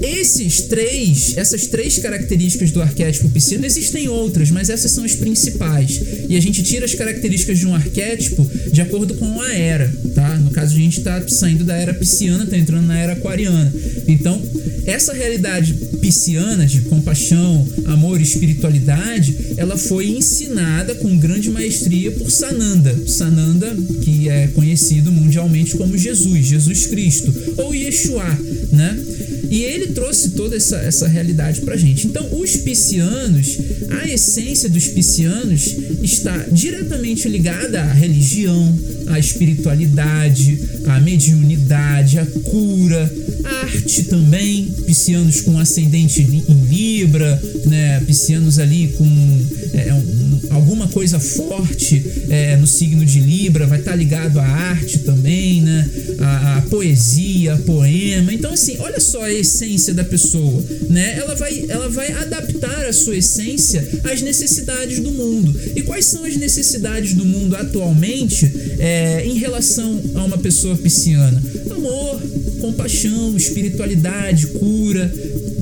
Esses 0.02 0.62
três, 0.62 1.36
essas 1.38 1.68
três 1.68 1.98
características 1.98 2.72
do 2.72 2.82
arquétipo 2.82 3.30
pisciano, 3.30 3.66
existem 3.66 4.08
outras, 4.08 4.52
mas 4.52 4.70
essas 4.70 4.92
são 4.92 5.04
as 5.04 5.16
principais. 5.16 6.00
E 6.30 6.36
a 6.36 6.42
gente 6.42 6.62
tira 6.64 6.86
as 6.86 6.94
características 6.94 7.60
de 7.60 7.66
um 7.66 7.74
arquétipo 7.74 8.48
de 8.72 8.82
acordo 8.82 9.16
com 9.16 9.42
a 9.42 9.54
era, 9.54 9.92
tá? 10.14 10.38
No 10.38 10.52
caso, 10.52 10.76
a 10.76 10.80
gente 10.80 11.00
está 11.00 11.28
saindo 11.28 11.64
da 11.64 11.76
era 11.76 11.94
pisciana, 11.94 12.44
está 12.44 12.58
entrando 12.58 12.86
na 12.86 12.98
era 12.98 13.14
aquariana. 13.14 13.74
Então, 14.08 14.42
essa 14.86 15.14
realidade 15.14 15.74
pisciana 16.00 16.66
de 16.66 16.82
compaixão, 16.82 17.68
amor 17.86 18.20
e 18.20 18.24
espiritualidade, 18.24 19.36
ela 19.58 19.78
foi 19.78 20.08
ensinada 20.08 20.96
com 20.96 21.18
grande 21.18 21.50
maestria 21.50 22.12
por 22.12 22.32
Sananda. 22.32 22.96
Sananda, 23.08 23.76
que 24.02 24.30
é 24.30 24.48
conhecido 24.48 25.12
mundialmente 25.12 25.76
como 25.76 25.98
Jesus, 25.98 26.46
Jesus 26.46 26.86
Cristo, 26.88 27.34
ou 27.58 27.76
Yeshua, 27.76 28.26
né? 28.72 28.98
E 29.50 29.64
ele 29.64 29.88
trouxe 29.88 30.32
toda 30.32 30.56
essa, 30.56 30.78
essa 30.78 31.08
realidade 31.08 31.62
pra 31.62 31.78
gente. 31.78 32.08
Então, 32.08 32.28
os 32.40 32.56
piscianos, 32.58 33.58
a 34.02 34.08
essência 34.08 34.70
dos 34.70 34.88
piscianos 34.88 35.76
está 36.02 36.38
diretamente 36.52 37.28
ligada 37.30 37.82
à 37.82 37.94
religião, 37.94 38.78
à 39.08 39.20
espiritualidade, 39.20 40.60
à 40.86 41.00
mediunidade, 41.00 42.20
à 42.20 42.26
cura, 42.26 43.12
à 43.44 43.50
arte 43.66 44.04
também. 44.04 44.66
Piscianos 44.86 45.42
com 45.42 45.58
ascendente 45.60 46.22
em 46.22 46.66
Libra, 46.68 47.42
né? 47.66 48.02
Piscianos 48.06 48.60
ali 48.60 48.90
com 48.98 49.46
é, 49.74 49.94
um, 49.94 50.40
alguma 50.52 50.88
coisa 50.88 51.20
forte 51.20 52.04
é, 52.30 52.56
no 52.58 52.68
signo 52.68 53.06
de 53.06 53.20
Libra, 53.20 53.66
vai 53.66 53.80
estar 53.80 53.92
tá 53.92 53.98
ligado 53.98 54.40
à 54.40 54.46
arte 54.46 55.00
também, 55.00 55.62
né? 55.62 55.90
A 56.20 56.64
poesia, 56.70 57.54
a 57.54 57.58
poema. 57.58 58.34
Então, 58.34 58.52
assim, 58.54 58.78
olha 58.80 59.00
só 59.00 59.24
a 59.24 59.34
essência 59.34 59.94
da 59.94 60.04
pessoa, 60.04 60.64
né? 60.90 61.18
Ela 61.18 61.36
vai, 61.36 61.66
ela 61.68 61.90
vai 61.90 62.12
adaptar 62.12 62.86
a 62.86 62.94
sua 62.94 63.18
essência 63.18 63.88
às 64.04 64.22
necessidades 64.22 65.00
do 65.00 65.12
mundo. 65.12 65.60
E 65.76 65.82
quais 65.82 66.06
são 66.06 66.26
as 66.26 66.36
necessidades 66.36 67.14
do 67.14 67.26
mundo 67.26 67.56
atualmente 67.56 68.52
é, 68.80 69.26
em 69.26 69.38
relação 69.38 70.02
a 70.16 70.24
uma 70.24 70.38
pessoa 70.38 70.76
pisciana? 70.78 71.42
Amor, 71.70 72.22
compaixão, 72.60 73.36
espiritualidade, 73.38 74.48
cura, 74.48 75.12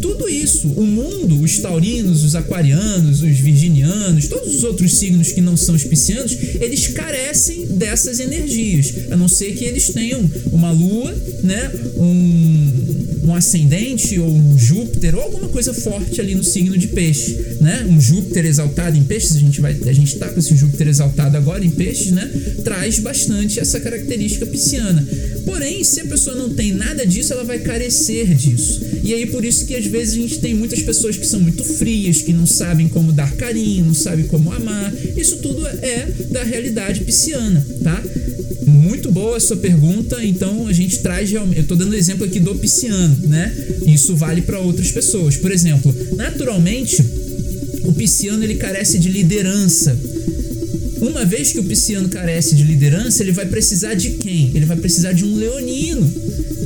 tudo 0.06 0.30
isso, 0.30 0.68
o 0.68 0.86
mundo, 0.86 1.42
os 1.42 1.58
taurinos, 1.58 2.24
os 2.24 2.36
aquarianos, 2.36 3.24
os 3.24 3.40
virginianos, 3.40 4.28
todos 4.28 4.54
os 4.54 4.64
outros 4.64 5.00
signos 5.00 5.32
que 5.32 5.42
não 5.42 5.58
são 5.58 5.74
os 5.74 5.84
piscianos, 5.84 6.38
eles 6.62 6.90
carecem 6.90 7.66
dessas 7.66 8.20
energias, 8.20 8.94
a 9.10 9.18
não 9.18 9.28
ser 9.28 9.56
que 9.56 9.64
eles 9.64 9.90
tenham 9.90 10.30
uma 10.52 10.72
lua, 10.72 11.12
né, 11.42 11.72
um, 11.98 13.26
um 13.26 13.34
ascendente 13.34 14.20
ou 14.20 14.32
um 14.32 14.58
Júpiter 14.58 15.16
ou 15.16 15.24
alguma 15.24 15.50
coisa 15.50 15.74
forte 15.74 16.22
ali 16.22 16.36
no 16.36 16.44
signo 16.44 16.78
de 16.78 16.88
peixe, 16.88 17.36
né? 17.60 17.86
Um 17.90 18.00
Júpiter 18.00 18.46
exaltado 18.46 18.96
em 18.96 19.04
peixes, 19.04 19.36
a 19.36 19.40
gente 19.40 19.60
vai, 19.60 19.76
a 19.86 19.94
gente 19.94 20.16
tá 20.18 20.30
com 20.30 20.40
esse 20.40 20.56
Júpiter 20.56 20.88
exaltado 20.88 21.36
agora 21.36 21.66
em 21.66 21.70
peixes, 21.72 22.12
né? 22.12 22.30
Traz 22.64 23.00
bastante 23.00 23.60
essa 23.60 23.80
característica 23.80 24.46
pisciana. 24.46 25.06
Porém, 25.44 25.84
se 25.84 26.02
a 26.02 26.06
pessoa 26.06 26.36
não 26.36 26.50
tem 26.54 26.74
nada 26.74 27.06
disso, 27.06 27.34
ela 27.34 27.44
vai 27.44 27.60
carecer 27.60 28.36
disso. 28.36 28.82
E 29.04 29.14
aí 29.14 29.26
por 29.26 29.44
isso 29.44 29.66
que 29.66 29.76
às 29.76 29.86
vezes 29.86 29.95
a 30.02 30.16
gente 30.16 30.40
tem 30.40 30.54
muitas 30.54 30.82
pessoas 30.82 31.18
que 31.18 31.26
são 31.26 31.40
muito 31.40 31.64
frias, 31.64 32.22
que 32.22 32.34
não 32.34 32.46
sabem 32.46 32.88
como 32.88 33.12
dar 33.12 33.32
carinho, 33.36 33.86
não 33.86 33.94
sabem 33.94 34.26
como 34.28 34.52
amar. 34.52 34.94
Isso 35.16 35.38
tudo 35.38 35.66
é 35.68 36.08
da 36.32 36.44
realidade 36.44 37.02
pisciana, 37.02 37.66
tá? 37.84 38.04
Muito 38.66 39.12
boa 39.12 39.38
a 39.38 39.40
sua 39.40 39.58
pergunta, 39.58 40.24
então 40.24 40.68
a 40.68 40.74
gente 40.74 41.00
traz 41.00 41.30
realmente. 41.30 41.58
Eu 41.58 41.64
estou 41.64 41.78
dando 41.78 41.96
exemplo 41.96 42.26
aqui 42.26 42.40
do 42.40 42.56
pisciano, 42.56 43.28
né? 43.28 43.54
Isso 43.86 44.16
vale 44.16 44.42
para 44.42 44.60
outras 44.60 44.92
pessoas. 44.92 45.38
Por 45.38 45.52
exemplo, 45.52 45.96
naturalmente, 46.16 47.04
o 47.84 47.94
pisciano 47.94 48.44
ele 48.44 48.56
carece 48.56 48.98
de 48.98 49.10
liderança. 49.10 49.96
Uma 51.00 51.26
vez 51.26 51.52
que 51.52 51.60
o 51.60 51.64
pisciano 51.64 52.10
carece 52.10 52.56
de 52.56 52.64
liderança, 52.64 53.22
ele 53.22 53.32
vai 53.32 53.46
precisar 53.46 53.94
de 53.94 54.12
quem? 54.12 54.52
Ele 54.56 54.66
vai 54.66 54.78
precisar 54.78 55.12
de 55.12 55.24
um 55.24 55.36
leonino. 55.36 56.12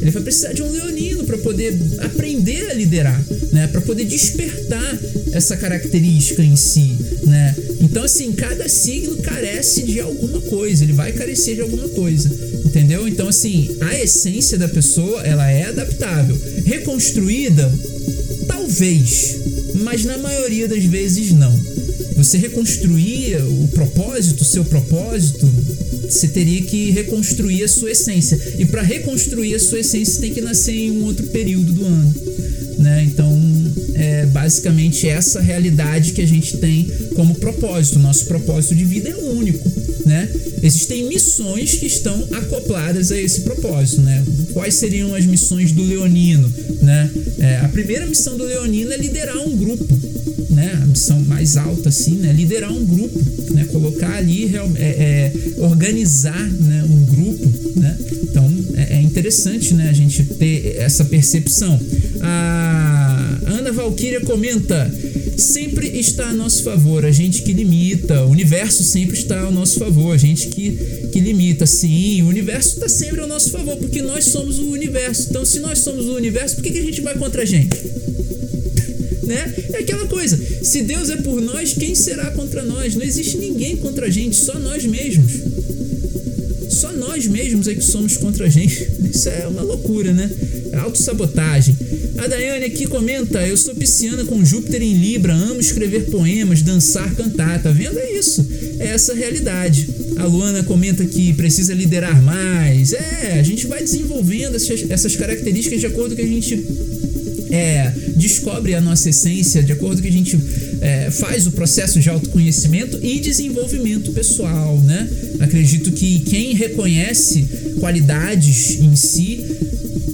Ele 0.01 0.11
vai 0.11 0.21
precisar 0.23 0.53
de 0.53 0.61
um 0.61 0.71
leonino 0.71 1.23
para 1.23 1.37
poder 1.37 1.77
aprender 1.99 2.69
a 2.69 2.73
liderar, 2.73 3.23
né? 3.51 3.67
Para 3.67 3.81
poder 3.81 4.05
despertar 4.05 4.99
essa 5.31 5.57
característica 5.57 6.43
em 6.43 6.55
si, 6.55 6.95
né? 7.23 7.55
Então 7.81 8.03
assim, 8.03 8.31
cada 8.31 8.67
signo 8.67 9.17
carece 9.17 9.83
de 9.83 9.99
alguma 9.99 10.41
coisa, 10.41 10.83
ele 10.83 10.93
vai 10.93 11.11
carecer 11.11 11.55
de 11.55 11.61
alguma 11.61 11.87
coisa, 11.89 12.29
entendeu? 12.65 13.07
Então 13.07 13.27
assim, 13.27 13.77
a 13.81 13.99
essência 13.99 14.57
da 14.57 14.67
pessoa, 14.67 15.21
ela 15.21 15.49
é 15.49 15.65
adaptável. 15.65 16.37
Reconstruída, 16.65 17.71
talvez, 18.47 19.37
mas 19.81 20.05
na 20.05 20.17
maioria 20.17 20.67
das 20.67 20.83
vezes 20.85 21.31
não. 21.31 21.57
Você 22.15 22.37
reconstruir 22.37 23.37
o 23.37 23.67
propósito, 23.69 24.41
o 24.41 24.45
seu 24.45 24.65
propósito, 24.65 25.49
você 26.14 26.28
teria 26.28 26.62
que 26.62 26.91
reconstruir 26.91 27.64
a 27.64 27.68
sua 27.68 27.91
essência. 27.91 28.39
E 28.57 28.66
para 28.66 28.82
reconstruir 28.82 29.55
a 29.55 29.60
sua 29.60 29.80
essência, 29.80 30.22
tem 30.22 30.34
que 30.34 30.41
nascer 30.41 30.76
em 30.76 30.91
um 30.91 31.03
outro 31.03 31.28
período 31.28 31.72
do 31.74 31.86
ano. 31.86 32.14
Né? 32.80 33.03
Então, 33.03 33.38
é 33.95 34.26
basicamente 34.28 35.07
essa 35.07 35.41
realidade 35.41 36.14
que 36.14 36.22
a 36.22 36.28
gente 36.28 36.57
tem 36.57 36.89
como 37.16 37.36
propósito. 37.36 37.99
Nosso 37.99 38.26
propósito 38.26 38.76
de 38.76 38.86
vida 38.86 39.10
é 39.10 39.16
único. 39.16 39.70
Né? 40.05 40.30
Existem 40.64 41.07
missões 41.07 41.74
que 41.76 41.86
estão 41.86 42.28
acopladas 42.32 43.12
a 43.12 43.20
esse 43.20 43.41
propósito. 43.41 44.01
Né? 44.01 44.24
Quais 44.53 44.76
seriam 44.76 45.14
as 45.14 45.26
missões 45.26 45.72
do 45.72 45.84
Leonino? 45.84 46.51
Né? 46.82 47.10
É, 47.39 47.57
a 47.57 47.70
primeira 47.70 48.05
missão 48.05 48.38
do 48.38 48.45
Leonino 48.45 48.91
é 48.91 48.97
liderar 48.97 49.38
um 49.38 49.55
grupo 49.55 49.99
né, 50.49 50.79
a 50.81 50.85
missão 50.85 51.19
mais 51.21 51.57
alta, 51.57 51.89
assim, 51.89 52.15
né, 52.15 52.33
liderar 52.33 52.71
um 52.71 52.85
grupo, 52.85 53.19
né, 53.53 53.65
colocar 53.65 54.15
ali, 54.15 54.51
é, 54.75 54.83
é, 54.83 55.33
organizar 55.57 56.47
né, 56.53 56.83
um 56.89 57.05
grupo, 57.05 57.79
né, 57.79 57.97
então 58.23 58.51
é, 58.75 58.97
é, 58.97 59.01
interessante, 59.01 59.73
né, 59.73 59.89
a 59.89 59.93
gente 59.93 60.23
ter 60.23 60.77
essa 60.77 61.05
percepção. 61.05 61.79
A 62.21 63.37
Ana 63.45 63.71
Valquíria 63.71 64.21
comenta, 64.21 64.91
sempre 65.37 65.87
está 65.99 66.29
a 66.29 66.33
nosso 66.33 66.63
favor, 66.63 67.05
a 67.05 67.11
gente 67.11 67.43
que 67.43 67.53
limita, 67.53 68.25
o 68.25 68.29
universo 68.29 68.83
sempre 68.83 69.17
está 69.17 69.41
ao 69.41 69.51
nosso 69.51 69.77
favor, 69.79 70.13
a 70.13 70.17
gente 70.17 70.47
que, 70.47 70.71
que 71.11 71.19
limita, 71.19 71.65
sim, 71.65 72.21
o 72.23 72.27
universo 72.27 72.75
está 72.75 72.89
sempre 72.89 73.21
ao 73.21 73.27
nosso 73.27 73.51
favor, 73.51 73.77
porque 73.77 74.01
nós 74.01 74.25
somos 74.25 74.59
o 74.59 74.71
universo, 74.71 75.27
então 75.29 75.45
se 75.45 75.59
nós 75.59 75.79
somos 75.79 76.05
o 76.05 76.15
universo, 76.15 76.55
por 76.55 76.63
que, 76.63 76.71
que 76.71 76.79
a 76.79 76.83
gente 76.83 77.01
vai 77.01 77.15
contra 77.15 77.43
a 77.43 77.45
gente? 77.45 77.77
Né? 79.24 79.53
É 79.74 79.78
aquela 79.80 80.07
coisa. 80.07 80.38
Se 80.63 80.82
Deus 80.84 81.09
é 81.09 81.17
por 81.17 81.41
nós, 81.41 81.74
quem 81.74 81.95
será 81.95 82.32
contra 82.32 82.63
nós? 82.63 82.95
Não 82.95 83.03
existe 83.03 83.38
ninguém 83.38 83.78
contra 83.78 84.07
a 84.07 84.09
gente, 84.09 84.36
só 84.36 84.57
nós 84.59 84.86
mesmos. 84.86 85.32
Só 86.70 86.91
nós 86.93 87.28
mesmos 87.28 87.67
é 87.67 87.76
que 87.76 87.84
somos 87.84 88.15
contra 88.17 88.45
a 88.45 88.49
gente. 88.49 88.88
Isso 89.11 89.28
é 89.30 89.47
uma 89.47 89.61
loucura, 89.61 90.13
né? 90.13 90.30
É 90.72 90.78
autossabotagem. 90.78 91.76
A 92.17 92.28
Daiane 92.28 92.65
aqui 92.65 92.86
comenta: 92.86 93.45
Eu 93.45 93.57
sou 93.57 93.74
pisciana 93.74 94.24
com 94.26 94.43
Júpiter 94.45 94.82
em 94.82 94.93
Libra, 94.93 95.34
amo 95.34 95.59
escrever 95.59 96.05
poemas, 96.05 96.61
dançar, 96.61 97.13
cantar. 97.15 97.61
Tá 97.61 97.72
vendo? 97.72 97.97
É 97.97 98.11
isso. 98.11 98.45
É 98.80 98.88
essa 98.88 99.13
realidade. 99.13 99.88
A 100.17 100.26
Luana 100.26 100.63
comenta 100.63 101.05
que 101.05 101.34
precisa 101.34 101.74
liderar 101.74 102.22
mais. 102.22 102.93
É, 102.93 103.39
a 103.39 103.43
gente 103.43 103.67
vai 103.67 103.80
desenvolvendo 103.82 104.55
essas, 104.55 104.89
essas 104.89 105.15
características 105.15 105.80
de 105.80 105.86
acordo 105.86 106.09
com 106.09 106.17
que 106.17 106.22
a 106.22 106.28
gente 106.28 106.55
é, 107.49 107.91
descobre 108.15 108.75
a 108.75 108.81
nossa 108.81 109.09
essência 109.09 109.63
de 109.63 109.71
acordo 109.71 110.01
que 110.01 110.07
a 110.07 110.11
gente 110.11 110.39
é, 110.81 111.11
faz 111.11 111.47
o 111.47 111.51
processo 111.51 111.99
de 111.99 112.09
autoconhecimento 112.09 112.99
e 113.01 113.19
desenvolvimento 113.19 114.11
pessoal, 114.11 114.79
né? 114.79 115.07
Acredito 115.39 115.91
que 115.91 116.19
quem 116.21 116.53
reconhece 116.53 117.45
qualidades 117.79 118.79
em 118.79 118.95
si 118.95 119.45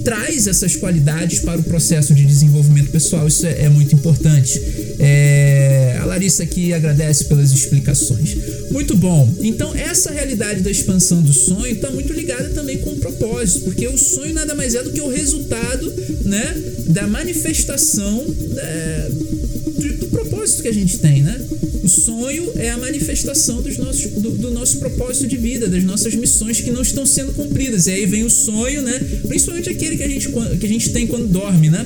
traz 0.06 0.46
essas 0.46 0.76
qualidades 0.76 1.40
para 1.40 1.60
o 1.60 1.64
processo 1.64 2.14
de 2.14 2.24
desenvolvimento 2.26 2.92
pessoal, 2.92 3.28
isso 3.28 3.46
é, 3.46 3.64
é 3.64 3.70
muito 3.70 3.96
importante. 3.96 4.62
É, 5.00 5.98
a 6.00 6.06
Larissa 6.06 6.44
aqui 6.44 6.72
agradece 6.74 7.26
pelas 7.26 7.52
explicações. 7.52 8.38
Muito 8.72 8.96
bom. 8.96 9.32
Então, 9.42 9.74
essa 9.76 10.12
realidade 10.12 10.62
da 10.62 10.72
expansão 10.72 11.22
do 11.22 11.34
sonho 11.34 11.74
está 11.76 11.90
muito 11.92 12.12
ligada 12.14 12.50
também 12.50 12.78
com 12.80 12.92
o 12.92 12.98
propósito, 12.98 13.62
porque 13.62 13.88
o 13.88 13.98
sonho 13.98 14.34
nada 14.34 14.56
mais 14.56 14.76
é 14.76 14.84
do 14.84 14.92
que 14.92 15.02
o 15.02 15.10
resultado 15.10 15.94
né, 16.26 16.56
da 16.88 17.08
manifestação 17.08 18.26
é, 18.58 19.10
do, 19.10 19.98
do 19.98 20.08
propósito 20.08 20.64
que 20.64 20.68
a 20.68 20.74
gente 20.74 20.98
tem, 21.00 21.22
né? 21.22 21.40
O 21.86 21.88
sonho 21.88 22.52
é 22.56 22.72
a 22.72 22.78
manifestação 22.80 23.62
dos 23.62 23.78
nossos, 23.78 24.10
do, 24.10 24.32
do, 24.32 24.50
nosso 24.50 24.80
propósito 24.80 25.28
de 25.28 25.38
vida, 25.38 25.70
das 25.70 25.84
nossas 25.84 26.16
missões 26.16 26.60
que 26.60 26.72
não 26.72 26.82
estão 26.82 27.06
sendo 27.06 27.32
cumpridas. 27.34 27.86
E 27.86 27.92
aí 27.92 28.08
vem 28.08 28.24
o 28.24 28.30
sonho, 28.30 28.82
né? 28.82 29.00
Principalmente 29.28 29.70
aquele 29.70 29.96
que 29.96 30.02
a 30.02 30.08
gente, 30.08 30.28
que 30.28 30.66
a 30.66 30.68
gente 30.68 30.90
tem 30.90 31.06
quando 31.06 31.28
dorme, 31.28 31.70
né? 31.70 31.86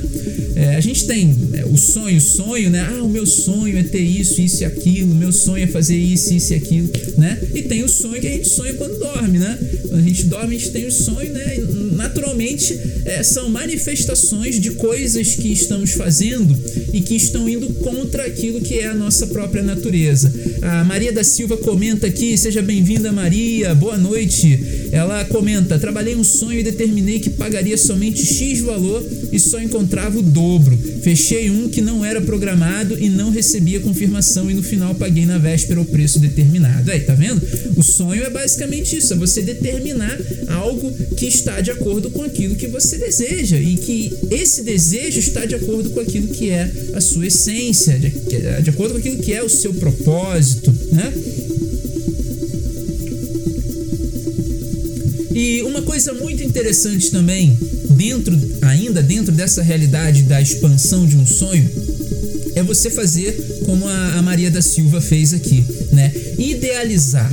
É, 0.56 0.78
a 0.78 0.80
gente 0.80 1.06
tem 1.06 1.36
é, 1.52 1.66
o 1.66 1.76
sonho, 1.76 2.22
sonho, 2.22 2.70
né? 2.70 2.80
Ah, 2.80 3.04
o 3.04 3.10
meu 3.10 3.26
sonho 3.26 3.78
é 3.78 3.84
ter 3.84 4.00
isso, 4.00 4.40
isso 4.42 4.64
e 4.64 4.66
aquilo, 4.66 5.12
o 5.12 5.16
meu 5.16 5.34
sonho 5.34 5.66
é 5.66 5.68
fazer 5.68 5.98
isso, 5.98 6.34
isso 6.34 6.54
e 6.54 6.56
aquilo, 6.56 6.90
né? 7.18 7.38
E 7.54 7.64
tem 7.64 7.84
o 7.84 7.90
sonho 7.90 8.22
que 8.22 8.28
a 8.28 8.32
gente 8.32 8.48
sonha 8.48 8.74
quando 8.76 8.98
dorme, 9.00 9.38
né? 9.38 9.60
Quando 9.82 10.00
a 10.00 10.08
gente 10.08 10.24
dorme, 10.24 10.56
a 10.56 10.60
gente 10.60 10.72
tem 10.72 10.88
o 10.88 10.92
sonho, 10.94 11.34
né? 11.34 11.58
E, 11.58 11.62
naturalmente, 12.00 12.80
é, 13.04 13.22
são 13.24 13.50
manifestações 13.50 14.58
de 14.60 14.72
coisas 14.72 15.36
que 15.36 15.52
estamos 15.52 15.92
fazendo 15.92 16.58
e 16.94 17.02
que 17.02 17.16
estão 17.16 17.48
indo 17.48 17.68
contra 17.74 18.26
aquilo 18.26 18.62
que 18.62 18.80
é 18.80 18.88
a 18.88 18.96
nossa 18.96 19.28
própria 19.28 19.62
natureza. 19.62 20.34
A 20.62 20.86
Maria 20.86 21.12
da 21.12 21.24
Silva 21.24 21.58
comenta 21.58 22.08
aqui, 22.08 22.38
seja 22.38 22.62
bem-vinda, 22.62 23.12
Maria, 23.12 23.76
boa 23.76 23.98
noite. 23.98 24.89
Ela 24.92 25.26
comenta: 25.26 25.80
trabalhei 25.80 26.16
um 26.16 26.24
sonho 26.24 26.60
e 26.60 26.64
determinei 26.64 27.20
que 27.20 27.30
pagaria 27.30 27.78
somente 27.78 28.26
X 28.26 28.62
valor 28.62 29.06
e 29.32 29.40
só 29.40 29.62
encontrava 29.62 30.18
o 30.18 30.22
dobro. 30.22 30.78
Fechei 31.02 31.50
um 31.50 31.70
que 31.70 31.82
não 31.82 32.04
era 32.04 32.22
programado 32.22 32.98
e 33.00 33.10
não 33.10 33.30
recebia 33.30 33.80
confirmação 33.80 34.50
e 34.50 34.54
no 34.54 34.64
final 34.64 34.96
paguei 34.96 35.26
na 35.26 35.38
véspera 35.38 35.82
o 35.82 35.86
preço 35.86 36.20
determinado. 36.20 36.92
Aí, 36.92 37.02
tá 37.02 37.14
vendo? 37.14 37.42
O 37.76 37.84
sonho 37.84 38.24
é 38.24 38.30
basicamente 38.30 38.98
isso, 38.98 39.14
é 39.14 39.18
você 39.18 39.42
determinar 39.42 40.20
algo 40.48 40.92
que 41.16 41.26
está 41.26 41.62
de 41.62 41.72
acordo 41.72 42.10
com 42.10 42.24
aquilo 42.24 42.56
que 42.56 42.68
você 42.68 42.98
deseja 42.98 43.58
e 43.58 43.76
que 43.76 44.14
esse 44.32 44.64
desejo 44.64 45.20
está 45.20 45.46
de 45.46 45.56
acordo 45.56 45.90
com 45.92 46.00
aquilo 46.00 46.28
que 46.28 46.50
é 46.50 46.72
a 46.94 47.02
sua 47.02 47.28
essência, 47.28 47.98
de, 47.98 48.10
de 48.10 48.70
acordo 48.70 48.94
com 48.94 49.00
aquilo 49.00 49.18
que 49.18 49.34
é 49.34 49.44
o 49.44 49.50
seu 49.50 49.74
propósito, 49.74 50.74
né? 50.92 51.14
E 55.42 55.64
uma 55.64 55.82
coisa 55.82 56.12
muito 56.12 56.44
interessante 56.44 57.12
também, 57.12 57.58
dentro 57.92 58.38
ainda 58.62 59.02
dentro 59.02 59.32
dessa 59.32 59.62
realidade 59.62 60.24
da 60.24 60.42
expansão 60.42 61.06
de 61.06 61.16
um 61.16 61.26
sonho, 61.26 61.66
é 62.56 62.62
você 62.62 62.90
fazer 62.90 63.62
como 63.64 63.88
a, 63.88 64.16
a 64.16 64.22
Maria 64.22 64.52
da 64.52 64.62
Silva 64.62 65.00
fez 65.00 65.34
aqui, 65.34 65.64
né? 65.94 66.12
Idealizar 66.38 67.32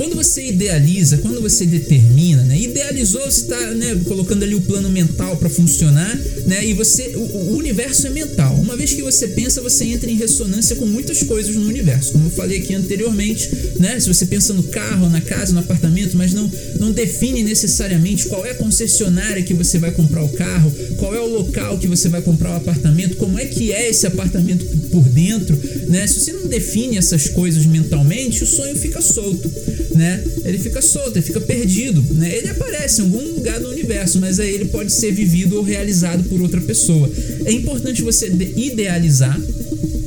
quando 0.00 0.16
você 0.16 0.46
idealiza, 0.46 1.18
quando 1.18 1.42
você 1.42 1.66
determina, 1.66 2.42
né? 2.44 2.58
Idealizou, 2.58 3.20
você 3.20 3.42
está 3.42 3.74
né, 3.74 4.00
colocando 4.06 4.42
ali 4.42 4.54
o 4.54 4.60
plano 4.62 4.88
mental 4.88 5.36
para 5.36 5.50
funcionar, 5.50 6.18
né? 6.46 6.64
E 6.64 6.72
você, 6.72 7.08
o, 7.16 7.20
o, 7.20 7.56
universo 7.58 8.06
é 8.06 8.10
mental. 8.10 8.54
Uma 8.54 8.78
vez 8.78 8.94
que 8.94 9.02
você 9.02 9.28
pensa, 9.28 9.60
você 9.60 9.84
entra 9.84 10.10
em 10.10 10.16
ressonância 10.16 10.74
com 10.76 10.86
muitas 10.86 11.22
coisas 11.22 11.54
no 11.54 11.68
universo. 11.68 12.12
Como 12.12 12.28
eu 12.28 12.30
falei 12.30 12.60
aqui 12.60 12.72
anteriormente, 12.72 13.50
né? 13.78 14.00
Se 14.00 14.08
você 14.08 14.24
pensa 14.24 14.54
no 14.54 14.62
carro, 14.62 15.06
na 15.10 15.20
casa, 15.20 15.52
no 15.52 15.58
apartamento, 15.58 16.16
mas 16.16 16.32
não, 16.32 16.50
não 16.78 16.92
define 16.92 17.42
necessariamente 17.42 18.24
qual 18.24 18.46
é 18.46 18.52
a 18.52 18.54
concessionária 18.54 19.42
que 19.42 19.52
você 19.52 19.78
vai 19.78 19.92
comprar 19.92 20.22
o 20.22 20.30
carro, 20.30 20.72
qual 20.96 21.14
é 21.14 21.20
o 21.20 21.26
local 21.26 21.76
que 21.76 21.86
você 21.86 22.08
vai 22.08 22.22
comprar 22.22 22.52
o 22.52 22.56
apartamento, 22.56 23.18
como 23.18 23.38
é 23.38 23.44
que 23.44 23.70
é 23.70 23.90
esse 23.90 24.06
apartamento 24.06 24.64
por 24.90 25.06
dentro, 25.10 25.60
né? 25.88 26.06
Se 26.06 26.20
você 26.20 26.32
não 26.32 26.46
define 26.46 26.96
essas 26.96 27.28
coisas 27.28 27.66
mentalmente, 27.66 28.42
o 28.42 28.46
sonho 28.46 28.74
fica 28.76 29.02
solto 29.02 29.50
né? 29.94 30.22
Ele 30.44 30.58
fica 30.58 30.80
solto, 30.80 31.16
ele 31.16 31.22
fica 31.22 31.40
perdido, 31.40 32.02
né? 32.14 32.36
Ele 32.36 32.48
aparece 32.48 33.00
em 33.00 33.04
algum 33.04 33.34
lugar 33.34 33.60
no 33.60 33.70
universo, 33.70 34.20
mas 34.20 34.38
aí 34.40 34.54
ele 34.54 34.66
pode 34.66 34.92
ser 34.92 35.12
vivido 35.12 35.56
ou 35.56 35.62
realizado 35.62 36.24
por 36.24 36.40
outra 36.40 36.60
pessoa. 36.60 37.10
É 37.44 37.52
importante 37.52 38.02
você 38.02 38.28
idealizar 38.56 39.38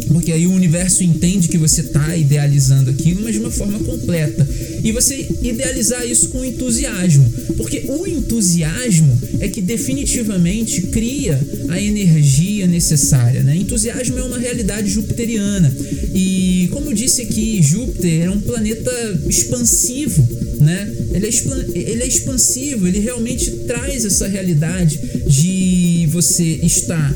porque 0.07 0.31
aí 0.31 0.47
o 0.47 0.51
universo 0.51 1.03
entende 1.03 1.47
que 1.47 1.57
você 1.57 1.81
está 1.81 2.15
idealizando 2.15 2.89
aquilo, 2.89 3.21
mas 3.23 3.33
de 3.33 3.39
uma 3.39 3.51
forma 3.51 3.79
completa. 3.79 4.47
E 4.83 4.91
você 4.91 5.27
idealizar 5.41 6.05
isso 6.05 6.29
com 6.29 6.43
entusiasmo, 6.43 7.31
porque 7.57 7.83
o 7.87 8.07
entusiasmo 8.07 9.19
é 9.39 9.47
que 9.47 9.61
definitivamente 9.61 10.81
cria 10.83 11.39
a 11.69 11.81
energia 11.81 12.67
necessária. 12.67 13.43
Né? 13.43 13.57
Entusiasmo 13.57 14.17
é 14.17 14.23
uma 14.23 14.37
realidade 14.37 14.89
jupiteriana. 14.89 15.73
E 16.13 16.69
como 16.71 16.89
eu 16.89 16.93
disse 16.93 17.21
aqui, 17.21 17.61
Júpiter 17.61 18.25
é 18.25 18.29
um 18.29 18.39
planeta 18.39 18.91
expansivo. 19.27 20.27
Né? 20.59 20.93
Ele, 21.13 21.27
é 21.27 21.79
ele 21.91 22.03
é 22.03 22.07
expansivo, 22.07 22.87
ele 22.87 22.99
realmente 22.99 23.51
traz 23.67 24.05
essa 24.05 24.27
realidade 24.27 24.99
de 25.27 26.07
você 26.11 26.59
estar 26.63 27.13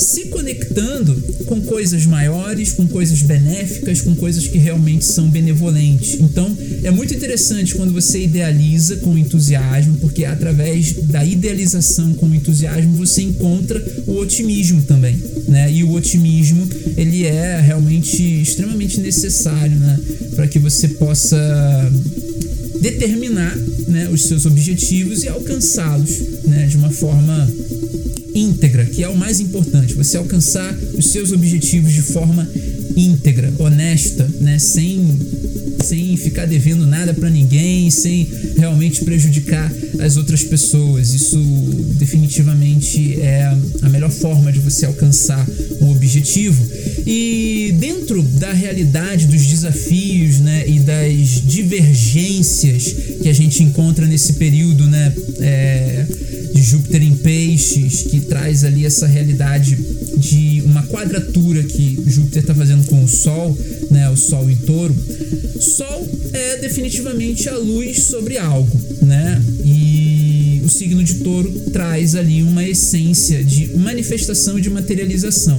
se 0.00 0.26
conectando 0.26 1.14
com 1.46 1.60
coisas 1.60 2.06
maiores, 2.06 2.72
com 2.72 2.86
coisas 2.88 3.22
benéficas, 3.22 4.00
com 4.00 4.14
coisas 4.14 4.46
que 4.46 4.58
realmente 4.58 5.04
são 5.04 5.28
benevolentes. 5.28 6.18
Então, 6.20 6.56
é 6.82 6.90
muito 6.90 7.14
interessante 7.14 7.74
quando 7.74 7.92
você 7.92 8.22
idealiza 8.22 8.96
com 8.96 9.16
entusiasmo, 9.16 9.98
porque 9.98 10.24
através 10.24 10.92
da 10.92 11.24
idealização 11.24 12.14
com 12.14 12.34
entusiasmo 12.34 12.96
você 12.96 13.22
encontra 13.22 13.82
o 14.06 14.16
otimismo 14.16 14.82
também, 14.82 15.16
né? 15.46 15.70
E 15.70 15.84
o 15.84 15.92
otimismo, 15.92 16.66
ele 16.96 17.24
é 17.24 17.60
realmente 17.60 18.22
extremamente 18.40 19.00
necessário, 19.00 19.76
né, 19.76 20.00
para 20.34 20.48
que 20.48 20.58
você 20.58 20.88
possa 20.88 21.90
determinar 22.80 23.54
né, 23.86 24.08
os 24.10 24.24
seus 24.24 24.46
objetivos 24.46 25.22
e 25.22 25.28
alcançá-los 25.28 26.18
né, 26.46 26.66
de 26.66 26.76
uma 26.76 26.90
forma 26.90 27.48
íntegra, 28.34 28.84
que 28.84 29.02
é 29.02 29.08
o 29.08 29.16
mais 29.16 29.40
importante, 29.40 29.94
você 29.94 30.16
alcançar 30.16 30.76
os 30.96 31.06
seus 31.06 31.32
objetivos 31.32 31.92
de 31.92 32.02
forma 32.02 32.48
íntegra, 32.96 33.52
honesta, 33.58 34.28
né, 34.40 34.58
sem 34.58 35.00
sem 35.84 36.16
ficar 36.16 36.46
devendo 36.46 36.86
nada 36.86 37.14
para 37.14 37.30
ninguém, 37.30 37.90
sem 37.90 38.28
realmente 38.56 39.02
prejudicar 39.04 39.72
as 39.98 40.16
outras 40.16 40.44
pessoas. 40.44 41.12
Isso 41.14 41.38
definitivamente 41.98 43.20
é 43.20 43.50
a 43.82 43.88
melhor 43.88 44.10
forma 44.10 44.52
de 44.52 44.60
você 44.60 44.86
alcançar 44.86 45.44
um 45.80 45.90
objetivo. 45.90 46.62
E 47.06 47.74
dentro 47.78 48.22
da 48.22 48.52
realidade 48.52 49.26
dos 49.26 49.46
desafios, 49.46 50.38
né, 50.40 50.64
e 50.68 50.80
das 50.80 51.42
divergências 51.46 52.94
que 53.22 53.28
a 53.28 53.32
gente 53.32 53.62
encontra 53.62 54.06
nesse 54.06 54.34
período, 54.34 54.86
né, 54.86 55.12
é, 55.40 56.06
de 56.52 56.62
Júpiter 56.62 57.02
em 57.02 57.16
Peixes, 57.16 58.02
que 58.02 58.20
traz 58.20 58.64
ali 58.64 58.84
essa 58.84 59.06
realidade 59.06 59.76
de 60.16 60.62
uma 60.64 60.82
quadratura 60.84 61.62
que 61.62 61.98
Júpiter 62.06 62.42
está 62.42 62.54
fazendo 62.54 62.86
com 62.86 63.02
o 63.02 63.08
Sol, 63.08 63.58
né, 63.90 64.08
o 64.10 64.16
Sol 64.16 64.50
em 64.50 64.56
Touro. 64.56 64.94
Sol 65.60 66.08
é 66.32 66.56
definitivamente 66.58 67.48
a 67.48 67.56
luz 67.56 68.04
sobre 68.04 68.38
algo, 68.38 68.80
né? 69.02 69.42
E 69.64 70.62
o 70.64 70.68
signo 70.68 71.02
de 71.02 71.14
Touro 71.16 71.50
traz 71.72 72.14
ali 72.14 72.42
uma 72.42 72.66
essência 72.66 73.42
de 73.44 73.76
manifestação 73.76 74.58
e 74.58 74.62
de 74.62 74.70
materialização. 74.70 75.58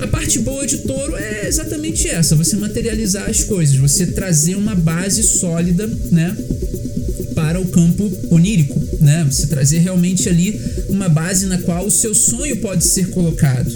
A 0.00 0.06
parte 0.06 0.38
boa 0.38 0.64
de 0.64 0.78
touro 0.78 1.16
é 1.16 1.48
exatamente 1.48 2.06
essa: 2.08 2.36
você 2.36 2.56
materializar 2.56 3.28
as 3.28 3.42
coisas, 3.42 3.76
você 3.76 4.06
trazer 4.06 4.54
uma 4.54 4.74
base 4.74 5.22
sólida, 5.22 5.86
né? 6.10 6.36
Para 7.38 7.60
o 7.60 7.68
campo 7.68 8.10
onírico, 8.30 8.76
né? 9.00 9.24
Você 9.30 9.46
trazer 9.46 9.78
realmente 9.78 10.28
ali 10.28 10.60
uma 10.88 11.08
base 11.08 11.46
na 11.46 11.56
qual 11.58 11.86
o 11.86 11.90
seu 11.90 12.12
sonho 12.12 12.56
pode 12.56 12.84
ser 12.84 13.10
colocado, 13.10 13.72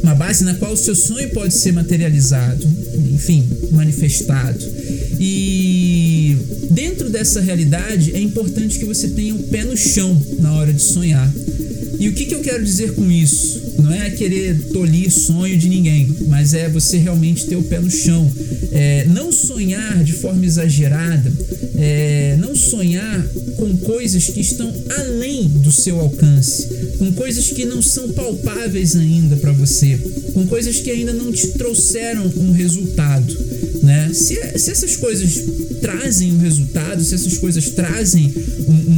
uma 0.00 0.14
base 0.14 0.44
na 0.44 0.54
qual 0.54 0.72
o 0.72 0.76
seu 0.76 0.94
sonho 0.94 1.28
pode 1.30 1.54
ser 1.54 1.72
materializado, 1.72 2.64
enfim, 3.12 3.48
manifestado. 3.72 4.64
E 5.18 6.36
dentro 6.70 7.10
dessa 7.10 7.40
realidade 7.40 8.14
é 8.14 8.20
importante 8.20 8.78
que 8.78 8.84
você 8.84 9.08
tenha 9.08 9.34
o 9.34 9.42
pé 9.42 9.64
no 9.64 9.76
chão 9.76 10.16
na 10.38 10.52
hora 10.52 10.72
de 10.72 10.82
sonhar. 10.82 11.28
E 11.98 12.08
o 12.08 12.12
que, 12.12 12.26
que 12.26 12.34
eu 12.34 12.40
quero 12.40 12.64
dizer 12.64 12.94
com 12.94 13.10
isso? 13.10 13.74
Não 13.78 13.92
é 13.92 14.10
querer 14.10 14.56
tolir 14.72 15.10
sonho 15.10 15.56
de 15.56 15.68
ninguém, 15.68 16.14
mas 16.26 16.54
é 16.54 16.68
você 16.68 16.98
realmente 16.98 17.46
ter 17.46 17.56
o 17.56 17.62
pé 17.62 17.80
no 17.80 17.90
chão. 17.90 18.30
É, 18.70 19.06
não 19.06 19.30
sonhar 19.30 20.02
de 20.02 20.12
forma 20.12 20.44
exagerada, 20.44 21.32
é, 21.76 22.36
não 22.38 22.54
sonhar 22.54 23.26
com 23.56 23.76
coisas 23.78 24.26
que 24.26 24.40
estão 24.40 24.72
além 24.98 25.48
do 25.48 25.70
seu 25.70 26.00
alcance, 26.00 26.68
com 26.98 27.12
coisas 27.12 27.50
que 27.50 27.64
não 27.64 27.82
são 27.82 28.10
palpáveis 28.12 28.96
ainda 28.96 29.36
para 29.36 29.52
você, 29.52 29.98
com 30.32 30.46
coisas 30.46 30.78
que 30.78 30.90
ainda 30.90 31.12
não 31.12 31.32
te 31.32 31.48
trouxeram 31.48 32.32
um 32.36 32.52
resultado. 32.52 33.36
Né? 33.82 34.10
Se, 34.14 34.36
se 34.58 34.70
essas 34.70 34.96
coisas 34.96 35.42
trazem 35.80 36.32
um 36.32 36.38
resultado, 36.38 37.02
se 37.02 37.14
essas 37.14 37.36
coisas 37.38 37.70
trazem 37.70 38.32
um, 38.68 38.91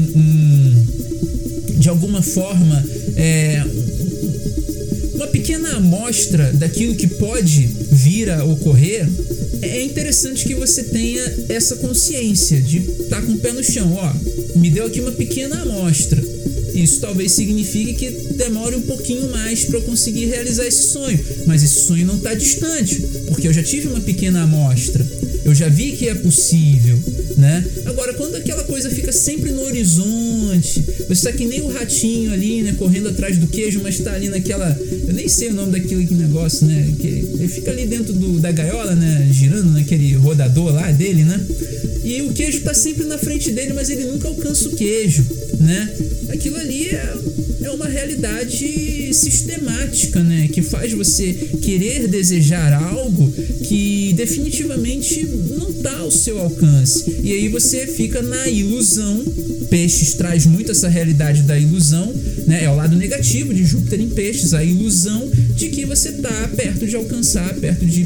de 1.85 1.91
alguma 1.91 2.23
forma 2.23 2.83
é, 3.15 3.63
uma 5.13 5.27
pequena 5.27 5.77
amostra 5.77 6.51
daquilo 6.55 6.95
que 6.95 7.07
pode 7.07 7.69
vir 7.93 8.31
a 8.31 8.43
ocorrer, 8.43 9.07
é 9.61 9.83
interessante 9.83 10.47
que 10.47 10.55
você 10.55 10.85
tenha 10.85 11.23
essa 11.51 11.77
consciência 11.77 12.59
de 12.59 12.79
estar 12.79 13.21
tá 13.21 13.23
com 13.23 13.33
o 13.33 13.39
pé 13.39 13.53
no 13.53 13.63
chão. 13.63 13.93
Ó, 13.93 14.59
me 14.59 14.71
deu 14.71 14.87
aqui 14.87 14.99
uma 14.99 15.13
pequena 15.13 15.61
amostra. 15.61 16.25
Isso 16.75 17.01
talvez 17.01 17.33
signifique 17.33 17.93
que 17.93 18.11
demore 18.33 18.77
um 18.77 18.83
pouquinho 18.83 19.31
mais 19.31 19.65
para 19.65 19.79
eu 19.79 19.83
conseguir 19.83 20.25
realizar 20.25 20.67
esse 20.67 20.89
sonho, 20.89 21.21
mas 21.47 21.63
esse 21.63 21.85
sonho 21.85 22.07
não 22.07 22.17
está 22.17 22.33
distante, 22.33 22.99
porque 23.29 23.47
eu 23.47 23.53
já 23.53 23.63
tive 23.63 23.89
uma 23.89 24.01
pequena 24.01 24.43
amostra. 24.43 25.07
Eu 25.45 25.55
já 25.55 25.69
vi 25.69 25.93
que 25.93 26.09
é 26.09 26.15
possível, 26.15 26.99
né? 27.37 27.65
Agora, 27.87 28.15
quando 28.15 28.37
aquela 28.37 28.65
coisa 28.65 28.91
fica 28.91 29.13
sempre 29.13 29.51
no 29.51 29.63
horizonte, 29.63 30.85
você 31.09 31.13
está 31.13 31.33
que 31.33 31.47
nem 31.47 31.63
o 31.63 31.69
ratinho 31.69 32.33
ali, 32.33 32.63
né? 32.63 32.75
Correndo 32.79 33.09
atrás 33.09 33.37
do 33.39 33.47
queijo, 33.47 33.81
mas 33.83 33.97
está 33.97 34.13
ali 34.13 34.29
naquela. 34.29 34.77
Eu 35.07 35.15
nem 35.15 35.29
sei 35.29 35.49
o 35.49 35.55
nome 35.55 35.73
daquele 35.73 36.07
negócio, 36.15 36.67
né? 36.67 36.93
Que 36.99 37.07
ele 37.07 37.49
fica 37.49 37.71
ali 37.71 37.87
dentro 37.87 38.13
do, 38.13 38.41
da 38.41 38.51
gaiola, 38.53 38.95
né? 38.95 39.29
Girando 39.31 39.71
naquele 39.71 40.13
rodador 40.15 40.73
lá 40.73 40.91
dele, 40.91 41.25
né? 41.25 41.41
E 42.05 42.21
o 42.23 42.33
queijo 42.33 42.59
está 42.59 42.75
sempre 42.75 43.07
na 43.07 43.17
frente 43.17 43.51
dele, 43.51 43.73
mas 43.73 43.89
ele 43.89 44.05
nunca 44.05 44.29
alcança 44.29 44.69
o 44.69 44.77
queijo, 44.77 45.25
né? 45.65 45.89
Aquilo 46.29 46.57
ali 46.57 46.89
é, 46.89 47.15
é 47.63 47.71
uma 47.71 47.89
realidade 47.89 49.13
sistemática, 49.15 50.23
né? 50.23 50.49
Que 50.53 50.63
faz 50.63 50.93
você 50.93 51.33
querer 51.63 52.07
desejar 52.07 52.73
algo 52.73 53.33
que 53.67 54.13
definitivamente 54.15 55.27
não 55.57 55.71
está 55.71 55.99
ao 55.99 56.11
seu 56.11 56.39
alcance. 56.39 57.19
E 57.23 57.33
aí 57.33 57.49
você 57.49 57.87
fica 57.87 58.21
na 58.23 58.49
ilusão. 58.49 59.25
Peixes 59.71 60.15
traz 60.15 60.47
muito 60.47 60.71
essa 60.71 60.89
realidade 60.89 61.43
da 61.43 61.59
ilusão, 61.59 62.13
né? 62.47 62.65
É 62.65 62.71
o 62.71 62.77
lado 62.77 62.95
negativo 62.97 63.53
de 63.53 63.65
Júpiter 63.65 64.01
em 64.01 64.09
peixes, 64.09 64.55
a 64.55 64.63
ilusão 64.63 65.31
de 65.57 65.69
que 65.71 65.85
você 65.85 66.11
está 66.11 66.49
perto 66.49 66.87
de 66.87 66.95
alcançar, 66.95 67.55
perto 67.55 67.87
de 67.87 68.05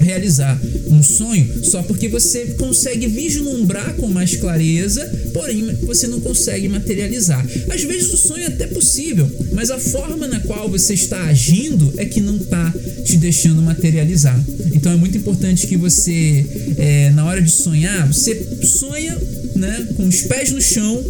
realizar 0.00 0.60
um 0.90 1.02
sonho 1.02 1.64
só 1.64 1.82
porque 1.82 2.08
você 2.08 2.46
consegue 2.58 3.06
vislumbrar 3.06 3.94
com 3.94 4.08
mais 4.08 4.36
clareza, 4.36 5.04
porém 5.32 5.74
você 5.82 6.06
não 6.06 6.20
consegue 6.20 6.68
materializar. 6.68 7.44
Às 7.70 7.82
vezes 7.82 8.12
o 8.12 8.16
sonho 8.16 8.44
é 8.44 8.46
até 8.46 8.66
possível, 8.66 9.30
mas 9.52 9.70
a 9.70 9.78
forma 9.78 10.26
na 10.26 10.40
qual 10.40 10.68
você 10.70 10.94
está 10.94 11.24
agindo 11.24 11.92
é 11.96 12.04
que 12.04 12.20
não 12.20 12.36
está 12.36 12.72
te 13.04 13.16
deixando 13.16 13.62
materializar. 13.62 14.42
Então 14.74 14.92
é 14.92 14.96
muito 14.96 15.16
importante 15.16 15.66
que 15.66 15.76
você, 15.76 16.44
é, 16.76 17.10
na 17.10 17.24
hora 17.24 17.40
de 17.40 17.50
sonhar, 17.50 18.06
você 18.06 18.34
sonha 18.62 19.16
né, 19.54 19.88
com 19.96 20.06
os 20.06 20.22
pés 20.22 20.50
no 20.50 20.60
chão 20.60 21.02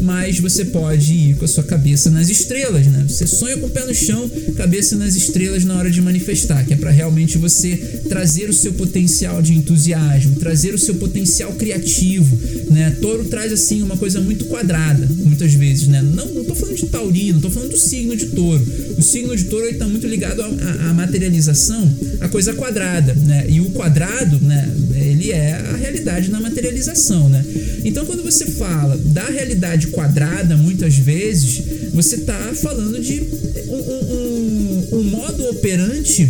mas 0.00 0.38
você 0.38 0.64
pode 0.64 1.12
ir 1.12 1.36
com 1.36 1.44
a 1.44 1.48
sua 1.48 1.64
cabeça 1.64 2.10
nas 2.10 2.28
estrelas, 2.28 2.86
né? 2.86 3.04
Você 3.08 3.26
sonha 3.26 3.56
com 3.56 3.66
o 3.66 3.70
pé 3.70 3.84
no 3.84 3.94
chão, 3.94 4.30
cabeça 4.56 4.96
nas 4.96 5.14
estrelas 5.14 5.64
na 5.64 5.76
hora 5.76 5.90
de 5.90 6.00
manifestar, 6.00 6.64
que 6.64 6.74
é 6.74 6.76
para 6.76 6.90
realmente 6.90 7.38
você 7.38 7.76
trazer 8.08 8.48
o 8.48 8.52
seu 8.52 8.72
potencial 8.72 9.40
de 9.42 9.54
entusiasmo, 9.54 10.36
trazer 10.36 10.74
o 10.74 10.78
seu 10.78 10.94
potencial 10.94 11.52
criativo, 11.52 12.38
né? 12.70 12.96
Touro 13.00 13.24
traz 13.24 13.52
assim 13.52 13.82
uma 13.82 13.96
coisa 13.96 14.20
muito 14.20 14.46
quadrada, 14.46 15.08
muitas 15.16 15.52
vezes, 15.54 15.88
né? 15.88 16.02
Não, 16.02 16.26
não 16.26 16.44
tô 16.44 16.54
falando 16.54 16.76
de 16.76 16.86
taurino, 16.86 17.40
tô 17.40 17.50
falando 17.50 17.70
do 17.70 17.78
signo 17.78 18.16
de 18.16 18.26
touro. 18.26 18.64
O 18.98 19.02
signo 19.02 19.36
de 19.36 19.44
touro 19.44 19.66
está 19.66 19.86
muito 19.86 20.06
ligado 20.06 20.42
à 20.42 20.94
materialização, 20.94 21.88
a 22.20 22.28
coisa 22.28 22.52
quadrada, 22.54 23.14
né? 23.14 23.46
E 23.48 23.60
o 23.60 23.70
quadrado, 23.70 24.38
né? 24.40 24.70
Ele 25.00 25.32
é 25.32 25.52
a 25.54 25.76
realidade 25.76 26.30
na 26.30 26.40
materialização, 26.40 27.28
né? 27.28 27.44
Então 27.84 28.04
quando 28.06 28.22
você 28.22 28.46
fala 28.46 28.96
da 28.96 29.26
realidade 29.26 29.88
quadrada, 29.88 30.56
muitas 30.56 30.96
vezes, 30.96 31.62
você 31.92 32.16
está 32.16 32.52
falando 32.54 33.00
de 33.00 33.22
um, 33.68 33.74
um, 33.74 34.88
um 34.98 35.02
modo 35.04 35.48
operante 35.50 36.28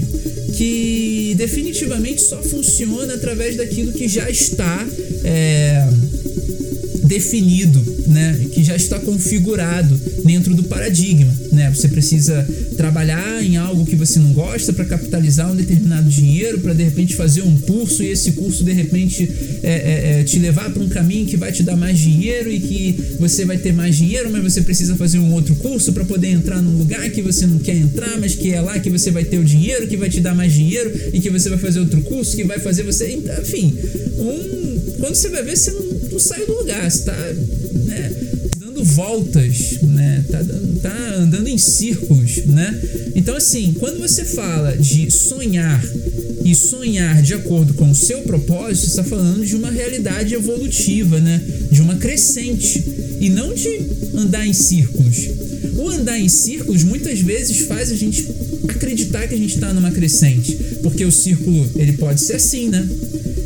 que 0.53 1.35
definitivamente 1.37 2.21
só 2.23 2.43
funciona 2.43 3.15
através 3.15 3.57
daquilo 3.57 3.93
que 3.93 4.09
já 4.09 4.29
está 4.29 4.87
é, 5.25 5.89
definido, 7.11 7.85
né, 8.07 8.39
que 8.53 8.63
já 8.63 8.77
está 8.77 8.97
configurado 9.01 10.01
dentro 10.25 10.55
do 10.55 10.63
paradigma, 10.63 11.35
né? 11.51 11.69
Você 11.75 11.89
precisa 11.89 12.47
trabalhar 12.77 13.45
em 13.45 13.57
algo 13.57 13.85
que 13.85 13.97
você 13.97 14.21
não 14.21 14.33
gosta 14.33 14.73
para 14.73 14.85
capitalizar 14.85 15.51
um 15.51 15.57
determinado 15.57 16.09
dinheiro, 16.09 16.61
para 16.61 16.73
de 16.73 16.85
repente 16.85 17.17
fazer 17.17 17.43
um 17.43 17.59
curso 17.59 18.05
e 18.05 18.11
esse 18.11 18.33
curso 18.33 18.63
de 18.63 18.73
repente 18.73 19.29
é, 19.61 19.71
é, 19.71 20.21
é, 20.21 20.25
te 20.25 20.39
levar 20.39 20.71
para 20.71 20.83
um 20.83 20.89
caminho 20.89 21.27
que 21.27 21.37
vai 21.37 21.51
te 21.51 21.65
dar 21.65 21.77
mais 21.77 21.99
dinheiro 21.99 22.49
e 22.49 22.61
que 22.61 23.17
você 23.19 23.45
vai 23.45 23.59
ter 23.59 23.73
mais 23.73 23.97
dinheiro, 23.97 24.31
mas 24.31 24.45
você 24.45 24.61
precisa 24.63 24.95
fazer 24.95 25.19
um 25.19 25.33
outro 25.33 25.57
curso 25.57 25.93
para 25.93 26.05
poder 26.05 26.29
entrar 26.29 26.63
num 26.63 26.79
lugar 26.79 27.11
que 27.11 27.21
você 27.21 27.45
não 27.45 27.59
quer 27.59 27.77
entrar, 27.77 28.21
mas 28.21 28.37
que 28.37 28.53
é 28.53 28.61
lá 28.61 28.79
que 28.79 28.89
você 28.89 29.11
vai 29.11 29.25
ter 29.25 29.39
o 29.39 29.45
dinheiro, 29.45 29.89
que 29.89 29.97
vai 29.97 30.09
te 30.09 30.21
dar 30.21 30.35
mais 30.35 30.53
dinheiro 30.53 30.93
e 31.13 31.19
que 31.19 31.29
você 31.29 31.49
vai 31.49 31.59
fazer 31.59 31.81
outro 31.81 32.01
curso 32.03 32.37
que 32.37 32.45
vai 32.45 32.61
fazer 32.61 32.85
você, 32.85 33.19
enfim, 33.43 33.75
um, 34.17 34.81
quando 35.01 35.15
você 35.15 35.29
vai 35.29 35.43
ver 35.43 35.57
você 35.57 35.73
não, 35.73 35.90
não 36.21 36.27
sai 36.27 36.45
do 36.45 36.53
lugar, 36.55 36.91
você 36.91 37.05
tá, 37.05 37.17
né, 37.87 38.13
dando 38.59 38.85
voltas, 38.85 39.81
né? 39.81 40.23
Tá, 40.31 40.45
tá 40.83 41.15
andando 41.17 41.49
em 41.49 41.57
círculos, 41.57 42.45
né? 42.45 42.79
Então, 43.15 43.35
assim, 43.35 43.75
quando 43.79 43.99
você 43.99 44.25
fala 44.25 44.77
de 44.77 45.11
sonhar 45.11 45.83
e 46.45 46.55
sonhar 46.55 47.23
de 47.23 47.33
acordo 47.33 47.73
com 47.73 47.91
o 47.91 47.95
seu 47.95 48.21
propósito, 48.21 48.89
está 48.89 49.03
falando 49.03 49.45
de 49.47 49.57
uma 49.57 49.71
realidade 49.71 50.35
evolutiva, 50.35 51.19
né? 51.19 51.41
De 51.73 51.81
uma 51.81 51.97
crescente 51.97 52.85
e 53.19 53.31
não 53.31 53.55
de 53.55 53.81
andar 54.15 54.47
em 54.47 54.53
círculos. 54.53 55.17
O 55.77 55.89
andar 55.89 56.19
em 56.19 56.29
círculos 56.29 56.85
muitas 56.85 57.21
vezes 57.21 57.61
faz 57.61 57.91
a 57.91 57.97
gente 57.97 58.29
acreditar 58.69 59.27
que 59.27 59.35
a 59.35 59.39
gente 59.39 59.55
está 59.55 59.73
numa 59.73 59.91
crescente, 59.91 60.55
porque 60.83 61.05
o 61.05 61.13
círculo 61.13 61.67
ele 61.77 61.95
pode 61.95 62.21
ser 62.21 62.35
assim, 62.35 62.69
né? 62.69 62.87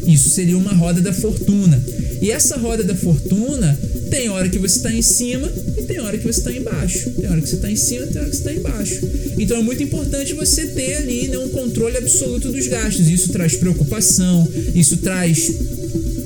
Isso 0.07 0.31
seria 0.31 0.59
uma 0.59 0.72
roda 0.72 1.01
da 1.01 1.12
fortuna. 1.12 1.83
E 2.25 2.31
essa 2.31 2.57
roda 2.57 2.83
da 2.83 2.95
fortuna 2.95 3.79
tem 4.11 4.31
hora 4.31 4.49
que 4.49 4.59
você 4.59 4.79
está 4.79 4.91
em 4.91 5.03
cima 5.03 5.47
e 5.77 5.83
tem 5.83 6.01
hora 6.01 6.16
que 6.16 6.25
você 6.25 6.39
está 6.39 6.51
embaixo. 6.51 7.11
Tem 7.11 7.29
hora 7.29 7.39
que 7.39 7.47
você 7.47 7.57
está 7.57 7.70
em 7.70 7.77
cima, 7.77 8.07
tem 8.07 8.18
hora 8.18 8.31
que 8.31 8.37
você 8.37 8.49
está 8.49 8.55
embaixo. 8.55 9.01
Então 9.39 9.59
é 9.59 9.62
muito 9.62 9.83
importante 9.83 10.33
você 10.33 10.68
ter 10.68 10.95
ali 10.97 11.29
né, 11.29 11.37
um 11.37 11.51
controle 11.51 11.99
absoluto 11.99 12.51
dos 12.51 12.66
gastos. 12.66 13.11
Isso 13.11 13.29
traz 13.29 13.57
preocupação, 13.57 14.49
isso 14.75 14.97
traz 14.97 15.53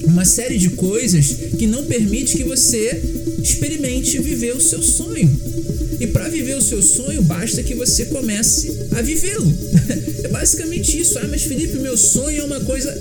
uma 0.05 0.25
série 0.25 0.57
de 0.57 0.71
coisas 0.71 1.35
que 1.59 1.67
não 1.67 1.85
permite 1.85 2.37
que 2.37 2.45
você 2.45 3.03
experimente 3.43 4.21
viver 4.21 4.55
o 4.55 4.61
seu 4.61 4.81
sonho. 4.81 5.29
E 5.99 6.07
para 6.07 6.29
viver 6.29 6.57
o 6.57 6.63
seu 6.63 6.81
sonho, 6.81 7.23
basta 7.23 7.61
que 7.61 7.75
você 7.75 8.05
comece 8.07 8.71
a 8.93 9.03
vivê-lo. 9.03 9.53
é 10.23 10.29
basicamente 10.29 10.97
isso. 10.97 11.19
Ah, 11.19 11.27
mas 11.29 11.43
Felipe, 11.43 11.77
meu 11.79 11.97
sonho 11.97 12.41
é 12.41 12.45
uma 12.45 12.61
coisa. 12.61 12.97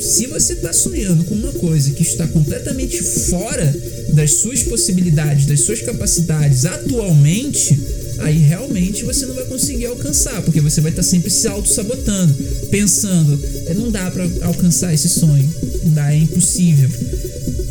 Se 0.00 0.26
você 0.26 0.52
está 0.52 0.72
sonhando 0.72 1.24
com 1.24 1.34
uma 1.34 1.52
coisa 1.52 1.90
que 1.90 2.02
está 2.02 2.26
completamente 2.28 3.02
fora 3.02 3.74
das 4.12 4.34
suas 4.34 4.62
possibilidades, 4.62 5.46
das 5.46 5.60
suas 5.60 5.80
capacidades 5.80 6.64
atualmente, 6.64 7.78
aí 8.18 8.38
realmente 8.38 9.04
você 9.04 9.26
não 9.26 9.34
vai 9.34 9.44
conseguir 9.44 9.86
alcançar, 9.86 10.42
porque 10.42 10.60
você 10.60 10.80
vai 10.80 10.90
estar 10.90 11.02
sempre 11.02 11.30
se 11.30 11.46
auto-sabotando, 11.46 12.34
pensando, 12.70 13.38
é, 13.66 13.74
não 13.74 13.90
dá 13.90 14.10
para 14.10 14.28
alcançar 14.42 14.92
esse 14.92 15.08
sonho, 15.08 15.48
não 15.84 15.92
dá, 15.92 16.12
é 16.12 16.18
impossível. 16.18 16.88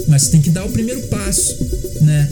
Mas 0.07 0.29
tem 0.29 0.41
que 0.41 0.49
dar 0.49 0.65
o 0.65 0.71
primeiro 0.71 1.01
passo, 1.03 1.57
né? 2.01 2.29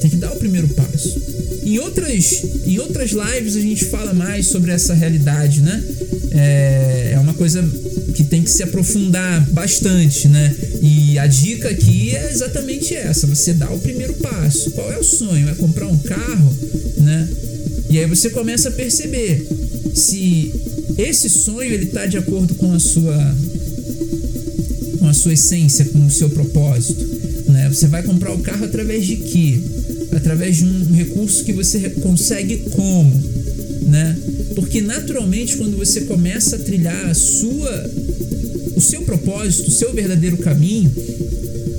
Tem 0.00 0.10
que 0.10 0.16
dar 0.16 0.32
o 0.32 0.36
primeiro 0.36 0.68
passo. 0.68 1.20
Em 1.62 1.78
outras, 1.78 2.42
em 2.64 2.78
outras 2.78 3.10
lives 3.10 3.56
a 3.56 3.60
gente 3.60 3.84
fala 3.86 4.14
mais 4.14 4.46
sobre 4.46 4.70
essa 4.70 4.94
realidade, 4.94 5.60
né? 5.60 5.84
É, 6.30 7.10
é 7.14 7.18
uma 7.18 7.34
coisa 7.34 7.62
que 8.14 8.24
tem 8.24 8.42
que 8.42 8.50
se 8.50 8.62
aprofundar 8.62 9.48
bastante, 9.50 10.28
né? 10.28 10.54
E 10.82 11.18
a 11.18 11.26
dica 11.26 11.68
aqui 11.68 12.14
é 12.14 12.30
exatamente 12.30 12.94
essa: 12.94 13.26
você 13.26 13.52
dá 13.52 13.70
o 13.70 13.78
primeiro 13.78 14.14
passo. 14.14 14.70
Qual 14.72 14.92
é 14.92 14.98
o 14.98 15.04
sonho? 15.04 15.48
É 15.48 15.54
comprar 15.54 15.86
um 15.86 15.98
carro, 15.98 16.56
né? 16.98 17.28
E 17.88 17.98
aí 17.98 18.06
você 18.06 18.30
começa 18.30 18.68
a 18.68 18.72
perceber 18.72 19.46
se 19.94 20.54
esse 20.96 21.28
sonho 21.28 21.72
ele 21.72 21.86
está 21.86 22.06
de 22.06 22.18
acordo 22.18 22.54
com 22.54 22.72
a 22.72 22.78
sua 22.78 23.36
com 24.98 25.06
a 25.06 25.14
sua 25.14 25.32
essência, 25.32 25.84
com 25.86 26.06
o 26.06 26.10
seu 26.10 26.28
propósito, 26.30 27.04
né? 27.48 27.68
Você 27.68 27.86
vai 27.86 28.02
comprar 28.02 28.32
o 28.32 28.38
carro 28.38 28.64
através 28.64 29.06
de 29.06 29.16
quê? 29.16 29.60
através 30.16 30.56
de 30.56 30.64
um 30.64 30.92
recurso 30.92 31.44
que 31.44 31.52
você 31.52 31.90
consegue 31.90 32.58
como, 32.70 33.12
né? 33.82 34.16
Porque 34.54 34.80
naturalmente 34.80 35.56
quando 35.56 35.76
você 35.76 36.02
começa 36.02 36.56
a 36.56 36.58
trilhar 36.58 37.10
a 37.10 37.14
sua 37.14 37.90
o 38.76 38.80
seu 38.80 39.02
propósito, 39.02 39.68
o 39.68 39.72
seu 39.72 39.92
verdadeiro 39.92 40.38
caminho, 40.38 40.90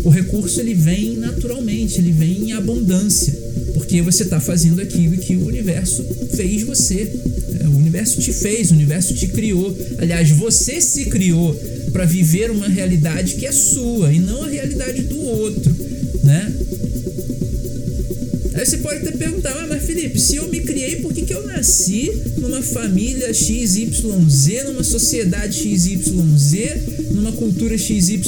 o 0.04 0.10
recurso 0.10 0.60
ele 0.60 0.74
vem 0.74 1.18
naturalmente, 1.18 2.00
ele 2.00 2.12
vem 2.12 2.50
em 2.50 2.52
abundância, 2.54 3.34
porque 3.74 4.02
você 4.02 4.24
está 4.24 4.40
fazendo 4.40 4.82
aquilo 4.82 5.18
que 5.18 5.36
o 5.36 5.46
universo 5.48 6.04
fez 6.36 6.64
você. 6.64 7.12
É, 7.60 7.68
o 7.68 7.78
universo 7.78 8.22
te 8.22 8.32
fez, 8.32 8.72
o 8.72 8.74
universo 8.74 9.14
te 9.14 9.28
criou. 9.28 9.76
Aliás, 9.98 10.30
você 10.32 10.80
se 10.80 11.06
criou 11.06 11.54
para 11.92 12.06
viver 12.06 12.50
uma 12.52 12.68
realidade 12.68 13.36
que 13.36 13.46
é 13.46 13.52
sua 13.52 14.14
e 14.14 14.20
não 14.20 14.44
a 14.44 14.48
realidade 14.48 15.02
do 15.04 15.20
outro, 15.22 15.76
né? 16.24 16.54
Aí 18.62 18.68
você 18.68 18.78
pode 18.78 18.98
até 18.98 19.18
perguntar, 19.18 19.50
ah, 19.54 19.66
mas 19.68 19.84
Felipe, 19.84 20.20
se 20.20 20.36
eu 20.36 20.48
me 20.48 20.60
criei, 20.60 20.98
por 20.98 21.12
que, 21.12 21.24
que 21.24 21.34
eu 21.34 21.48
nasci 21.48 22.12
numa 22.38 22.62
família 22.62 23.34
XYZ, 23.34 23.98
numa 24.68 24.84
sociedade 24.84 25.58
XYZ, 25.58 25.98
numa 27.10 27.32
cultura 27.32 27.76
XYZ 27.76 28.20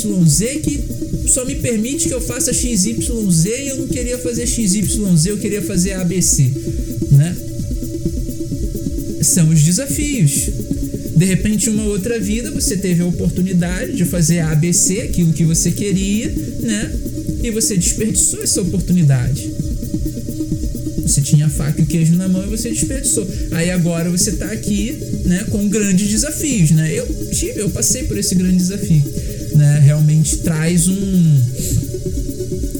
que 0.63 0.79
só 1.27 1.45
me 1.45 1.53
permite 1.53 2.07
que 2.07 2.13
eu 2.15 2.19
faça 2.19 2.51
XYZ 2.51 3.45
e 3.45 3.67
eu 3.67 3.77
não 3.77 3.87
queria 3.87 4.17
fazer 4.17 4.47
XYZ, 4.47 5.27
eu 5.27 5.37
queria 5.37 5.61
fazer 5.61 5.93
ABC, 5.93 6.51
né? 7.11 7.37
São 9.21 9.49
os 9.49 9.61
desafios. 9.61 10.49
De 11.15 11.25
repente, 11.25 11.69
uma 11.69 11.83
outra 11.83 12.19
vida, 12.19 12.49
você 12.49 12.75
teve 12.75 13.03
a 13.03 13.05
oportunidade 13.05 13.95
de 13.95 14.03
fazer 14.03 14.39
ABC, 14.39 15.01
aquilo 15.01 15.31
que 15.31 15.43
você 15.43 15.69
queria, 15.69 16.33
né? 16.59 16.91
E 17.43 17.51
você 17.51 17.77
desperdiçou 17.77 18.41
essa 18.41 18.63
oportunidade. 18.63 19.62
Você 21.03 21.21
tinha 21.21 21.45
a 21.47 21.49
faca 21.49 21.79
e 21.79 21.83
o 21.83 21.87
queijo 21.87 22.15
na 22.15 22.27
mão 22.27 22.43
e 22.45 22.49
você 22.49 22.69
desperdiçou. 22.69 23.27
Aí 23.51 23.69
agora 23.69 24.09
você 24.09 24.31
está 24.31 24.51
aqui, 24.51 24.97
né, 25.25 25.45
com 25.49 25.67
grandes 25.67 26.07
desafios, 26.09 26.71
né? 26.71 26.91
Eu 26.93 27.05
tive, 27.31 27.59
eu 27.59 27.69
passei 27.69 28.03
por 28.03 28.17
esse 28.17 28.33
grande 28.35 28.57
desafio, 28.57 29.03
né? 29.55 29.79
Realmente 29.83 30.37
traz 30.37 30.87
um, 30.87 31.41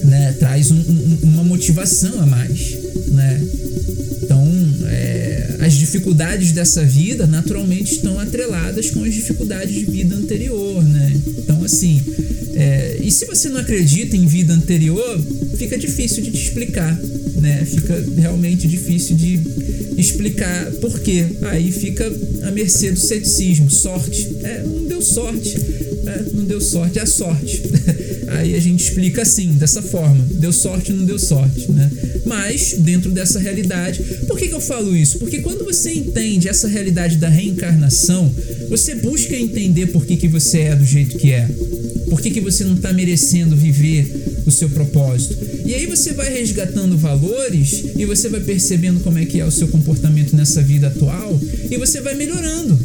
né, 0.04 0.34
traz 0.38 0.70
um, 0.70 0.76
um, 0.76 1.18
uma 1.24 1.44
motivação 1.44 2.20
a 2.20 2.26
mais, 2.26 2.76
né? 3.08 3.42
Então, 4.22 4.46
é, 4.86 5.56
as 5.60 5.74
dificuldades 5.74 6.52
dessa 6.52 6.84
vida 6.84 7.26
naturalmente 7.26 7.92
estão 7.92 8.18
atreladas 8.18 8.90
com 8.90 9.04
as 9.04 9.12
dificuldades 9.12 9.74
de 9.74 9.84
vida 9.84 10.14
anterior, 10.14 10.82
né? 10.82 11.12
Então, 11.38 11.62
assim, 11.62 12.02
é, 12.56 12.98
e 13.02 13.10
se 13.10 13.24
você 13.26 13.48
não 13.48 13.60
acredita 13.60 14.16
em 14.16 14.26
vida 14.26 14.52
anterior, 14.52 15.20
fica 15.56 15.76
difícil 15.76 16.22
de 16.22 16.30
te 16.30 16.42
explicar, 16.42 16.96
né? 17.40 17.64
Fica 17.64 18.02
realmente 18.16 18.68
difícil 18.68 19.16
de 19.16 19.40
explicar 19.98 20.70
por 20.72 21.00
quê. 21.00 21.26
Aí 21.42 21.72
fica 21.72 22.10
a 22.42 22.50
mercê 22.50 22.90
do 22.92 22.98
ceticismo. 22.98 23.70
Sorte. 23.70 24.36
É, 24.42 24.62
não 24.62 24.84
deu 24.84 25.02
sorte. 25.02 25.56
É, 26.06 26.24
não 26.32 26.44
deu 26.44 26.60
sorte, 26.60 26.98
é 26.98 27.06
sorte. 27.06 27.62
Aí 28.28 28.54
a 28.54 28.60
gente 28.60 28.84
explica 28.84 29.22
assim, 29.22 29.52
dessa 29.52 29.82
forma. 29.82 30.24
Deu 30.32 30.52
sorte, 30.52 30.92
não 30.92 31.04
deu 31.04 31.18
sorte, 31.18 31.70
né? 31.70 31.90
Mas, 32.24 32.74
dentro 32.78 33.10
dessa 33.10 33.38
realidade, 33.38 34.02
por 34.26 34.38
que, 34.38 34.48
que 34.48 34.54
eu 34.54 34.60
falo 34.60 34.96
isso? 34.96 35.18
Porque 35.18 35.40
quando 35.40 35.64
você 35.64 35.92
entende 35.92 36.48
essa 36.48 36.66
realidade 36.66 37.16
da 37.18 37.28
reencarnação, 37.28 38.32
você 38.68 38.94
busca 38.94 39.36
entender 39.36 39.86
por 39.86 40.04
que, 40.06 40.16
que 40.16 40.28
você 40.28 40.60
é 40.60 40.76
do 40.76 40.84
jeito 40.84 41.16
que 41.18 41.32
é. 41.32 41.48
Por 42.08 42.20
que, 42.20 42.30
que 42.30 42.40
você 42.40 42.64
não 42.64 42.74
está 42.74 42.92
merecendo 42.92 43.56
viver 43.56 44.42
o 44.46 44.50
seu 44.50 44.68
propósito? 44.68 45.36
E 45.64 45.74
aí 45.74 45.86
você 45.86 46.12
vai 46.12 46.32
resgatando 46.32 46.96
valores 46.98 47.84
e 47.96 48.04
você 48.04 48.28
vai 48.28 48.40
percebendo 48.40 49.00
como 49.00 49.18
é 49.18 49.24
que 49.24 49.40
é 49.40 49.44
o 49.44 49.50
seu 49.50 49.68
comportamento 49.68 50.36
nessa 50.36 50.62
vida 50.62 50.88
atual 50.88 51.40
e 51.70 51.76
você 51.76 52.00
vai 52.00 52.14
melhorando. 52.14 52.78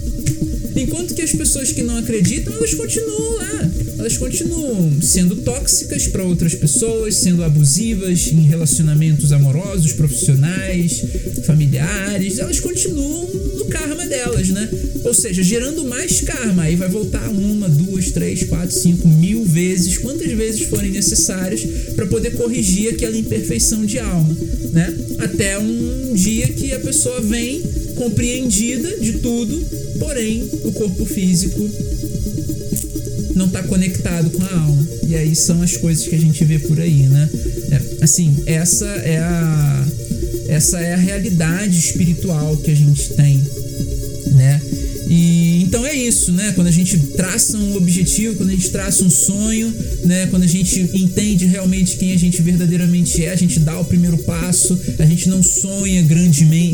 Enquanto 0.89 1.13
que 1.13 1.21
as 1.21 1.31
pessoas 1.31 1.71
que 1.71 1.83
não 1.83 1.97
acreditam, 1.97 2.51
elas 2.51 2.73
continuam 2.73 3.35
lá. 3.35 3.71
Elas 3.99 4.17
continuam 4.17 4.99
sendo 5.03 5.35
tóxicas 5.35 6.07
para 6.07 6.23
outras 6.23 6.55
pessoas, 6.55 7.13
sendo 7.13 7.43
abusivas 7.43 8.31
em 8.31 8.41
relacionamentos 8.47 9.31
amorosos, 9.31 9.93
profissionais, 9.93 11.03
familiares. 11.45 12.39
Elas 12.39 12.59
continuam 12.59 13.29
no 13.55 13.65
karma 13.65 14.07
delas, 14.07 14.49
né? 14.49 14.67
Ou 15.03 15.13
seja, 15.13 15.43
gerando 15.43 15.83
mais 15.83 16.21
karma. 16.21 16.63
Aí 16.63 16.75
vai 16.75 16.89
voltar 16.89 17.29
uma, 17.29 17.69
duas, 17.69 18.09
três, 18.09 18.41
quatro, 18.43 18.75
cinco, 18.75 19.07
mil 19.07 19.45
vezes, 19.45 19.99
quantas 19.99 20.31
vezes 20.31 20.61
forem 20.61 20.89
necessárias 20.89 21.61
para 21.95 22.07
poder 22.07 22.31
corrigir 22.31 22.89
aquela 22.89 23.15
imperfeição 23.15 23.85
de 23.85 23.99
alma, 23.99 24.35
né? 24.71 24.91
Até 25.19 25.59
um 25.59 26.13
dia 26.15 26.47
que 26.47 26.73
a 26.73 26.79
pessoa 26.79 27.21
vem 27.21 27.61
compreendida 27.99 28.97
de 28.97 29.13
tudo, 29.19 29.61
porém 29.99 30.49
o 30.63 30.71
corpo 30.71 31.05
físico 31.05 31.69
não 33.35 33.47
está 33.47 33.61
conectado 33.63 34.29
com 34.29 34.41
a 34.41 34.53
alma. 34.53 34.87
E 35.05 35.15
aí 35.15 35.35
são 35.35 35.61
as 35.61 35.75
coisas 35.75 36.07
que 36.07 36.15
a 36.15 36.19
gente 36.19 36.43
vê 36.45 36.59
por 36.59 36.79
aí, 36.79 37.03
né? 37.07 37.29
É, 37.71 38.03
assim, 38.03 38.35
essa 38.45 38.85
é 38.85 39.17
a 39.17 39.85
essa 40.47 40.79
é 40.79 40.93
a 40.93 40.97
realidade 40.97 41.77
espiritual 41.77 42.57
que 42.57 42.71
a 42.71 42.75
gente 42.75 43.13
tem? 43.13 43.43
E 45.09 45.63
então 45.63 45.85
é 45.85 45.93
isso, 45.93 46.31
né? 46.31 46.51
Quando 46.53 46.67
a 46.67 46.71
gente 46.71 46.97
traça 47.17 47.57
um 47.57 47.75
objetivo, 47.75 48.35
quando 48.35 48.49
a 48.49 48.53
gente 48.53 48.69
traça 48.69 49.03
um 49.03 49.09
sonho, 49.09 49.73
né? 50.03 50.27
Quando 50.27 50.43
a 50.43 50.47
gente 50.47 50.79
entende 50.93 51.45
realmente 51.45 51.97
quem 51.97 52.11
a 52.11 52.17
gente 52.17 52.41
verdadeiramente 52.41 53.23
é, 53.23 53.31
a 53.31 53.35
gente 53.35 53.59
dá 53.59 53.79
o 53.79 53.85
primeiro 53.85 54.17
passo, 54.19 54.79
a 54.99 55.05
gente 55.05 55.27
não 55.27 55.41
sonha 55.41 56.03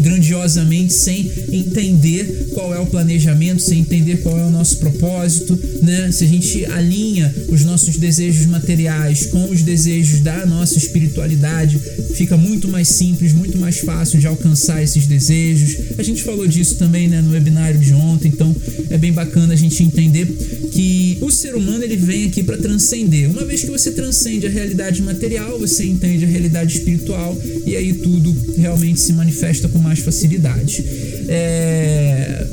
grandiosamente 0.01 0.93
sem 0.93 1.31
entender 1.51 2.49
qual 2.53 2.73
é 2.73 2.79
o 2.79 2.85
planejamento, 2.85 3.61
sem 3.61 3.79
entender 3.79 4.17
qual 4.17 4.37
é 4.37 4.45
o 4.45 4.51
nosso 4.51 4.77
propósito, 4.77 5.57
né? 5.81 6.11
Se 6.11 6.23
a 6.23 6.27
gente 6.27 6.65
alinha 6.65 7.33
os 7.49 7.63
nossos 7.63 7.97
desejos 7.97 8.45
materiais 8.45 9.25
com 9.27 9.49
os 9.49 9.61
desejos 9.61 10.19
da 10.19 10.45
nossa 10.45 10.77
espiritualidade, 10.77 11.79
fica 12.15 12.35
muito 12.35 12.67
mais 12.67 12.87
simples, 12.89 13.33
muito 13.33 13.57
mais 13.57 13.79
fácil 13.79 14.19
de 14.19 14.27
alcançar 14.27 14.81
esses 14.83 15.05
desejos. 15.05 15.77
A 15.97 16.03
gente 16.03 16.23
falou 16.23 16.47
disso 16.47 16.75
também, 16.75 17.07
né, 17.07 17.21
no 17.21 17.31
webinário 17.31 17.79
de 17.79 17.93
ontem, 17.93 18.24
então 18.27 18.55
é 18.89 18.97
bem 18.97 19.11
bacana 19.11 19.53
a 19.53 19.57
gente 19.57 19.81
entender 19.83 20.25
que 20.71 21.17
o 21.21 21.31
ser 21.31 21.55
humano 21.55 21.83
ele 21.83 21.95
vem 21.95 22.25
aqui 22.25 22.43
para 22.43 22.57
transcender. 22.57 23.29
Uma 23.29 23.45
vez 23.45 23.61
que 23.61 23.69
você 23.69 23.91
transcende 23.91 24.47
a 24.47 24.49
realidade 24.49 25.01
material, 25.01 25.59
você 25.59 25.85
entende 25.85 26.25
a 26.25 26.27
realidade 26.27 26.77
espiritual 26.77 27.37
e 27.65 27.75
aí 27.75 27.93
tudo 27.93 28.35
realmente 28.57 28.99
se 28.99 29.13
manifesta 29.13 29.67
com 29.69 29.79
mais 29.79 29.99
facilidade. 29.99 30.83
É 31.27 32.45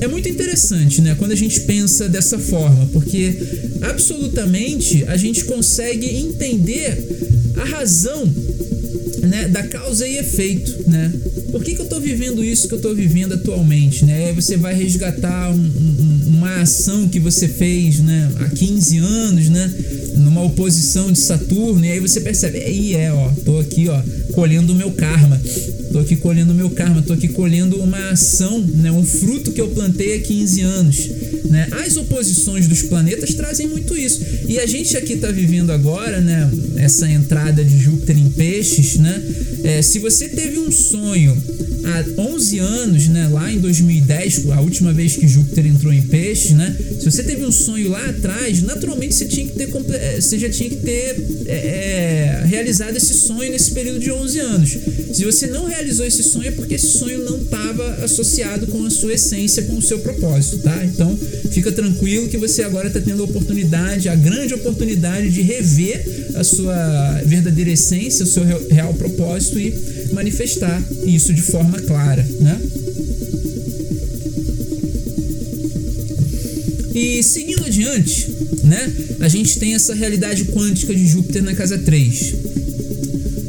é 0.00 0.08
muito 0.08 0.28
interessante, 0.28 1.02
né, 1.02 1.14
quando 1.18 1.32
a 1.32 1.36
gente 1.36 1.60
pensa 1.60 2.08
dessa 2.08 2.38
forma, 2.38 2.86
porque 2.86 3.34
absolutamente 3.82 5.04
a 5.06 5.16
gente 5.16 5.44
consegue 5.44 6.06
entender 6.06 7.06
a 7.56 7.64
razão 7.64 8.26
né, 9.22 9.48
da 9.48 9.62
causa 9.62 10.06
e 10.06 10.16
efeito, 10.16 10.88
né? 10.88 11.12
Por 11.50 11.62
que, 11.62 11.74
que 11.74 11.80
eu 11.80 11.84
estou 11.84 12.00
vivendo 12.00 12.44
isso 12.44 12.68
que 12.68 12.74
eu 12.74 12.78
estou 12.78 12.94
vivendo 12.94 13.34
atualmente, 13.34 14.04
né? 14.04 14.32
Você 14.32 14.56
vai 14.56 14.74
resgatar 14.74 15.50
um, 15.50 15.56
um, 15.56 16.20
uma 16.28 16.60
ação 16.60 17.08
que 17.08 17.18
você 17.18 17.48
fez, 17.48 18.00
né, 18.00 18.30
há 18.40 18.48
15 18.48 18.98
anos, 18.98 19.48
né? 19.48 19.72
Numa 20.16 20.42
oposição 20.42 21.12
de 21.12 21.18
Saturno, 21.18 21.84
e 21.84 21.90
aí 21.90 22.00
você 22.00 22.20
percebe, 22.20 22.58
aí 22.58 22.94
é, 22.94 23.12
ó, 23.12 23.30
tô 23.44 23.58
aqui, 23.58 23.88
ó, 23.88 24.00
colhendo 24.32 24.72
o 24.72 24.76
meu 24.76 24.90
karma. 24.92 25.40
Tô 25.92 25.98
aqui 25.98 26.16
colhendo 26.16 26.52
o 26.52 26.54
meu 26.54 26.70
karma, 26.70 27.02
tô 27.02 27.12
aqui 27.12 27.28
colhendo 27.28 27.76
uma 27.76 28.10
ação, 28.10 28.60
né, 28.60 28.92
um 28.92 29.04
fruto 29.04 29.52
que 29.52 29.60
eu 29.60 29.68
plantei 29.68 30.16
há 30.16 30.20
15 30.20 30.60
anos. 30.60 31.08
Né? 31.46 31.68
As 31.84 31.96
oposições 31.96 32.68
dos 32.68 32.82
planetas 32.82 33.34
trazem 33.34 33.66
muito 33.66 33.96
isso. 33.96 34.24
E 34.48 34.58
a 34.58 34.66
gente 34.66 34.96
aqui 34.96 35.14
está 35.14 35.32
vivendo 35.32 35.70
agora, 35.70 36.20
né, 36.20 36.50
essa 36.76 37.10
entrada 37.10 37.64
de 37.64 37.78
Júpiter 37.78 38.16
em 38.16 38.30
peixes, 38.30 38.96
né? 38.96 39.22
É, 39.64 39.82
se 39.82 39.98
você 39.98 40.28
teve 40.28 40.58
um 40.58 40.70
sonho 40.70 41.36
há 41.90 42.04
11 42.20 42.58
anos, 42.58 43.08
né, 43.08 43.28
lá 43.28 43.52
em 43.52 43.58
2010, 43.58 44.50
a 44.50 44.60
última 44.60 44.92
vez 44.92 45.16
que 45.16 45.26
Júpiter 45.26 45.66
entrou 45.66 45.92
em 45.92 46.02
peixes, 46.02 46.52
né? 46.52 46.76
Se 46.98 47.10
você 47.10 47.22
teve 47.22 47.44
um 47.44 47.52
sonho 47.52 47.90
lá 47.90 48.04
atrás, 48.08 48.62
naturalmente 48.62 49.14
você 49.14 49.26
tinha 49.26 49.46
que 49.46 49.52
ter 49.52 49.70
é, 49.94 50.20
você 50.20 50.38
já 50.38 50.50
tinha 50.50 50.68
que 50.68 50.76
ter 50.76 51.16
é, 51.46 52.44
realizado 52.46 52.96
esse 52.96 53.14
sonho 53.14 53.50
nesse 53.50 53.72
período 53.72 53.98
de 53.98 54.10
11 54.10 54.38
anos. 54.38 54.78
Se 55.12 55.24
você 55.24 55.46
não 55.46 55.66
realizou 55.66 56.06
esse 56.06 56.22
sonho 56.22 56.48
é 56.48 56.50
porque 56.50 56.74
esse 56.74 56.98
sonho 56.98 57.24
não 57.24 57.42
estava 57.42 58.04
associado 58.04 58.66
com 58.66 58.84
a 58.84 58.90
sua 58.90 59.14
essência, 59.14 59.62
com 59.64 59.76
o 59.76 59.82
seu 59.82 59.98
propósito, 60.00 60.58
tá? 60.58 60.84
Então, 60.84 61.16
fica 61.50 61.72
tranquilo 61.72 62.28
que 62.28 62.36
você 62.36 62.62
agora 62.62 62.88
está 62.88 63.00
tendo 63.00 63.22
a 63.22 63.24
oportunidade, 63.24 64.08
a 64.08 64.14
grande 64.14 64.54
oportunidade 64.54 65.30
de 65.30 65.42
rever 65.42 66.19
a 66.34 66.44
sua 66.44 67.22
verdadeira 67.24 67.70
essência, 67.70 68.24
o 68.24 68.28
seu 68.28 68.44
real 68.68 68.94
propósito 68.94 69.58
e 69.58 69.74
manifestar 70.12 70.82
isso 71.04 71.32
de 71.32 71.42
forma 71.42 71.78
clara, 71.80 72.26
né? 72.40 72.60
E 76.94 77.22
seguindo 77.22 77.64
adiante, 77.64 78.28
né, 78.64 78.92
a 79.20 79.28
gente 79.28 79.58
tem 79.58 79.74
essa 79.74 79.94
realidade 79.94 80.44
quântica 80.46 80.94
de 80.94 81.06
Júpiter 81.06 81.42
na 81.42 81.54
casa 81.54 81.78
3. 81.78 82.34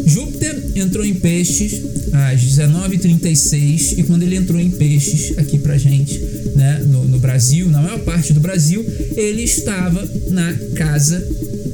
Júpiter 0.05 0.57
entrou 0.75 1.05
em 1.05 1.13
peixes 1.13 1.81
às 2.11 2.41
19h36 2.41 3.97
e 3.97 4.03
quando 4.03 4.23
ele 4.23 4.35
entrou 4.35 4.59
em 4.59 4.69
peixes 4.69 5.37
aqui 5.37 5.57
pra 5.57 5.77
gente, 5.77 6.19
né, 6.55 6.83
no, 6.87 7.05
no 7.05 7.19
Brasil, 7.19 7.67
na 7.69 7.81
maior 7.81 7.99
parte 7.99 8.31
do 8.31 8.39
Brasil, 8.39 8.85
ele 9.15 9.43
estava 9.43 10.07
na 10.29 10.53
casa 10.75 11.25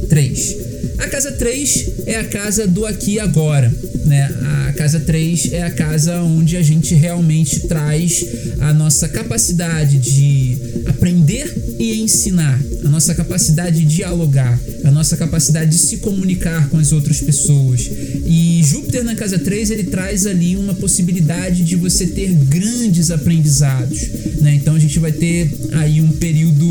3. 0.10 0.56
A 1.00 1.08
casa 1.08 1.32
3 1.32 1.92
é 2.06 2.16
a 2.16 2.24
casa 2.24 2.68
do 2.68 2.86
aqui 2.86 3.14
e 3.14 3.20
agora. 3.20 3.72
Né? 4.06 4.24
A 4.68 4.74
casa 4.74 5.00
3 5.00 5.54
é 5.54 5.64
a 5.64 5.72
casa 5.72 6.22
onde 6.22 6.56
a 6.56 6.62
gente 6.62 6.96
realmente 6.96 7.68
traz 7.68 8.26
a 8.60 8.74
nossa 8.74 9.08
capacidade 9.08 9.98
de 9.98 10.58
aprender 10.88 11.54
e 11.78 12.02
ensinar, 12.02 12.60
a 12.84 12.90
nossa 12.90 13.14
capacidade 13.14 13.80
de 13.80 13.86
dialogar, 13.86 14.60
a 14.84 14.92
nossa 14.92 15.18
capacidade 15.18 15.72
de 15.72 15.78
se 15.78 15.98
comunicar 15.98 16.70
com 16.70 16.80
as 16.80 16.92
outras 16.92 17.20
pessoas. 17.20 17.90
E 18.28 18.62
Júpiter 18.64 19.04
na 19.04 19.16
casa 19.16 19.40
3 19.40 19.72
ele 19.72 19.86
traz 19.86 20.26
ali 20.26 20.58
uma 20.58 20.74
possibilidade 20.74 21.64
de 21.64 21.78
você 21.78 22.06
ter 22.06 22.34
grandes 22.34 23.10
aprendizados. 23.10 24.10
Né? 24.42 24.56
Então 24.56 24.76
a 24.76 24.80
gente 24.80 25.00
vai 25.00 25.14
ter 25.14 25.50
aí 25.72 26.02
um 26.02 26.12
período 26.12 26.66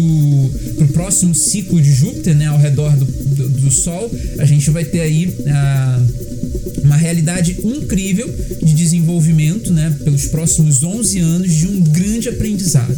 para 0.77 0.85
o 0.85 0.89
próximo 0.89 1.35
ciclo 1.35 1.81
de 1.81 1.93
Júpiter, 1.93 2.37
né, 2.37 2.47
ao 2.47 2.59
redor 2.59 2.95
do, 2.97 3.05
do, 3.05 3.49
do 3.49 3.71
Sol, 3.71 4.11
a 4.39 4.45
gente 4.45 4.71
vai 4.71 4.85
ter 4.85 5.01
aí 5.01 5.35
a 5.47 6.03
uma 6.83 6.97
realidade 6.97 7.57
incrível 7.65 8.33
de 8.63 8.75
desenvolvimento, 8.75 9.73
né, 9.73 9.95
pelos 10.05 10.27
próximos 10.27 10.83
11 10.83 11.19
anos 11.19 11.53
de 11.53 11.67
um 11.67 11.81
grande 11.81 12.29
aprendizado, 12.29 12.97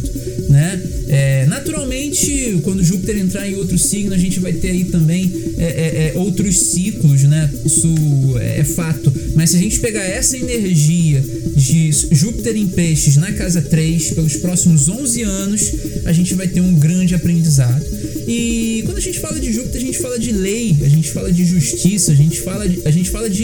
né? 0.49 0.81
É, 1.09 1.45
naturalmente, 1.47 2.59
quando 2.63 2.83
Júpiter 2.83 3.17
entrar 3.17 3.49
em 3.49 3.55
outro 3.55 3.79
signo, 3.79 4.13
a 4.13 4.17
gente 4.17 4.39
vai 4.39 4.53
ter 4.53 4.69
aí 4.69 4.85
também 4.85 5.31
é, 5.57 5.63
é, 5.63 6.13
é 6.13 6.19
outros 6.19 6.55
ciclos, 6.71 7.23
né? 7.23 7.49
Isso 7.65 7.87
é, 8.39 8.59
é 8.59 8.63
fato. 8.63 9.11
Mas 9.35 9.49
se 9.49 9.55
a 9.55 9.59
gente 9.59 9.79
pegar 9.79 10.03
essa 10.03 10.37
energia 10.37 11.23
de 11.55 11.91
Júpiter 12.11 12.55
em 12.55 12.67
Peixes 12.67 13.15
na 13.17 13.31
casa 13.31 13.59
3 13.59 14.11
pelos 14.11 14.35
próximos 14.37 14.87
11 14.87 15.21
anos, 15.23 15.71
a 16.05 16.13
gente 16.13 16.35
vai 16.35 16.47
ter 16.47 16.61
um 16.61 16.75
grande 16.75 17.15
aprendizado. 17.15 17.83
E 18.27 18.83
quando 18.85 18.97
a 18.97 19.01
gente 19.01 19.19
fala 19.19 19.39
de 19.39 19.51
Júpiter, 19.51 19.81
a 19.81 19.85
gente 19.85 19.97
fala 19.97 20.19
de 20.19 20.31
lei, 20.31 20.77
a 20.83 20.89
gente 20.89 21.09
fala 21.09 21.31
de 21.31 21.43
justiça, 21.43 22.11
a 22.11 22.15
gente 22.15 22.39
fala 22.41 22.69
de, 22.69 22.81
a 22.85 22.91
gente 22.91 23.09
fala 23.09 23.27
de 23.27 23.38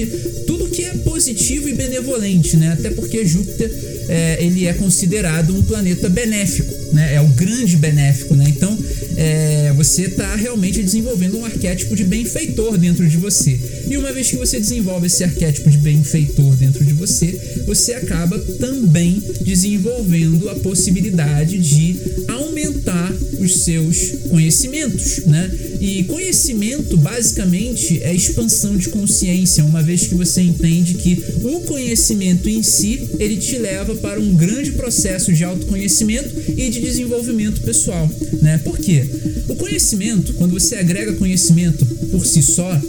tudo 0.48 0.68
que 0.68 0.84
é 0.84 0.94
positivo 0.96 1.70
e 1.70 1.74
benevolente, 1.74 2.58
né? 2.58 2.74
Até 2.74 2.90
porque 2.90 3.24
Júpiter 3.26 3.72
é, 4.10 4.44
ele 4.44 4.66
é 4.66 4.74
considerado 4.74 5.56
um 5.56 5.62
planeta 5.62 6.10
benéfico, 6.10 6.74
né? 6.94 7.16
É 7.16 7.22
o 7.22 7.28
grande 7.28 7.78
benéfico, 7.78 8.36
né? 8.36 8.46
Então 8.48 8.78
é, 9.16 9.74
você 9.76 10.04
está 10.04 10.36
realmente 10.36 10.82
desenvolvendo 10.82 11.38
um 11.38 11.46
arquétipo 11.46 11.96
de 11.96 12.04
benfeitor 12.04 12.78
dentro 12.78 13.08
de 13.08 13.18
você. 13.18 13.60
E 13.90 13.98
uma 13.98 14.12
vez 14.12 14.30
que 14.30 14.38
você 14.38 14.60
desenvolve 14.60 15.08
esse 15.08 15.24
arquétipo 15.24 15.70
de 15.70 15.78
benfeitor 15.78 16.56
dentro 16.56 16.84
de 16.84 16.94
você, 16.94 17.40
você 17.66 17.94
acaba 17.94 18.38
também 18.60 19.22
desenvolvendo 19.42 20.50
a 20.50 20.56
possibilidade 20.56 21.58
de 21.58 22.00
aumentar 22.28 23.14
os 23.40 23.64
seus 23.64 24.12
conhecimentos, 24.30 25.26
né? 25.26 25.52
E 25.80 26.04
conhecimento 26.06 26.98
basicamente 26.98 28.02
é 28.02 28.14
expansão 28.14 28.78
de 28.78 28.90
consciência, 28.90 29.64
uma 29.64 29.84
vez 29.84 30.08
que 30.08 30.16
você 30.16 30.42
entende 30.42 30.96
que 30.96 31.24
o 31.44 31.62
conhecimento 31.62 32.50
em 32.50 32.64
si, 32.64 33.08
ele 33.20 33.38
te 33.38 33.58
leva 33.58 33.94
para 33.96 34.20
um 34.20 34.36
grande 34.36 34.72
processo 34.72 35.34
de 35.34 35.44
autoconhecimento 35.44 36.30
e 36.58 36.70
de 36.70 36.80
desenvolvimento 36.80 37.62
pessoal, 37.62 38.10
né? 38.42 38.58
Por 38.64 38.78
quê? 38.78 39.05
O 39.48 39.56
conhecimento, 39.56 40.34
quando 40.34 40.54
você 40.54 40.76
agrega 40.76 41.14
conhecimento 41.14 41.86
por 42.12 42.26
si 42.26 42.42
só, 42.42 42.80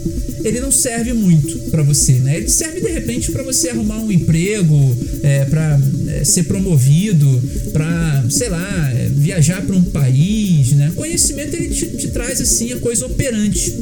ele 0.44 0.60
não 0.60 0.70
serve 0.70 1.12
muito 1.12 1.58
para 1.70 1.82
você, 1.82 2.12
né? 2.14 2.36
Ele 2.36 2.48
serve 2.48 2.80
de 2.80 2.90
repente 2.90 3.32
para 3.32 3.42
você 3.42 3.70
arrumar 3.70 3.98
um 3.98 4.12
emprego, 4.12 4.96
é, 5.22 5.44
para 5.44 5.80
é, 6.08 6.24
ser 6.24 6.44
promovido, 6.44 7.42
para 7.72 8.24
sei 8.30 8.48
lá, 8.48 8.92
é, 8.92 9.08
viajar 9.08 9.62
para 9.62 9.74
um 9.74 9.82
país, 9.82 10.72
né? 10.72 10.92
Conhecimento 10.94 11.54
ele 11.54 11.68
te, 11.68 11.86
te 11.86 12.08
traz 12.08 12.40
assim 12.40 12.72
a 12.72 12.78
coisa 12.78 13.06
operante 13.06 13.74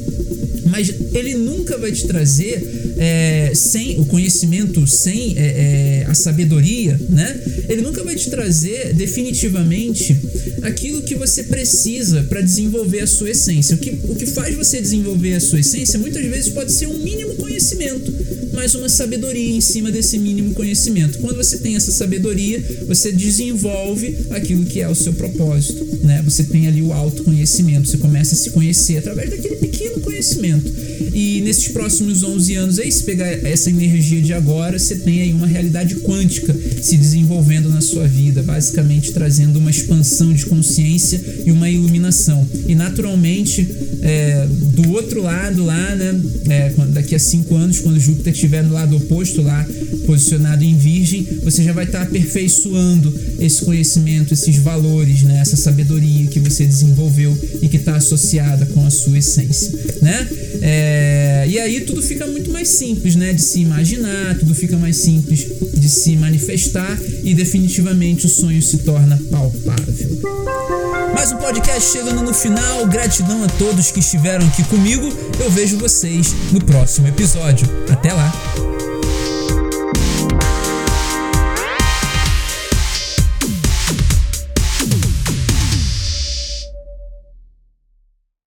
mas 0.74 0.92
ele 1.12 1.34
nunca 1.34 1.78
vai 1.78 1.92
te 1.92 2.04
trazer 2.04 2.83
é, 2.96 3.52
sem 3.54 4.00
o 4.00 4.04
conhecimento, 4.06 4.86
sem 4.86 5.36
é, 5.36 6.02
é, 6.02 6.06
a 6.06 6.14
sabedoria, 6.14 6.98
né? 7.08 7.40
Ele 7.68 7.82
nunca 7.82 8.02
vai 8.02 8.14
te 8.14 8.30
trazer 8.30 8.94
definitivamente 8.94 10.16
aquilo 10.62 11.02
que 11.02 11.14
você 11.14 11.44
precisa 11.44 12.22
para 12.24 12.40
desenvolver 12.40 13.00
a 13.00 13.06
sua 13.06 13.30
essência. 13.30 13.74
O 13.74 13.78
que, 13.78 13.90
o 14.04 14.14
que 14.14 14.26
faz 14.26 14.54
você 14.54 14.80
desenvolver 14.80 15.34
a 15.34 15.40
sua 15.40 15.60
essência 15.60 15.98
muitas 15.98 16.24
vezes 16.24 16.52
pode 16.52 16.72
ser 16.72 16.86
um 16.86 16.98
mínimo 16.98 17.34
conhecimento, 17.36 18.12
mas 18.54 18.74
uma 18.74 18.88
sabedoria 18.88 19.56
em 19.56 19.60
cima 19.60 19.90
desse 19.90 20.18
mínimo 20.18 20.54
conhecimento. 20.54 21.18
Quando 21.18 21.36
você 21.36 21.58
tem 21.58 21.76
essa 21.76 21.92
sabedoria, 21.92 22.62
você 22.86 23.12
desenvolve 23.12 24.16
aquilo 24.30 24.64
que 24.64 24.80
é 24.80 24.88
o 24.88 24.94
seu 24.94 25.12
propósito, 25.12 25.86
né? 26.02 26.22
Você 26.24 26.44
tem 26.44 26.66
ali 26.66 26.82
o 26.82 26.92
autoconhecimento, 26.92 27.88
você 27.88 27.98
começa 27.98 28.34
a 28.34 28.38
se 28.38 28.50
conhecer 28.50 28.98
através 28.98 29.30
daquele 29.30 29.56
pequeno 29.56 30.00
conhecimento. 30.00 30.72
E 31.12 31.40
nesses 31.42 31.68
próximos 31.68 32.22
11 32.22 32.54
anos 32.54 32.78
aí, 32.78 32.90
se 32.90 33.02
pegar 33.04 33.26
essa 33.26 33.70
energia 33.70 34.20
de 34.20 34.32
agora, 34.32 34.78
você 34.78 34.96
tem 34.96 35.22
aí 35.22 35.32
uma 35.32 35.46
realidade 35.46 35.96
quântica 35.96 36.54
se 36.82 36.96
desenvolvendo 36.96 37.68
na 37.68 37.80
sua 37.80 38.06
vida, 38.06 38.42
basicamente 38.42 39.12
trazendo 39.12 39.58
uma 39.58 39.70
expansão 39.70 40.32
de 40.32 40.46
consciência 40.46 41.20
e 41.46 41.52
uma 41.52 41.70
iluminação. 41.70 42.46
E 42.66 42.74
naturalmente, 42.74 43.66
é, 44.02 44.46
do 44.48 44.92
outro 44.92 45.22
lado 45.22 45.64
lá, 45.64 45.94
né, 45.94 46.20
é, 46.48 46.72
daqui 46.88 47.14
a 47.14 47.18
cinco 47.18 47.54
anos, 47.54 47.80
quando 47.80 47.98
Júpiter 47.98 48.34
estiver 48.44 48.62
no 48.62 48.74
lado 48.74 48.96
oposto 48.96 49.40
lá, 49.40 49.66
posicionado 50.06 50.62
em 50.62 50.76
Virgem, 50.76 51.26
você 51.42 51.62
já 51.62 51.72
vai 51.72 51.84
estar 51.84 52.02
aperfeiçoando 52.02 53.12
esse 53.40 53.64
conhecimento, 53.64 54.34
esses 54.34 54.56
valores, 54.56 55.22
né, 55.22 55.38
essa 55.40 55.56
sabedoria 55.56 56.26
que 56.26 56.38
você 56.38 56.66
desenvolveu 56.66 57.36
e 57.62 57.68
que 57.68 57.78
está 57.78 57.96
associada 57.96 58.66
com 58.66 58.86
a 58.86 58.90
sua 58.90 59.18
essência, 59.18 59.72
né? 60.02 60.28
É, 60.60 61.46
e 61.48 61.58
aí 61.58 61.80
tudo 61.80 62.02
fica 62.02 62.26
muito 62.26 62.50
mais 62.50 62.68
simples, 62.68 63.16
né, 63.16 63.32
de 63.32 63.42
se 63.42 63.60
imaginar, 63.60 64.38
tudo 64.38 64.54
fica 64.54 64.76
mais 64.76 64.96
simples 64.96 65.46
de 65.74 65.88
se 65.88 66.14
manifestar 66.16 66.98
e 67.22 67.34
definitivamente 67.34 68.26
o 68.26 68.28
sonho 68.28 68.62
se 68.62 68.78
torna 68.78 69.18
palpável. 69.30 70.73
Mais 71.14 71.30
um 71.30 71.36
podcast 71.36 71.92
chegando 71.92 72.22
no 72.22 72.34
final. 72.34 72.86
Gratidão 72.86 73.44
a 73.44 73.46
todos 73.46 73.90
que 73.90 74.00
estiveram 74.00 74.46
aqui 74.46 74.64
comigo. 74.64 75.08
Eu 75.40 75.48
vejo 75.48 75.78
vocês 75.78 76.34
no 76.50 76.62
próximo 76.62 77.06
episódio. 77.06 77.68
Até 77.90 78.12
lá! 78.12 78.63